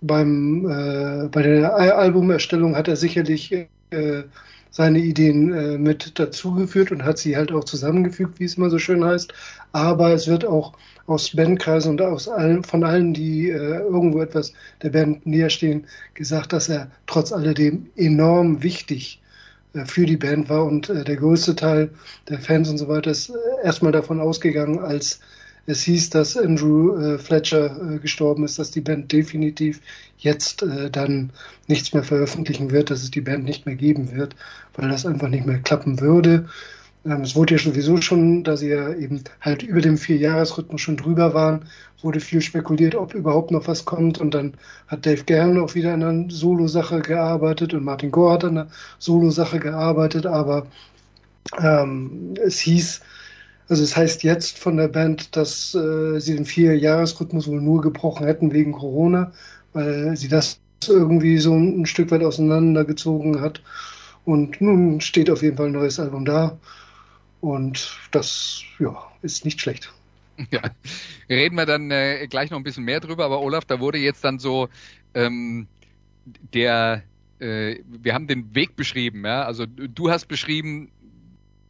beim, 0.00 0.66
äh, 0.68 1.28
bei 1.28 1.42
der 1.42 1.74
Albumerstellung 1.74 2.76
hat 2.76 2.88
er 2.88 2.96
sicherlich 2.96 3.52
äh, 3.52 4.24
seine 4.72 4.98
Ideen 4.98 5.52
äh, 5.52 5.78
mit 5.78 6.18
dazugeführt 6.18 6.90
und 6.90 7.04
hat 7.04 7.18
sie 7.18 7.36
halt 7.36 7.52
auch 7.52 7.64
zusammengefügt, 7.64 8.40
wie 8.40 8.44
es 8.44 8.54
immer 8.54 8.70
so 8.70 8.78
schön 8.78 9.04
heißt. 9.04 9.32
Aber 9.70 10.12
es 10.12 10.26
wird 10.26 10.44
auch 10.44 10.72
aus 11.06 11.36
Bandkreisen 11.36 11.92
und 11.92 12.02
aus 12.02 12.26
allen, 12.26 12.64
von 12.64 12.82
allen, 12.82 13.12
die 13.12 13.50
äh, 13.50 13.78
irgendwo 13.80 14.20
etwas 14.20 14.54
der 14.82 14.90
Band 14.90 15.26
näher 15.26 15.50
stehen, 15.50 15.86
gesagt, 16.14 16.52
dass 16.52 16.68
er 16.68 16.90
trotz 17.06 17.32
alledem 17.32 17.86
enorm 17.96 18.62
wichtig 18.62 19.20
äh, 19.74 19.84
für 19.84 20.06
die 20.06 20.16
Band 20.16 20.48
war 20.48 20.64
und 20.64 20.88
äh, 20.88 21.04
der 21.04 21.16
größte 21.16 21.54
Teil 21.54 21.90
der 22.28 22.38
Fans 22.38 22.70
und 22.70 22.78
so 22.78 22.88
weiter 22.88 23.10
ist 23.10 23.28
äh, 23.28 23.34
erstmal 23.64 23.92
davon 23.92 24.20
ausgegangen, 24.20 24.78
als 24.78 25.20
es 25.66 25.82
hieß, 25.82 26.10
dass 26.10 26.36
Andrew 26.36 26.96
äh, 26.96 27.18
Fletcher 27.18 27.94
äh, 27.94 27.98
gestorben 27.98 28.44
ist, 28.44 28.58
dass 28.58 28.70
die 28.70 28.80
Band 28.80 29.12
definitiv 29.12 29.80
jetzt 30.18 30.62
äh, 30.62 30.90
dann 30.90 31.30
nichts 31.68 31.92
mehr 31.94 32.02
veröffentlichen 32.02 32.70
wird, 32.70 32.90
dass 32.90 33.02
es 33.02 33.10
die 33.10 33.20
Band 33.20 33.44
nicht 33.44 33.66
mehr 33.66 33.76
geben 33.76 34.12
wird, 34.12 34.34
weil 34.74 34.88
das 34.88 35.06
einfach 35.06 35.28
nicht 35.28 35.46
mehr 35.46 35.58
klappen 35.58 36.00
würde. 36.00 36.48
Ähm, 37.04 37.22
es 37.22 37.36
wurde 37.36 37.54
ja 37.54 37.60
sowieso 37.60 38.00
schon, 38.00 38.44
da 38.44 38.56
sie 38.56 38.68
ja 38.70 38.92
eben 38.94 39.22
halt 39.40 39.62
über 39.62 39.80
dem 39.80 39.98
Vierjahresrhythmus 39.98 40.80
schon 40.80 40.96
drüber 40.96 41.34
waren, 41.34 41.64
wurde 42.02 42.20
viel 42.20 42.40
spekuliert, 42.40 42.94
ob 42.96 43.14
überhaupt 43.14 43.52
noch 43.52 43.68
was 43.68 43.84
kommt. 43.84 44.18
Und 44.18 44.34
dann 44.34 44.54
hat 44.88 45.06
Dave 45.06 45.24
Gern 45.24 45.58
auch 45.58 45.74
wieder 45.74 45.94
an 45.94 46.02
einer 46.02 46.30
Solo-Sache 46.30 47.00
gearbeitet 47.00 47.74
und 47.74 47.84
Martin 47.84 48.10
Gore 48.10 48.34
hat 48.34 48.44
an 48.44 48.58
einer 48.58 48.68
Solo-Sache 48.98 49.60
gearbeitet, 49.60 50.26
aber 50.26 50.66
ähm, 51.60 52.34
es 52.44 52.58
hieß, 52.60 53.00
also 53.68 53.82
es 53.82 53.96
heißt 53.96 54.22
jetzt 54.22 54.58
von 54.58 54.76
der 54.76 54.88
Band, 54.88 55.36
dass 55.36 55.74
äh, 55.74 56.18
sie 56.18 56.34
den 56.34 56.44
Vierjahresrhythmus 56.44 57.48
wohl 57.48 57.60
nur 57.60 57.80
gebrochen 57.80 58.26
hätten 58.26 58.52
wegen 58.52 58.72
Corona, 58.72 59.32
weil 59.72 60.16
sie 60.16 60.28
das 60.28 60.58
irgendwie 60.88 61.38
so 61.38 61.54
ein 61.54 61.86
Stück 61.86 62.10
weit 62.10 62.22
auseinandergezogen 62.22 63.40
hat. 63.40 63.62
Und 64.24 64.60
nun 64.60 65.00
steht 65.00 65.30
auf 65.30 65.42
jeden 65.42 65.56
Fall 65.56 65.66
ein 65.66 65.72
neues 65.72 65.98
Album 65.98 66.24
da. 66.24 66.58
Und 67.40 67.98
das 68.10 68.62
ja, 68.78 68.96
ist 69.22 69.44
nicht 69.44 69.60
schlecht. 69.60 69.92
Ja, 70.50 70.62
reden 71.28 71.56
wir 71.56 71.66
dann 71.66 71.90
äh, 71.90 72.26
gleich 72.28 72.50
noch 72.50 72.58
ein 72.58 72.64
bisschen 72.64 72.84
mehr 72.84 73.00
drüber, 73.00 73.24
aber 73.24 73.40
Olaf, 73.40 73.64
da 73.64 73.80
wurde 73.80 73.98
jetzt 73.98 74.24
dann 74.24 74.38
so 74.38 74.68
ähm, 75.14 75.66
der, 76.54 77.02
äh, 77.38 77.76
wir 77.86 78.14
haben 78.14 78.26
den 78.26 78.54
Weg 78.54 78.74
beschrieben, 78.74 79.24
ja, 79.24 79.44
also 79.44 79.66
du 79.66 80.10
hast 80.10 80.26
beschrieben, 80.26 80.90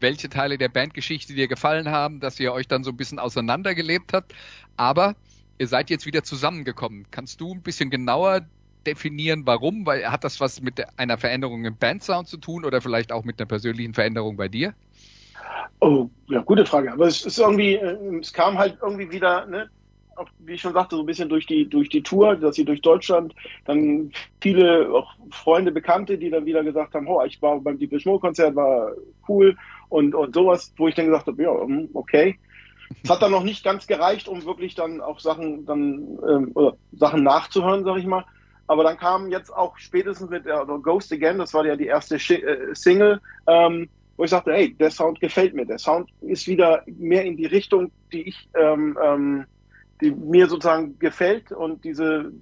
welche 0.03 0.29
Teile 0.29 0.59
der 0.59 0.69
Bandgeschichte 0.69 1.35
dir 1.35 1.49
gefallen 1.49 1.91
haben, 1.91 2.21
dass 2.21 2.39
ihr 2.41 2.53
euch 2.53 2.69
dann 2.69 2.85
so 2.85 2.91
ein 2.91 2.97
bisschen 2.97 3.19
auseinandergelebt 3.19 4.13
habt. 4.13 4.35
Aber 4.77 5.15
ihr 5.59 5.69
seid 5.69 5.91
jetzt 5.91 6.07
wieder 6.07 6.23
zusammengekommen. 6.23 7.07
Kannst 7.11 7.41
du 7.41 7.55
ein 7.55 7.63
bisschen 7.63 7.91
genauer 7.91 8.43
definieren, 8.87 9.47
warum? 9.47 9.87
Weil 9.87 10.11
hat 10.11 10.25
das 10.25 10.41
was 10.41 10.61
mit 10.61 10.83
einer 10.99 11.19
Veränderung 11.19 11.65
im 11.65 11.77
Bandsound 11.77 12.29
zu 12.29 12.37
tun 12.37 12.65
oder 12.65 12.81
vielleicht 12.81 13.13
auch 13.13 13.25
mit 13.25 13.41
einer 13.41 13.47
persönlichen 13.47 13.95
Veränderung 13.95 14.37
bei 14.37 14.49
dir? 14.49 14.75
Oh, 15.81 16.09
ja, 16.29 16.41
gute 16.43 16.67
Frage. 16.67 16.93
Aber 16.93 17.07
es 17.07 17.25
ist 17.25 17.39
irgendwie, 17.39 17.75
äh, 17.75 18.19
es 18.21 18.33
kam 18.33 18.59
halt 18.59 18.79
irgendwie 18.83 19.11
wieder, 19.11 19.47
ne, 19.47 19.69
auch, 20.17 20.29
wie 20.39 20.55
ich 20.55 20.61
schon 20.61 20.73
sagte, 20.73 20.97
so 20.97 21.03
ein 21.03 21.07
bisschen 21.07 21.29
durch 21.29 21.47
die, 21.47 21.69
durch 21.69 21.89
die 21.89 22.03
Tour, 22.03 22.37
dass 22.37 22.57
sie 22.57 22.65
durch 22.65 22.81
Deutschland, 22.81 23.35
dann 23.65 24.13
viele 24.41 24.93
auch 24.93 25.15
Freunde, 25.31 25.73
Bekannte, 25.73 26.19
die 26.19 26.31
dann 26.31 26.47
wieder 26.47 26.63
gesagt 26.63 26.95
haben, 26.95 27.07
oh, 27.07 27.23
ich 27.25 27.41
war 27.43 27.61
beim 27.61 27.79
Deepish 27.79 28.07
Mode 28.07 28.21
Konzert, 28.21 28.55
war 28.55 28.93
cool 29.29 29.57
und, 29.89 30.15
und 30.15 30.35
sowas, 30.35 30.73
wo 30.77 30.89
ich 30.89 30.95
dann 30.95 31.07
gesagt 31.07 31.27
habe, 31.27 31.43
ja, 31.43 31.53
hm, 31.53 31.89
okay. 31.95 32.39
Es 33.03 33.11
hat 33.11 33.23
dann 33.23 33.33
noch 33.33 33.45
nicht 33.45 33.65
ganz 33.65 33.87
gereicht, 33.87 34.29
um 34.29 34.45
wirklich 34.45 34.75
dann 34.75 35.01
auch 35.01 35.19
Sachen, 35.19 35.65
dann, 35.65 36.19
ähm, 36.29 36.55
Sachen 36.93 37.23
nachzuhören, 37.23 37.85
sag 37.85 37.97
ich 37.97 38.07
mal. 38.07 38.25
Aber 38.67 38.85
dann 38.85 38.97
kam 38.97 39.31
jetzt 39.31 39.51
auch 39.51 39.77
spätestens 39.79 40.31
mit 40.31 40.47
also 40.47 40.79
Ghost 40.79 41.13
Again, 41.13 41.39
das 41.39 41.53
war 41.55 41.65
ja 41.67 41.77
die 41.77 41.87
erste 41.87 42.19
Sch 42.19 42.31
äh, 42.33 42.75
Single, 42.75 43.21
ähm, 43.47 43.89
wo 44.17 44.25
ich 44.25 44.31
sagte, 44.31 44.53
hey, 44.53 44.75
der 44.75 44.91
Sound 44.91 45.21
gefällt 45.21 45.55
mir. 45.55 45.67
Der 45.67 45.79
Sound 45.79 46.11
ist 46.21 46.47
wieder 46.47 46.83
mehr 46.87 47.25
in 47.25 47.37
die 47.37 47.47
Richtung, 47.47 47.91
die 48.13 48.29
ich, 48.29 48.49
ähm, 48.55 48.99
ähm, 49.03 49.47
die 50.03 50.11
mir 50.11 50.49
sozusagen 50.49 50.99
gefällt 50.99 51.53
und 51.53 51.85
diese, 51.85 52.33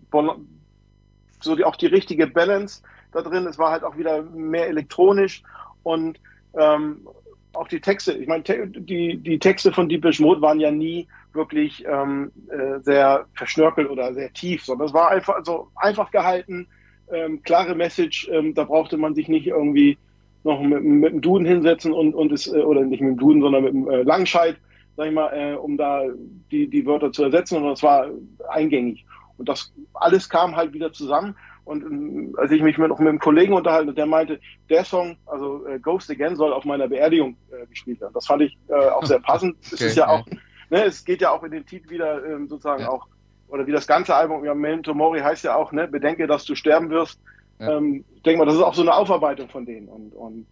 so 1.41 1.55
die, 1.55 1.65
auch 1.65 1.77
die 1.77 1.87
richtige 1.87 2.27
Balance 2.27 2.83
da 3.13 3.23
drin. 3.23 3.47
Es 3.47 3.59
war 3.59 3.71
halt 3.71 3.85
auch 3.85 3.97
wieder 3.97 4.23
mehr 4.23 4.69
elektronisch 4.69 5.43
und 5.83 6.19
ähm, 6.59 7.07
auch 7.53 7.69
die 7.69 7.81
Texte, 7.81 8.13
ich 8.13 8.29
meine, 8.29 8.45
te 8.45 8.67
die, 8.67 9.17
die 9.17 9.39
Texte 9.39 9.73
von 9.73 9.89
Deepish 9.89 10.21
Mode 10.21 10.41
waren 10.41 10.61
ja 10.61 10.71
nie 10.71 11.09
wirklich 11.33 11.85
ähm, 11.87 12.31
äh, 12.49 12.81
sehr 12.81 13.27
verschnörkelt 13.35 13.91
oder 13.91 14.15
sehr 14.15 14.33
tief, 14.33 14.65
sondern 14.65 14.89
es 14.89 14.95
war 14.95 15.11
einfach 15.11 15.45
so 15.45 15.69
einfach 15.77 16.11
gehalten, 16.11 16.67
ähm, 17.13 17.43
klare 17.43 17.75
Message, 17.75 18.29
ähm, 18.33 18.55
da 18.55 18.65
brauchte 18.65 18.97
man 18.97 19.15
sich 19.15 19.29
nicht 19.29 19.47
irgendwie 19.47 19.99
noch 20.45 20.61
mit, 20.63 20.83
mit 20.83 21.13
dem 21.13 21.21
Duden 21.21 21.47
hinsetzen 21.47 21.93
und, 21.93 22.15
und 22.15 22.33
es, 22.33 22.47
äh, 22.47 22.59
oder 22.61 22.83
nicht 22.83 23.01
mit 23.01 23.13
dem 23.13 23.19
Duden, 23.19 23.43
sondern 23.43 23.65
mit 23.65 23.75
dem 23.75 23.91
äh, 23.91 24.03
Langscheid, 24.03 24.57
sag 24.97 25.07
ich 25.09 25.13
mal, 25.15 25.29
äh, 25.33 25.55
um 25.55 25.77
da 25.77 26.05
die, 26.51 26.69
die 26.69 26.87
Wörter 26.87 27.13
zu 27.13 27.25
ersetzen, 27.25 27.55
sondern 27.55 27.73
es 27.73 27.83
war 27.83 28.07
eingängig. 28.49 29.05
Und 29.39 29.49
das 29.49 29.73
alles 29.95 30.29
kam 30.29 30.57
halt 30.57 30.73
wieder 30.73 30.93
zusammen. 30.93 31.35
Und 31.65 31.83
ähm, 31.85 32.35
als 32.39 32.51
ich 32.51 32.63
mich 32.63 32.79
mit, 32.79 32.89
noch 32.89 32.99
mit 32.99 33.09
einem 33.09 33.19
Kollegen 33.19 33.53
unterhalte, 33.53 33.95
der 33.95 34.07
meinte, 34.07 34.41
der 34.69 34.85
Song, 34.85 35.17
also 35.27 35.67
äh, 35.67 35.79
Ghost 35.79 36.11
Again, 36.11 36.37
soll 36.37 36.53
auf 36.53 36.65
meiner 36.65 36.89
Beerdigung 36.89 37.37
äh, 37.51 37.67
gespielt 37.67 38.01
werden. 38.01 38.13
Das 38.15 38.27
fand 38.27 38.43
ich 38.43 38.59
äh, 38.69 38.75
auch 38.75 39.05
sehr 39.05 39.21
passend. 39.23 39.57
Es 39.63 39.75
Okay, 39.75 39.87
ist 39.87 39.97
ja 39.97 40.07
ja. 40.07 40.09
auch, 40.09 40.27
ne, 40.71 40.85
es 40.85 41.05
geht 41.05 41.21
ja 41.23 41.31
auch 41.31 41.43
in 41.45 41.53
den 41.53 41.65
Titel 41.67 41.91
wieder 41.91 42.25
ähm, 42.27 42.49
sozusagen 42.49 42.83
Ja. 42.83 42.91
auch, 42.91 43.07
oder 43.49 43.67
wie 43.67 43.73
das 43.73 43.87
ganze 43.87 44.15
Album, 44.15 44.45
ja, 44.45 44.55
Memento 44.55 44.95
Mori 44.95 45.21
heißt 45.21 45.45
ja 45.45 45.55
auch, 45.57 45.73
ne, 45.73 45.87
bedenke, 45.89 46.27
dass 46.27 46.45
du 46.45 46.55
sterben 46.55 46.91
wirst. 46.91 47.21
Ja. 47.61 47.77
Ähm, 47.77 48.05
ich 48.15 48.23
denke 48.23 48.39
mal, 48.39 48.47
das 48.47 48.55
ist 48.57 48.63
auch 48.63 48.75
so 48.75 48.83
eine 48.83 48.95
Aufarbeitung 48.95 49.49
von 49.49 49.65
denen 49.65 49.89
und, 49.89 50.13
und 50.15 50.47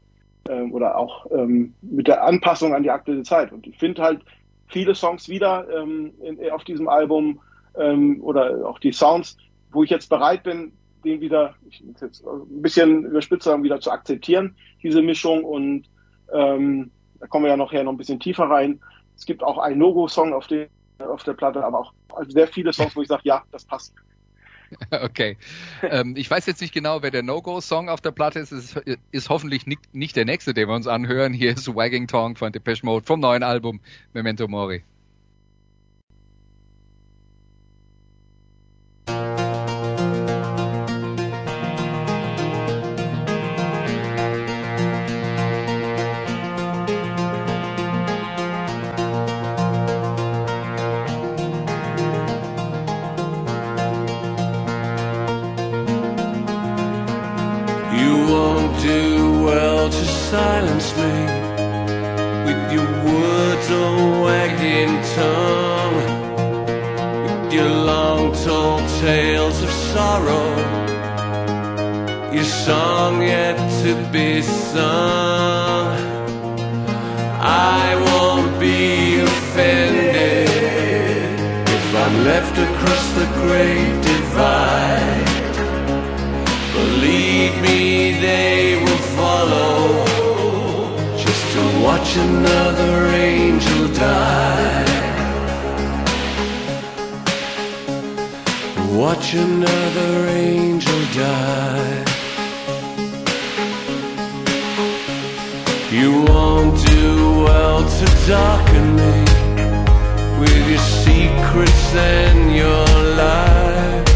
ähm, 0.49 0.73
oder 0.73 0.97
auch 0.97 1.27
ähm, 1.31 1.75
mit 1.83 2.09
der 2.09 2.25
Anpassung 2.25 2.75
an 2.75 2.83
die 2.83 2.91
aktuelle 2.91 3.23
Zeit. 3.23 3.53
Und 3.53 3.67
ich 3.67 3.79
finde 3.79 4.03
halt 4.03 4.23
viele 4.67 4.95
Songs 4.95 5.29
wieder 5.29 5.67
ähm, 5.71 6.13
in, 6.21 6.51
auf 6.51 6.65
diesem 6.65 6.89
Album 6.89 7.41
ähm, 7.77 8.23
oder 8.23 8.67
auch 8.67 8.79
die 8.79 8.93
Sounds, 8.93 9.37
wo 9.73 9.83
ich 9.83 9.91
jetzt 9.91 10.09
bereit 10.09 10.43
bin, 10.43 10.73
den 11.05 11.21
wieder, 11.21 11.55
ich 11.69 11.83
muss 11.85 12.01
jetzt 12.01 12.27
ein 12.27 12.63
bisschen 12.63 13.05
überspitzt 13.05 13.45
sagen, 13.45 13.63
wieder 13.63 13.81
zu 13.81 13.91
akzeptieren, 13.91 14.57
diese 14.83 15.03
Mischung. 15.03 15.45
Und 15.45 15.85
ähm, 16.33 16.91
da 17.21 17.27
kommen 17.27 17.45
wir 17.45 17.51
ja 17.51 17.57
nachher 17.57 17.85
noch 17.85 17.93
ein 17.93 17.99
bisschen 17.99 18.21
tiefer 18.21 18.45
rein. 18.45 18.81
Es 19.17 19.25
gibt 19.27 19.43
auch 19.43 19.59
einen 19.59 19.79
No-Go-Song 19.79 20.33
auf, 20.33 20.47
auf 20.99 21.23
der 21.25 21.33
Platte, 21.35 21.65
aber 21.65 21.81
auch 21.81 21.93
sehr 22.29 22.49
viele 22.49 22.73
Songs, 22.73 22.97
wo 22.97 23.03
ich 23.03 23.09
sage, 23.09 23.23
ja, 23.25 23.43
das 23.51 23.65
passt. 23.65 23.95
Okay. 24.91 25.37
Ähm, 25.83 26.15
ich 26.17 26.31
weiß 26.31 26.47
jetzt 26.47 26.61
nicht 26.61 26.75
genau, 26.75 27.03
wer 27.03 27.11
der 27.11 27.23
No-Go-Song 27.23 27.89
auf 27.89 28.01
der 28.01 28.11
Platte 28.11 28.39
ist. 28.39 28.53
Es 28.53 28.77
ist, 28.77 28.99
ist 29.13 29.29
hoffentlich 29.29 29.67
nicht, 29.67 29.95
nicht 29.95 30.17
der 30.17 30.25
nächste, 30.25 30.55
den 30.55 30.69
wir 30.69 30.75
uns 30.75 30.87
anhören. 30.87 31.33
Hier 31.33 31.53
ist 31.53 31.75
Wagging 31.75 32.07
Tongue 32.07 32.37
von 32.37 32.53
Depeche 32.53 32.85
Mode 32.85 33.07
vom 33.07 33.21
neuen 33.21 33.43
Album 33.43 33.81
Memento 34.13 34.49
Mori. 34.49 34.83
Your 72.33 72.45
song 72.45 73.23
yet 73.23 73.57
to 73.83 73.95
be 74.13 74.43
sung. 74.43 75.89
I 77.41 77.95
won't 78.07 78.61
be 78.61 79.21
offended 79.21 80.49
if 81.79 81.95
I'm 81.95 82.25
left 82.25 82.57
across 82.59 83.05
the 83.19 83.27
great 83.41 83.95
divide. 84.11 85.29
Believe 86.75 87.55
me, 87.63 88.21
they 88.21 88.77
will 88.85 89.03
follow 89.17 90.05
just 91.17 91.45
to 91.55 91.63
watch 91.83 92.17
another 92.17 93.07
angel 93.09 93.89
die. 93.95 94.85
Watch 98.93 99.35
another 99.35 100.29
angel 100.29 101.01
die. 101.15 102.08
You 105.99 106.13
won't 106.23 106.87
do 106.87 107.43
well 107.43 107.81
to 107.83 108.07
darken 108.29 108.95
me 108.95 109.15
with 110.39 110.71
your 110.71 110.79
secrets 110.79 111.95
and 111.95 112.55
your 112.55 112.87
lies 113.17 114.09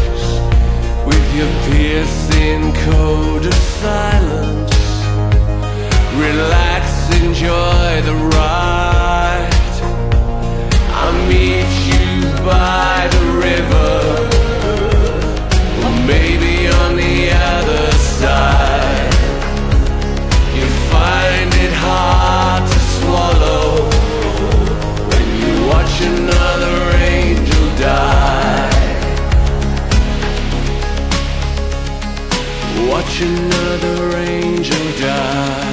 with 1.05 1.25
your 1.35 1.51
piercing 1.67 2.71
code 2.87 3.45
of 3.45 3.53
silence. 3.53 4.75
Relax, 6.15 6.85
enjoy 7.21 8.01
the 8.09 8.15
ride. 8.31 9.49
I'll 10.99 11.27
meet 11.27 11.67
you 11.91 12.31
by 12.45 13.09
the 13.11 13.23
river, 13.43 14.32
hard 21.85 22.63
to 22.71 22.79
swallow 22.95 23.67
when 25.09 25.27
you 25.41 25.53
watch 25.71 25.95
another 26.13 26.77
angel 27.17 27.65
die. 27.77 28.71
Watch 32.89 33.21
another 33.21 34.17
angel 34.17 34.85
die. 35.01 35.72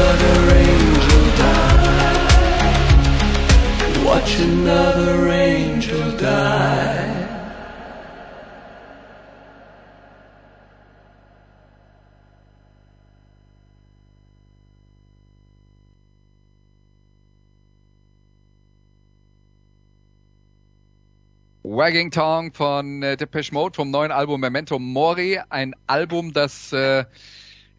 Wagging 21.81 22.11
Tongue 22.11 22.51
von 22.53 23.01
äh, 23.01 23.17
Depeche 23.17 23.51
Mode 23.55 23.75
vom 23.75 23.89
neuen 23.89 24.11
Album 24.11 24.39
Memento 24.39 24.77
Mori. 24.77 25.39
Ein 25.49 25.73
Album, 25.87 26.31
das 26.31 26.71
äh, 26.73 27.05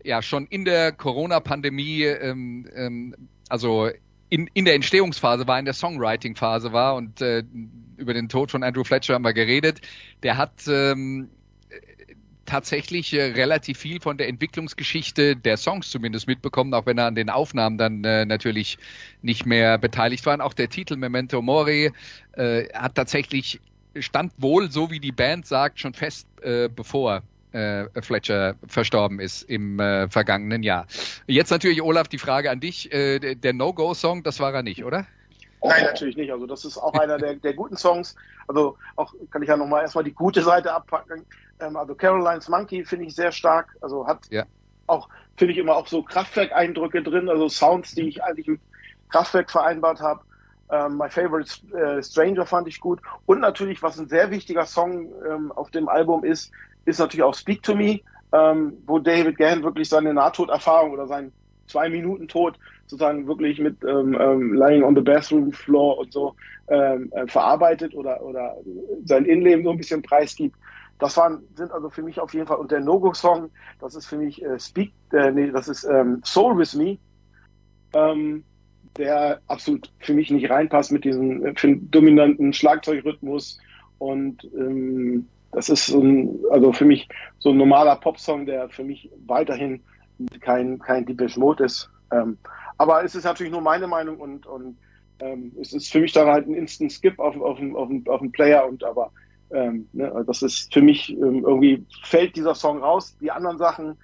ja 0.03 0.22
schon 0.22 0.48
in 0.48 0.64
der 0.64 0.90
Corona-Pandemie, 0.90 2.03
ähm, 2.03 2.68
ähm, 2.74 3.14
also 3.48 3.90
in, 4.28 4.50
in 4.55 4.64
der 4.64 4.74
Entstehungsphase 4.74 5.46
war, 5.46 5.57
in 5.61 5.66
der 5.66 5.74
Songwriting-Phase 5.74 6.72
war 6.72 6.96
und 6.96 7.20
äh, 7.20 7.44
über 7.96 8.12
den 8.12 8.28
Tod 8.28 8.50
von 8.50 8.64
Andrew 8.64 8.82
Fletcher 8.82 9.14
haben 9.14 9.22
wir 9.22 9.34
geredet. 9.34 9.80
Der 10.24 10.36
hat 10.36 10.66
ähm, 10.66 11.30
tatsächlich 12.44 13.12
äh, 13.12 13.22
relativ 13.22 13.78
viel 13.78 14.00
von 14.00 14.18
der 14.18 14.26
Entwicklungsgeschichte 14.26 15.36
der 15.36 15.57
Songs 15.57 15.90
zumindest 15.90 16.26
mitbekommen, 16.26 16.74
auch 16.74 16.86
wenn 16.86 16.98
er 16.98 17.07
an 17.07 17.14
den 17.14 17.30
Aufnahmen 17.30 17.78
dann 17.78 18.03
äh, 18.03 18.24
natürlich 18.24 18.78
nicht 19.20 19.46
mehr 19.46 19.78
beteiligt 19.78 20.26
war. 20.26 20.40
Auch 20.40 20.55
der 20.55 20.68
Titel 20.68 20.96
Memento 20.96 21.40
Mori 21.40 21.92
äh, 22.32 22.64
hat 22.74 22.96
tatsächlich 22.96 23.61
stand 23.99 24.32
wohl, 24.38 24.70
so 24.70 24.90
wie 24.90 25.01
die 25.01 25.12
Band 25.12 25.47
sagt, 25.47 25.80
schon 25.80 25.95
fest, 25.95 26.26
äh, 26.43 26.68
bevor 26.68 27.22
äh, 27.53 27.84
Fletcher 28.01 28.55
verstorben 28.66 29.20
ist 29.20 29.43
im 29.43 29.78
äh, 29.78 30.09
vergangenen 30.09 30.62
Jahr. 30.62 30.86
Jetzt 31.26 31.51
natürlich, 31.51 31.82
Olaf, 31.82 32.09
die 32.09 32.18
Frage 32.18 32.51
an 32.51 32.61
dich. 32.61 32.93
Äh, 32.93 33.34
der 33.34 33.53
No-Go-Song, 33.53 34.22
das 34.22 34.40
war 34.40 34.55
er 34.55 34.62
nicht, 34.62 34.84
oder? 34.84 35.07
Nein, 35.62 35.84
natürlich 35.84 36.16
nicht. 36.16 36.32
Also 36.32 36.47
das 36.47 36.64
ist 36.64 36.76
auch 36.76 36.95
einer 36.95 37.18
der, 37.18 37.36
der 37.36 37.55
guten 37.55 37.76
Songs. 37.76 38.16
Also 38.49 38.76
auch 38.97 39.14
kann 39.30 39.43
ich 39.43 39.49
ja 39.49 39.57
nochmal 39.57 39.82
erstmal 39.82 40.05
die 40.05 40.14
gute 40.14 40.43
Seite 40.43 40.72
abpacken. 40.72 41.24
Ähm, 41.61 41.76
also 41.76 41.95
Caroline's 41.95 42.49
Monkey 42.49 42.84
finde 42.84 43.07
ich 43.07 43.14
sehr 43.14 43.30
stark. 43.30 43.76
Also 43.80 44.07
hat 44.07 44.20
Ja. 44.30 44.45
auch, 44.86 45.09
finde 45.36 45.53
ich 45.53 45.59
immer 45.59 45.76
auch 45.76 45.86
so 45.86 46.03
Kraftwerk-Eindrücke 46.03 47.03
drin, 47.03 47.28
also 47.28 47.49
Sounds, 47.49 47.95
die 47.95 48.09
ich 48.09 48.24
eigentlich 48.24 48.49
mit 48.49 48.61
Kraftwerk 49.11 49.51
vereinbart 49.51 50.01
habe. 50.01 50.22
Ähm, 50.72 50.96
My 50.96 51.10
Favorite 51.10 51.50
äh, 51.76 52.02
Stranger 52.02 52.46
fand 52.46 52.66
ich 52.66 52.80
gut. 52.80 53.00
Und 53.26 53.40
natürlich, 53.40 53.82
was 53.82 53.98
ein 53.98 54.08
sehr 54.08 54.30
wichtiger 54.30 54.64
Song 54.64 55.12
ähm, 55.28 55.52
auf 55.52 55.70
dem 55.70 55.88
Album 55.88 56.24
ist, 56.24 56.50
ist 56.86 56.98
natürlich 56.98 57.22
auch 57.22 57.34
Speak 57.34 57.62
to 57.62 57.74
Me, 57.74 58.00
ähm, 58.32 58.78
wo 58.86 58.98
David 58.98 59.36
Gahan 59.36 59.62
wirklich 59.62 59.88
seine 59.88 60.14
Nahtoderfahrung 60.14 60.92
oder 60.92 61.06
seinen 61.06 61.32
zwei 61.66 61.90
Minuten 61.90 62.26
Tod 62.26 62.58
sozusagen 62.86 63.26
wirklich 63.26 63.60
mit 63.60 63.84
ähm, 63.84 64.16
ähm, 64.18 64.54
Lying 64.54 64.82
on 64.82 64.94
the 64.94 65.02
Bathroom 65.02 65.52
Floor 65.52 65.98
und 65.98 66.12
so 66.12 66.34
ähm, 66.68 67.12
äh, 67.12 67.26
verarbeitet 67.26 67.94
oder, 67.94 68.22
oder 68.22 68.56
sein 69.04 69.26
Innenleben 69.26 69.64
so 69.64 69.70
ein 69.70 69.76
bisschen 69.76 70.02
preisgibt. 70.02 70.56
Das 70.98 71.16
waren, 71.16 71.42
sind 71.54 71.70
also 71.72 71.90
für 71.90 72.02
mich 72.02 72.18
auf 72.18 72.32
jeden 72.32 72.46
Fall, 72.46 72.58
und 72.58 72.70
der 72.70 72.80
No-Go-Song, 72.80 73.50
das 73.80 73.94
ist 73.94 74.06
für 74.06 74.16
mich 74.16 74.42
äh, 74.42 74.58
Speak, 74.58 74.92
äh, 75.12 75.30
nee, 75.30 75.50
das 75.50 75.68
ist 75.68 75.86
Soul 76.24 76.58
With 76.58 76.74
Me, 76.74 76.98
ähm, 77.94 78.44
der 78.97 79.40
absolut 79.49 79.90
für 80.01 80.14
mich 80.14 80.30
nicht 80.30 80.51
reinpasst 80.51 80.93
mit 80.93 81.05
diesem 81.05 81.45
äh, 81.45 81.55
dominanten 81.90 82.53
Schlagzeugrhythmus 82.53 83.59
und 83.99 84.45
ähm, 84.57 85.26
das 85.53 85.68
ist 85.68 85.86
so 85.86 86.01
ein, 86.01 86.40
also 86.51 86.72
für 86.72 86.84
mich 86.84 87.09
so 87.38 87.51
ein 87.51 87.59
normaler 87.59 87.97
Popsong, 87.97 88.47
der 88.47 88.68
für 88.70 88.84
mich 88.84 89.11
weiterhin 89.26 89.80
kein, 90.40 90.78
kein 90.78 91.05
Deepish 91.05 91.36
Mode 91.36 91.64
ist. 91.64 91.90
Ähm, 92.11 92.38
aber 92.78 93.05
es 93.05 93.14
ist 93.14 93.24
natürlich 93.24 93.53
nur 93.53 93.61
meine 93.61 93.86
Meinung 93.86 94.18
und, 94.18 94.47
und 94.47 94.76
ähm, 95.20 95.53
es 95.61 95.72
ist 95.72 95.93
für 95.93 96.01
mich 96.01 96.12
dann 96.12 96.28
halt 96.28 96.49
ein 96.49 96.55
Instant 96.55 96.93
Skip 96.93 97.18
auf, 97.18 97.36
auf, 97.36 97.61
auf, 97.61 97.74
auf, 97.74 97.90
auf 98.07 98.20
den 98.20 98.32
Player 98.32 98.66
und 98.66 98.82
aber 98.82 99.12
ähm, 99.53 99.88
ne, 99.93 100.11
also 100.11 100.24
das 100.24 100.43
ist 100.43 100.72
für 100.72 100.82
mich 100.82 101.11
ähm, 101.11 101.45
irgendwie 101.47 101.84
fällt 102.03 102.34
dieser 102.36 102.55
Song 102.55 102.82
raus. 102.82 103.16
Die 103.20 103.30
anderen 103.30 103.59
Sachen, 103.59 103.97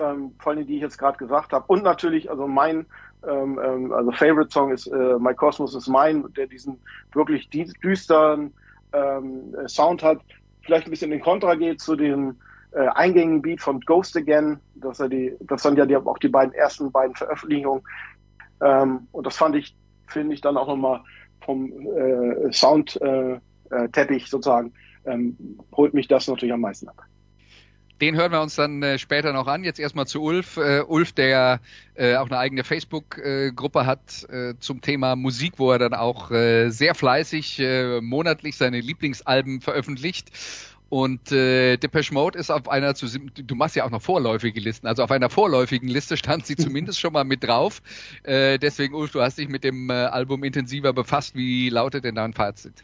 ähm, 0.00 0.32
vor 0.38 0.52
allem 0.52 0.66
die 0.66 0.76
ich 0.76 0.82
jetzt 0.82 0.98
gerade 0.98 1.18
gesagt 1.18 1.52
habe 1.52 1.64
und 1.66 1.82
natürlich 1.82 2.30
also 2.30 2.46
mein 2.46 2.86
ähm, 3.28 3.60
ähm, 3.62 3.92
also 3.92 4.10
Favorite 4.12 4.50
Song 4.50 4.72
ist 4.72 4.86
äh, 4.86 5.18
My 5.18 5.34
Cosmos 5.34 5.74
is 5.74 5.88
Mine, 5.88 6.24
der 6.36 6.46
diesen 6.46 6.80
wirklich 7.12 7.48
dü- 7.48 7.72
düsteren 7.82 8.52
ähm, 8.92 9.54
äh, 9.54 9.68
Sound 9.68 10.02
hat, 10.02 10.20
vielleicht 10.62 10.86
ein 10.86 10.90
bisschen 10.90 11.12
in 11.12 11.20
Kontra 11.20 11.54
geht 11.54 11.80
zu 11.80 11.96
dem 11.96 12.36
äh, 12.72 12.88
eingängigen 12.94 13.42
Beat 13.42 13.60
von 13.60 13.80
Ghost 13.80 14.16
Again, 14.16 14.58
dass 14.76 15.00
er 15.00 15.08
die, 15.08 15.34
das 15.40 15.62
sind 15.62 15.78
ja 15.78 15.86
die, 15.86 15.96
auch 15.96 16.18
die 16.18 16.28
beiden 16.28 16.54
ersten 16.54 16.90
beiden 16.90 17.14
Veröffentlichungen. 17.14 17.82
Ähm, 18.60 19.06
und 19.12 19.26
das 19.26 19.36
fand 19.36 19.56
ich, 19.56 19.76
finde 20.08 20.34
ich 20.34 20.40
dann 20.40 20.56
auch 20.56 20.68
nochmal 20.68 21.00
vom 21.44 21.70
äh, 21.96 22.52
Sound 22.52 23.00
äh, 23.02 23.38
äh, 23.70 24.18
sozusagen, 24.26 24.72
ähm, 25.04 25.36
holt 25.76 25.94
mich 25.94 26.08
das 26.08 26.26
natürlich 26.26 26.52
am 26.52 26.62
meisten 26.62 26.88
ab. 26.88 27.02
Den 28.00 28.16
hören 28.16 28.32
wir 28.32 28.40
uns 28.40 28.56
dann 28.56 28.82
äh, 28.82 28.98
später 28.98 29.32
noch 29.32 29.46
an. 29.46 29.62
Jetzt 29.62 29.78
erstmal 29.78 30.06
zu 30.06 30.20
Ulf. 30.20 30.56
Äh, 30.56 30.80
Ulf, 30.80 31.12
der 31.12 31.60
äh, 31.94 32.16
auch 32.16 32.26
eine 32.26 32.38
eigene 32.38 32.64
Facebook-Gruppe 32.64 33.86
hat 33.86 34.28
äh, 34.30 34.54
zum 34.58 34.80
Thema 34.80 35.14
Musik, 35.14 35.54
wo 35.58 35.70
er 35.70 35.78
dann 35.78 35.94
auch 35.94 36.30
äh, 36.30 36.70
sehr 36.70 36.94
fleißig 36.94 37.60
äh, 37.60 38.00
monatlich 38.00 38.56
seine 38.56 38.80
Lieblingsalben 38.80 39.60
veröffentlicht. 39.60 40.30
Und 40.94 41.32
äh, 41.32 41.76
Depeche 41.76 42.14
Mode 42.14 42.38
ist 42.38 42.50
auf 42.50 42.68
einer, 42.68 42.94
zu, 42.94 43.06
du 43.08 43.54
machst 43.54 43.74
ja 43.74 43.84
auch 43.84 43.90
noch 43.90 44.02
vorläufige 44.02 44.60
Listen, 44.60 44.86
also 44.86 45.02
auf 45.02 45.10
einer 45.10 45.30
vorläufigen 45.30 45.88
Liste 45.88 46.16
stand 46.16 46.46
sie 46.46 46.56
zumindest 46.56 47.00
schon 47.00 47.12
mal 47.12 47.24
mit 47.24 47.42
drauf. 47.42 47.82
Äh, 48.22 48.58
deswegen, 48.58 48.94
Ulf, 48.94 49.12
du 49.12 49.20
hast 49.20 49.38
dich 49.38 49.48
mit 49.48 49.64
dem 49.64 49.90
äh, 49.90 49.94
Album 49.94 50.44
intensiver 50.44 50.92
befasst. 50.92 51.34
Wie 51.34 51.68
lautet 51.68 52.04
denn 52.04 52.14
dein 52.14 52.32
Fazit? 52.32 52.74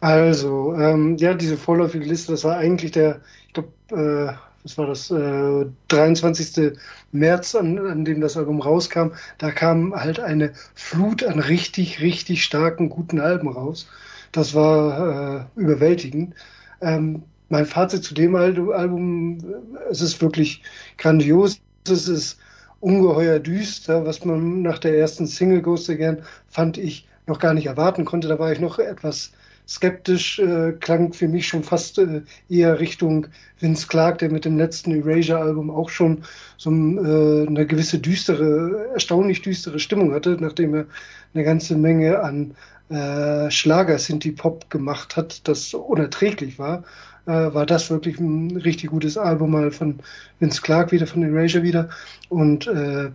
Also, 0.00 0.74
ähm, 0.76 1.18
ja, 1.18 1.34
diese 1.34 1.58
vorläufige 1.58 2.06
Liste, 2.06 2.32
das 2.32 2.44
war 2.44 2.56
eigentlich 2.56 2.92
der, 2.92 3.20
ich 3.50 3.54
glaube, 3.54 3.72
äh, 3.90 4.32
was 4.62 4.76
war 4.78 4.86
das, 4.86 5.10
äh, 5.10 5.66
23. 5.88 6.78
März, 7.12 7.54
an, 7.54 7.78
an 7.78 8.04
dem 8.04 8.20
das 8.20 8.36
Album 8.36 8.60
rauskam. 8.60 9.12
Da 9.38 9.50
kam 9.50 9.94
halt 9.94 10.20
eine 10.20 10.52
Flut 10.74 11.24
an 11.24 11.40
richtig, 11.40 12.00
richtig 12.00 12.44
starken, 12.44 12.88
guten 12.90 13.20
Alben 13.20 13.48
raus. 13.48 13.88
Das 14.32 14.54
war 14.54 15.48
äh, 15.56 15.60
überwältigend. 15.60 16.34
Ähm, 16.80 17.24
mein 17.48 17.66
Fazit 17.66 18.04
zu 18.04 18.14
dem 18.14 18.36
Al- 18.36 18.72
Album, 18.72 19.38
äh, 19.74 19.90
es 19.90 20.00
ist 20.00 20.20
wirklich 20.22 20.62
grandios. 20.98 21.60
Es 21.88 22.06
ist 22.08 22.38
ungeheuer 22.80 23.38
düster, 23.40 24.04
was 24.06 24.24
man 24.24 24.62
nach 24.62 24.78
der 24.78 24.96
ersten 24.98 25.26
Single 25.26 25.62
Ghost 25.62 25.90
Again 25.90 26.22
fand 26.46 26.78
ich 26.78 27.08
noch 27.26 27.38
gar 27.40 27.54
nicht 27.54 27.66
erwarten 27.66 28.04
konnte. 28.04 28.28
Da 28.28 28.38
war 28.38 28.52
ich 28.52 28.60
noch 28.60 28.78
etwas 28.78 29.32
skeptisch, 29.70 30.40
äh, 30.40 30.72
klang 30.72 31.12
für 31.12 31.28
mich 31.28 31.46
schon 31.46 31.62
fast 31.62 31.98
äh, 31.98 32.22
eher 32.48 32.80
Richtung 32.80 33.28
Vince 33.60 33.86
Clark, 33.86 34.18
der 34.18 34.30
mit 34.30 34.44
dem 34.44 34.58
letzten 34.58 34.90
Erasure-Album 34.90 35.70
auch 35.70 35.90
schon 35.90 36.24
so 36.56 36.70
äh, 36.70 37.46
eine 37.46 37.66
gewisse 37.66 38.00
düstere, 38.00 38.88
erstaunlich 38.92 39.42
düstere 39.42 39.78
Stimmung 39.78 40.12
hatte, 40.12 40.36
nachdem 40.40 40.74
er 40.74 40.86
eine 41.34 41.44
ganze 41.44 41.76
Menge 41.76 42.20
an 42.20 42.56
äh, 42.88 43.48
Schlager 43.52 43.96
Synthie 43.98 44.32
Pop 44.32 44.68
gemacht 44.70 45.16
hat, 45.16 45.46
das 45.46 45.72
unerträglich 45.72 46.58
war, 46.58 46.82
äh, 47.26 47.30
war 47.30 47.64
das 47.64 47.90
wirklich 47.90 48.18
ein 48.18 48.56
richtig 48.56 48.90
gutes 48.90 49.16
Album 49.16 49.52
mal 49.52 49.70
von 49.70 50.00
Vince 50.40 50.62
Clark 50.62 50.90
wieder, 50.90 51.06
von 51.06 51.22
Erasure 51.22 51.62
wieder. 51.62 51.90
Und 52.28 52.66
äh, 52.66 53.10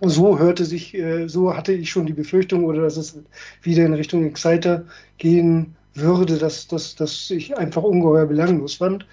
so 0.00 0.38
hörte 0.38 0.64
sich, 0.64 0.94
äh, 0.94 1.28
so 1.28 1.54
hatte 1.54 1.74
ich 1.74 1.90
schon 1.90 2.06
die 2.06 2.14
Befürchtung 2.14 2.64
oder 2.64 2.80
dass 2.80 2.96
es 2.96 3.18
wieder 3.60 3.84
in 3.84 3.92
Richtung 3.92 4.24
Exciter 4.24 4.86
gehen 5.18 5.76
würde, 5.94 6.38
dass, 6.38 6.68
dass, 6.68 6.94
dass 6.94 7.30
ich 7.30 7.56
einfach 7.56 7.82
ungeheuer 7.82 8.26
belanglos 8.26 8.76
fand. 8.76 9.06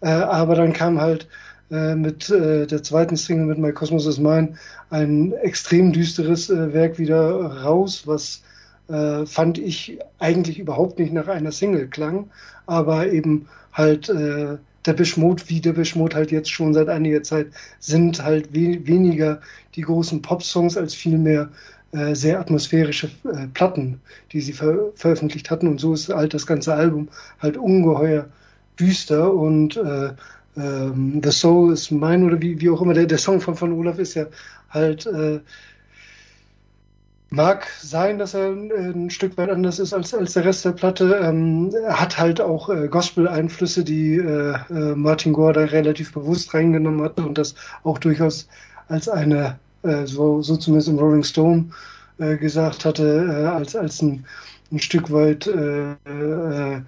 Äh, 0.00 0.08
aber 0.08 0.54
dann 0.54 0.72
kam 0.72 1.00
halt 1.00 1.28
äh, 1.70 1.94
mit 1.94 2.28
äh, 2.30 2.66
der 2.66 2.82
zweiten 2.82 3.16
Single 3.16 3.46
mit 3.46 3.58
My 3.58 3.72
Cosmos 3.72 4.06
is 4.06 4.18
Mine 4.18 4.54
ein 4.90 5.32
extrem 5.32 5.92
düsteres 5.92 6.50
äh, 6.50 6.72
Werk 6.72 6.98
wieder 6.98 7.62
raus, 7.62 8.02
was 8.06 8.42
äh, 8.88 9.24
fand 9.24 9.58
ich 9.58 9.98
eigentlich 10.18 10.58
überhaupt 10.58 10.98
nicht 10.98 11.12
nach 11.12 11.28
einer 11.28 11.52
Single 11.52 11.88
klang, 11.88 12.30
aber 12.66 13.10
eben 13.10 13.48
halt 13.72 14.08
äh, 14.08 14.58
Depeche 14.86 15.18
Mode, 15.18 15.42
wie 15.46 15.60
Depeche 15.60 15.98
Mode 15.98 16.16
halt 16.16 16.30
jetzt 16.30 16.50
schon 16.50 16.74
seit 16.74 16.88
einiger 16.88 17.22
Zeit 17.22 17.46
sind 17.80 18.22
halt 18.22 18.52
we 18.52 18.86
weniger 18.86 19.40
die 19.74 19.80
großen 19.80 20.20
Pop-Songs 20.20 20.76
als 20.76 20.94
vielmehr 20.94 21.48
äh, 21.94 22.14
sehr 22.14 22.40
atmosphärische 22.40 23.10
äh, 23.24 23.46
Platten, 23.52 24.00
die 24.32 24.40
sie 24.40 24.52
ver 24.52 24.90
veröffentlicht 24.94 25.50
hatten. 25.50 25.68
Und 25.68 25.80
so 25.80 25.94
ist 25.94 26.08
halt 26.08 26.34
das 26.34 26.46
ganze 26.46 26.74
Album 26.74 27.08
halt 27.40 27.56
ungeheuer 27.56 28.26
düster 28.78 29.32
und 29.32 29.76
äh, 29.76 30.10
ähm, 30.56 31.20
The 31.22 31.30
Soul 31.30 31.72
is 31.72 31.90
Mine 31.90 32.26
oder 32.26 32.40
wie, 32.40 32.60
wie 32.60 32.70
auch 32.70 32.82
immer. 32.82 32.94
Der, 32.94 33.06
der 33.06 33.18
Song 33.18 33.40
von, 33.40 33.56
von 33.56 33.72
Olaf 33.72 33.98
ist 33.98 34.14
ja 34.14 34.26
halt 34.70 35.06
äh, 35.06 35.40
Mag 37.34 37.66
sein, 37.80 38.18
dass 38.18 38.34
er 38.34 38.52
äh, 38.52 38.90
ein 38.90 39.10
Stück 39.10 39.36
weit 39.36 39.50
anders 39.50 39.80
ist 39.80 39.92
als, 39.92 40.14
als 40.14 40.34
der 40.34 40.44
Rest 40.44 40.64
der 40.64 40.70
Platte. 40.70 41.20
Ähm, 41.20 41.74
er 41.84 42.00
hat 42.00 42.16
halt 42.16 42.40
auch 42.40 42.68
äh, 42.68 42.86
Gospel-Einflüsse, 42.86 43.82
die 43.82 44.16
äh, 44.16 44.54
äh, 44.70 44.94
Martin 44.94 45.32
Gore 45.32 45.52
da 45.52 45.64
relativ 45.64 46.12
bewusst 46.12 46.54
reingenommen 46.54 47.02
hat 47.02 47.18
und 47.18 47.36
das 47.36 47.56
auch 47.82 47.98
durchaus 47.98 48.46
als 48.86 49.08
eine, 49.08 49.58
so, 50.06 50.42
so 50.42 50.56
zumindest 50.56 50.88
im 50.88 50.98
Rolling 50.98 51.24
Stone 51.24 51.66
äh, 52.18 52.36
gesagt 52.36 52.84
hatte, 52.84 53.26
äh, 53.28 53.46
als, 53.46 53.76
als 53.76 54.02
ein, 54.02 54.24
ein 54.72 54.78
Stück 54.78 55.12
weit 55.12 55.46
äh, 55.46 55.92
äh, 55.92 56.80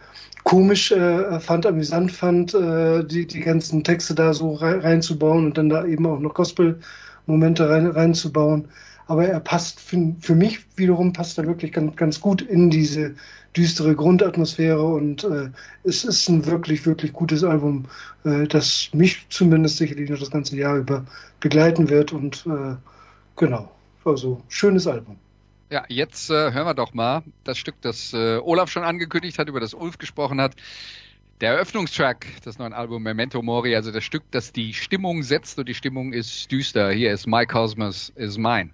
komisch 0.45 0.93
äh, 0.93 1.41
fand, 1.41 1.67
amüsant 1.67 2.13
fand, 2.13 2.55
äh, 2.55 3.05
die, 3.05 3.27
die 3.27 3.41
ganzen 3.41 3.83
Texte 3.83 4.15
da 4.15 4.33
so 4.33 4.55
rein, 4.55 4.81
reinzubauen 4.81 5.47
und 5.47 5.59
dann 5.59 5.69
da 5.69 5.85
eben 5.85 6.07
auch 6.07 6.21
noch 6.21 6.35
Gospel-Momente 6.35 7.69
rein, 7.69 7.87
reinzubauen. 7.89 8.69
Aber 9.07 9.27
er 9.27 9.41
passt 9.41 9.81
für, 9.81 10.15
für 10.21 10.35
mich 10.35 10.61
wiederum 10.77 11.13
passt 11.13 11.39
er 11.39 11.47
wirklich 11.47 11.73
ganz, 11.73 11.97
ganz 11.97 12.21
gut 12.21 12.43
in 12.43 12.71
diese 12.71 13.15
düstere 13.57 13.95
Grundatmosphäre 13.95 14.85
und 14.85 15.25
äh, 15.25 15.49
es 15.85 16.05
ist 16.05 16.29
ein 16.29 16.45
wirklich, 16.47 16.85
wirklich 16.85 17.13
gutes 17.13 17.43
Album, 17.43 17.87
äh, 18.25 18.47
das 18.47 18.91
mich 18.93 19.27
zumindest 19.31 19.79
sicherlich 19.79 20.11
noch 20.11 20.19
das 20.19 20.31
ganze 20.31 20.57
Jahr 20.57 20.77
über 20.77 21.07
begleiten 21.41 21.89
wird 21.89 22.13
und 22.13 22.45
äh, 22.47 22.77
genau, 23.37 23.71
also 24.05 24.43
schönes 24.49 24.87
Album. 24.87 25.17
Ja, 25.71 25.85
jetzt 25.89 26.31
äh, 26.31 26.53
hören 26.53 26.67
wir 26.67 26.75
doch 26.75 26.95
mal 26.95 27.23
das 27.45 27.59
Stück, 27.59 27.77
das 27.81 28.13
äh, 28.13 28.39
Olaf 28.39 28.71
schon 28.71 28.85
angekündigt 28.85 29.39
hat, 29.39 29.49
über 29.49 29.61
das 29.61 29.75
Ulf 29.75 29.99
gesprochen 29.99 30.41
hat. 30.41 30.55
Der 31.41 31.53
Eröffnungstrack 31.53 32.27
des 32.43 32.59
neuen 32.59 32.73
Albums 32.73 33.03
Memento 33.03 33.43
Mori, 33.43 33.75
also 33.75 33.91
das 33.91 34.05
Stück, 34.05 34.23
das 34.31 34.53
die 34.53 34.73
Stimmung 34.75 35.23
setzt 35.23 35.59
und 35.59 35.69
die 35.69 35.75
Stimmung 35.75 36.13
ist 36.13 36.51
düster. 36.51 36.93
Hier 36.93 37.13
ist 37.13 37.27
My 37.27 37.45
Cosmos 37.45 38.11
is 38.17 38.39
Mine. 38.39 38.71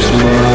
Cosmos 0.00 0.49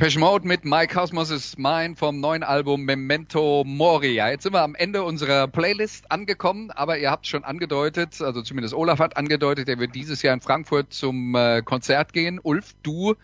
Depeche 0.00 0.18
Mode 0.18 0.48
mit 0.48 0.64
My 0.64 0.86
Cosmos 0.86 1.30
is 1.30 1.58
Mine 1.58 1.94
vom 1.94 2.20
neuen 2.20 2.42
Album 2.42 2.86
Memento 2.86 3.64
Mori. 3.66 4.14
Ja, 4.14 4.30
jetzt 4.30 4.44
sind 4.44 4.54
wir 4.54 4.62
am 4.62 4.74
Ende 4.74 5.02
unserer 5.02 5.46
Playlist 5.46 6.10
angekommen, 6.10 6.70
aber 6.70 6.96
ihr 6.96 7.10
habt 7.10 7.26
schon 7.26 7.44
angedeutet, 7.44 8.18
also 8.22 8.40
zumindest 8.40 8.72
Olaf 8.72 8.98
hat 8.98 9.18
angedeutet, 9.18 9.68
er 9.68 9.78
wird 9.78 9.94
dieses 9.94 10.22
Jahr 10.22 10.32
in 10.32 10.40
Frankfurt 10.40 10.94
zum 10.94 11.34
äh, 11.34 11.60
Konzert 11.60 12.14
gehen. 12.14 12.40
Ulf, 12.42 12.72
du 12.82 13.14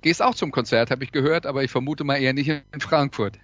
gehst 0.00 0.22
auch 0.22 0.34
zum 0.34 0.50
Konzert, 0.50 0.90
habe 0.90 1.04
ich 1.04 1.12
gehört, 1.12 1.44
aber 1.44 1.62
ich 1.62 1.70
vermute 1.70 2.04
mal 2.04 2.16
eher 2.16 2.32
nicht 2.32 2.48
in 2.48 2.80
Frankfurt. 2.80 3.34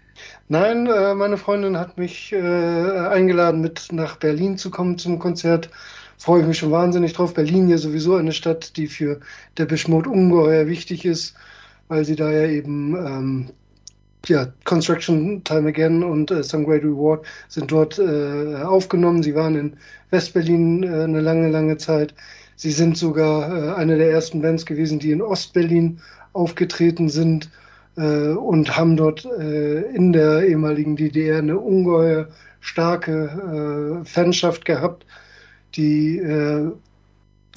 Nein, 0.49 0.87
äh, 0.87 1.15
meine 1.15 1.37
Freundin 1.37 1.77
hat 1.77 1.99
mich 1.99 2.33
äh, 2.33 2.39
eingeladen, 2.39 3.61
mit 3.61 3.89
nach 3.93 4.17
Berlin 4.17 4.57
zu 4.57 4.71
kommen 4.71 4.97
zum 4.97 5.19
Konzert. 5.19 5.69
Freue 6.17 6.41
ich 6.41 6.47
mich 6.47 6.57
schon 6.57 6.71
wahnsinnig 6.71 7.13
drauf. 7.13 7.35
Berlin 7.35 7.69
ja 7.69 7.77
sowieso 7.77 8.17
eine 8.17 8.33
Stadt, 8.33 8.79
die 8.79 8.87
für 8.87 9.21
Depeche 9.59 9.91
Mode 9.91 10.09
ungeheuer 10.09 10.67
wichtig 10.67 11.05
ist, 11.05 11.35
weil 11.91 12.05
sie 12.05 12.15
da 12.15 12.31
ja 12.31 12.47
eben 12.47 12.95
ähm, 12.95 13.47
ja, 14.27 14.47
Construction 14.65 15.43
Time 15.45 15.69
Again 15.69 16.05
und 16.05 16.31
äh, 16.31 16.43
Some 16.43 16.65
Great 16.65 16.85
Reward 16.85 17.27
sind 17.49 17.73
dort 17.73 17.99
äh, 17.99 18.63
aufgenommen. 18.63 19.23
Sie 19.25 19.35
waren 19.35 19.57
in 19.57 19.77
Westberlin 20.11 20.85
äh, 20.85 21.03
eine 21.03 21.21
lange, 21.21 21.49
lange 21.51 21.79
Zeit. 21.79 22.15
Sie 22.55 22.71
sind 22.71 22.97
sogar 22.97 23.51
äh, 23.51 23.75
eine 23.75 23.99
der 23.99 24.11
ersten 24.11 24.41
Bands 24.41 24.67
gewesen, 24.67 25.01
die 25.01 25.11
in 25.11 25.21
Ostberlin 25.21 25.99
aufgetreten 26.33 27.09
sind 27.09 27.51
äh, 27.97 28.29
und 28.29 28.77
haben 28.77 28.97
dort 28.97 29.25
äh, 29.25 29.81
in 29.91 30.13
der 30.13 30.47
ehemaligen 30.47 30.95
DDR 30.95 31.39
eine 31.39 31.59
ungeheuer 31.59 32.29
starke 32.61 34.03
Fanschaft 34.05 34.67
gehabt, 34.67 35.07
die 35.75 36.21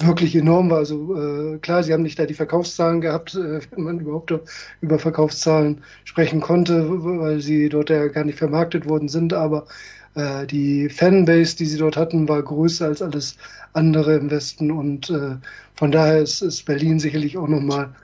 wirklich 0.00 0.34
enorm 0.36 0.70
war. 0.70 0.78
Also 0.78 1.54
äh, 1.54 1.58
klar, 1.58 1.82
sie 1.82 1.92
haben 1.92 2.02
nicht 2.02 2.18
da 2.18 2.26
die 2.26 2.34
Verkaufszahlen 2.34 3.00
gehabt, 3.00 3.34
äh, 3.34 3.60
wenn 3.70 3.84
man 3.84 4.00
überhaupt 4.00 4.32
über 4.80 4.98
Verkaufszahlen 4.98 5.82
sprechen 6.04 6.40
konnte, 6.40 6.88
weil 6.88 7.40
sie 7.40 7.68
dort 7.68 7.90
ja 7.90 8.08
gar 8.08 8.24
nicht 8.24 8.38
vermarktet 8.38 8.88
worden 8.88 9.08
sind, 9.08 9.32
aber 9.32 9.66
äh, 10.14 10.46
die 10.46 10.88
Fanbase, 10.88 11.56
die 11.56 11.66
sie 11.66 11.78
dort 11.78 11.96
hatten, 11.96 12.28
war 12.28 12.42
größer 12.42 12.86
als 12.86 13.02
alles 13.02 13.36
andere 13.72 14.16
im 14.16 14.30
Westen 14.30 14.70
und 14.70 15.10
äh, 15.10 15.36
von 15.74 15.90
daher 15.90 16.18
ist, 16.20 16.42
ist 16.42 16.64
Berlin 16.66 16.98
sicherlich 17.00 17.36
auch 17.36 17.48
nochmal 17.48 17.94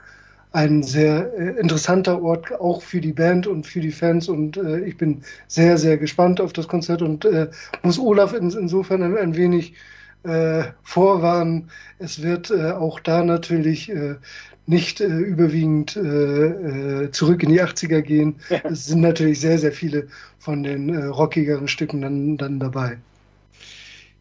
ein 0.53 0.83
sehr 0.83 1.33
äh, 1.37 1.59
interessanter 1.59 2.21
Ort, 2.21 2.51
auch 2.59 2.81
für 2.81 2.99
die 2.99 3.13
Band 3.13 3.47
und 3.47 3.65
für 3.65 3.79
die 3.79 3.91
Fans. 3.91 4.27
Und 4.27 4.57
äh, 4.57 4.81
ich 4.81 4.97
bin 4.97 5.23
sehr, 5.47 5.77
sehr 5.77 5.97
gespannt 5.97 6.41
auf 6.41 6.51
das 6.53 6.67
Konzert 6.67 7.01
und 7.01 7.23
äh, 7.25 7.49
muss 7.83 7.99
Olaf 7.99 8.33
in, 8.33 8.49
insofern 8.51 9.01
ein, 9.01 9.17
ein 9.17 9.35
wenig 9.35 9.73
äh, 10.23 10.71
vorwarnen. 10.83 11.71
Es 11.99 12.21
wird 12.21 12.51
äh, 12.51 12.71
auch 12.71 12.99
da 12.99 13.23
natürlich 13.23 13.89
äh, 13.89 14.15
nicht 14.65 15.01
äh, 15.01 15.05
überwiegend 15.05 15.95
äh, 15.95 17.11
zurück 17.11 17.43
in 17.43 17.49
die 17.49 17.61
80er 17.61 18.01
gehen. 18.01 18.39
Es 18.63 18.85
sind 18.85 19.01
natürlich 19.01 19.39
sehr, 19.39 19.57
sehr 19.57 19.71
viele 19.71 20.07
von 20.39 20.63
den 20.63 20.89
äh, 20.89 21.05
rockigeren 21.05 21.67
Stücken 21.67 22.01
dann, 22.01 22.37
dann 22.37 22.59
dabei. 22.59 22.99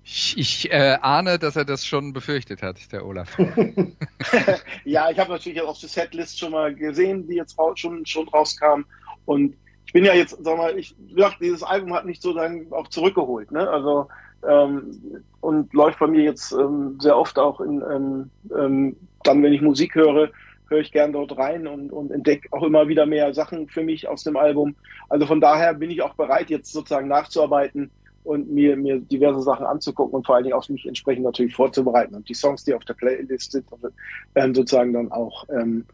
Ich, 0.05 0.36
ich 0.36 0.72
äh, 0.72 0.98
ahne, 1.01 1.39
dass 1.39 1.55
er 1.55 1.64
das 1.64 1.86
schon 1.86 2.12
befürchtet 2.12 2.62
hat, 2.62 2.90
der 2.90 3.06
Olaf. 3.06 3.39
ja, 4.85 5.10
ich 5.10 5.18
habe 5.18 5.31
natürlich 5.31 5.60
auch 5.62 5.78
die 5.78 5.86
Setlist 5.86 6.39
schon 6.39 6.52
mal 6.52 6.74
gesehen, 6.74 7.28
die 7.28 7.36
jetzt 7.36 7.56
schon, 7.77 8.05
schon 8.05 8.28
rauskam. 8.28 8.85
Und 9.24 9.55
ich 9.86 9.93
bin 9.93 10.05
ja 10.05 10.14
jetzt, 10.14 10.36
sag 10.40 10.56
mal, 10.56 10.77
ich 10.78 10.94
ja, 11.14 11.32
dieses 11.40 11.62
Album 11.62 11.94
hat 11.94 12.06
mich 12.06 12.20
sozusagen 12.20 12.72
auch 12.72 12.89
zurückgeholt. 12.89 13.52
Ne? 13.52 13.68
Also 13.68 14.09
ähm, 14.48 15.22
und 15.40 15.72
läuft 15.72 15.98
bei 15.98 16.06
mir 16.06 16.22
jetzt 16.22 16.52
ähm, 16.52 16.98
sehr 17.00 17.16
oft 17.16 17.38
auch 17.38 17.60
in 17.60 17.82
ähm, 17.82 18.30
ähm, 18.56 18.96
dann, 19.22 19.42
wenn 19.42 19.52
ich 19.52 19.60
Musik 19.60 19.94
höre, 19.94 20.30
höre 20.68 20.80
ich 20.80 20.92
gern 20.92 21.12
dort 21.12 21.36
rein 21.36 21.66
und, 21.66 21.92
und 21.92 22.10
entdecke 22.10 22.48
auch 22.52 22.62
immer 22.62 22.88
wieder 22.88 23.06
mehr 23.06 23.34
Sachen 23.34 23.68
für 23.68 23.82
mich 23.82 24.08
aus 24.08 24.22
dem 24.22 24.36
Album. 24.36 24.76
Also 25.08 25.26
von 25.26 25.40
daher 25.40 25.74
bin 25.74 25.90
ich 25.90 26.02
auch 26.02 26.14
bereit, 26.14 26.48
jetzt 26.48 26.72
sozusagen 26.72 27.08
nachzuarbeiten 27.08 27.90
und 28.24 28.50
mir, 28.50 28.76
mir 28.76 29.00
diverse 29.00 29.42
Sachen 29.42 29.66
anzugucken 29.66 30.14
und 30.14 30.26
vor 30.26 30.36
allen 30.36 30.44
Dingen 30.44 30.56
auch 30.56 30.68
mich 30.68 30.86
entsprechend 30.86 31.24
natürlich 31.24 31.54
vorzubereiten 31.54 32.14
und 32.14 32.28
die 32.28 32.34
Songs, 32.34 32.64
die 32.64 32.74
auf 32.74 32.84
der 32.84 32.94
Playlist 32.94 33.52
sind, 33.52 33.66
sozusagen 34.54 34.92
dann 34.92 35.10
auch 35.10 35.46
ähm, 35.48 35.84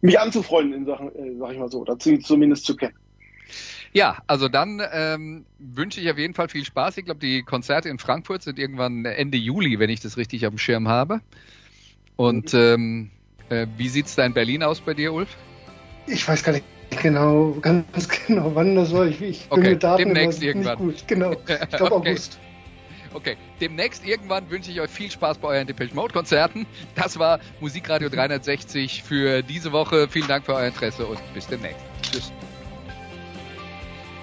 mich 0.00 0.18
anzufreunden 0.18 0.74
in 0.74 0.86
Sachen, 0.86 1.14
äh, 1.14 1.36
sag 1.36 1.52
ich 1.52 1.58
mal 1.58 1.70
so, 1.70 1.84
dazu 1.84 2.16
zumindest 2.18 2.64
zu 2.64 2.76
kennen. 2.76 2.94
Ja, 3.92 4.18
also 4.26 4.48
dann 4.48 4.82
ähm, 4.92 5.46
wünsche 5.58 6.00
ich 6.00 6.10
auf 6.10 6.18
jeden 6.18 6.34
Fall 6.34 6.48
viel 6.48 6.64
Spaß. 6.64 6.96
Ich 6.98 7.04
glaube, 7.04 7.20
die 7.20 7.42
Konzerte 7.42 7.88
in 7.88 7.98
Frankfurt 7.98 8.42
sind 8.42 8.58
irgendwann 8.58 9.04
Ende 9.04 9.38
Juli, 9.38 9.78
wenn 9.78 9.90
ich 9.90 10.00
das 10.00 10.16
richtig 10.16 10.46
auf 10.46 10.52
dem 10.54 10.58
Schirm 10.58 10.88
habe. 10.88 11.20
Und 12.16 12.52
ähm, 12.54 13.10
äh, 13.48 13.66
wie 13.76 13.88
sieht's 13.88 14.14
da 14.14 14.24
in 14.24 14.34
Berlin 14.34 14.62
aus 14.62 14.80
bei 14.80 14.94
dir, 14.94 15.12
Ulf? 15.12 15.36
Ich 16.06 16.26
weiß 16.26 16.42
gar 16.42 16.52
nicht 16.52 16.64
genau, 17.02 17.52
ganz 17.60 18.08
genau, 18.26 18.54
wann 18.54 18.74
das 18.74 18.92
war. 18.92 19.06
Ich, 19.06 19.20
ich 19.20 19.48
bin 19.48 19.58
Okay, 19.60 19.70
mit 19.70 19.82
Daten 19.82 20.04
demnächst 20.04 20.42
immer 20.42 20.54
nicht 20.54 20.66
irgendwann. 20.66 20.78
gut. 20.78 21.08
Genau, 21.08 21.32
ich 21.46 21.76
glaube 21.76 21.94
Okay. 21.96 22.10
August. 22.10 22.38
Okay, 23.14 23.36
demnächst 23.62 24.04
irgendwann 24.04 24.50
wünsche 24.50 24.70
ich 24.70 24.80
euch 24.80 24.90
viel 24.90 25.10
Spaß 25.10 25.38
bei 25.38 25.48
euren 25.48 25.66
Depeche 25.66 25.94
Mode 25.94 26.12
Konzerten. 26.12 26.66
Das 26.94 27.18
war 27.18 27.40
Musikradio 27.60 28.08
360 28.10 29.02
für 29.02 29.42
diese 29.42 29.72
Woche. 29.72 30.08
Vielen 30.08 30.28
Dank 30.28 30.44
für 30.44 30.54
euer 30.54 30.66
Interesse 30.66 31.06
und 31.06 31.18
bis 31.32 31.46
demnächst. 31.46 31.80
Tschüss. 32.02 32.30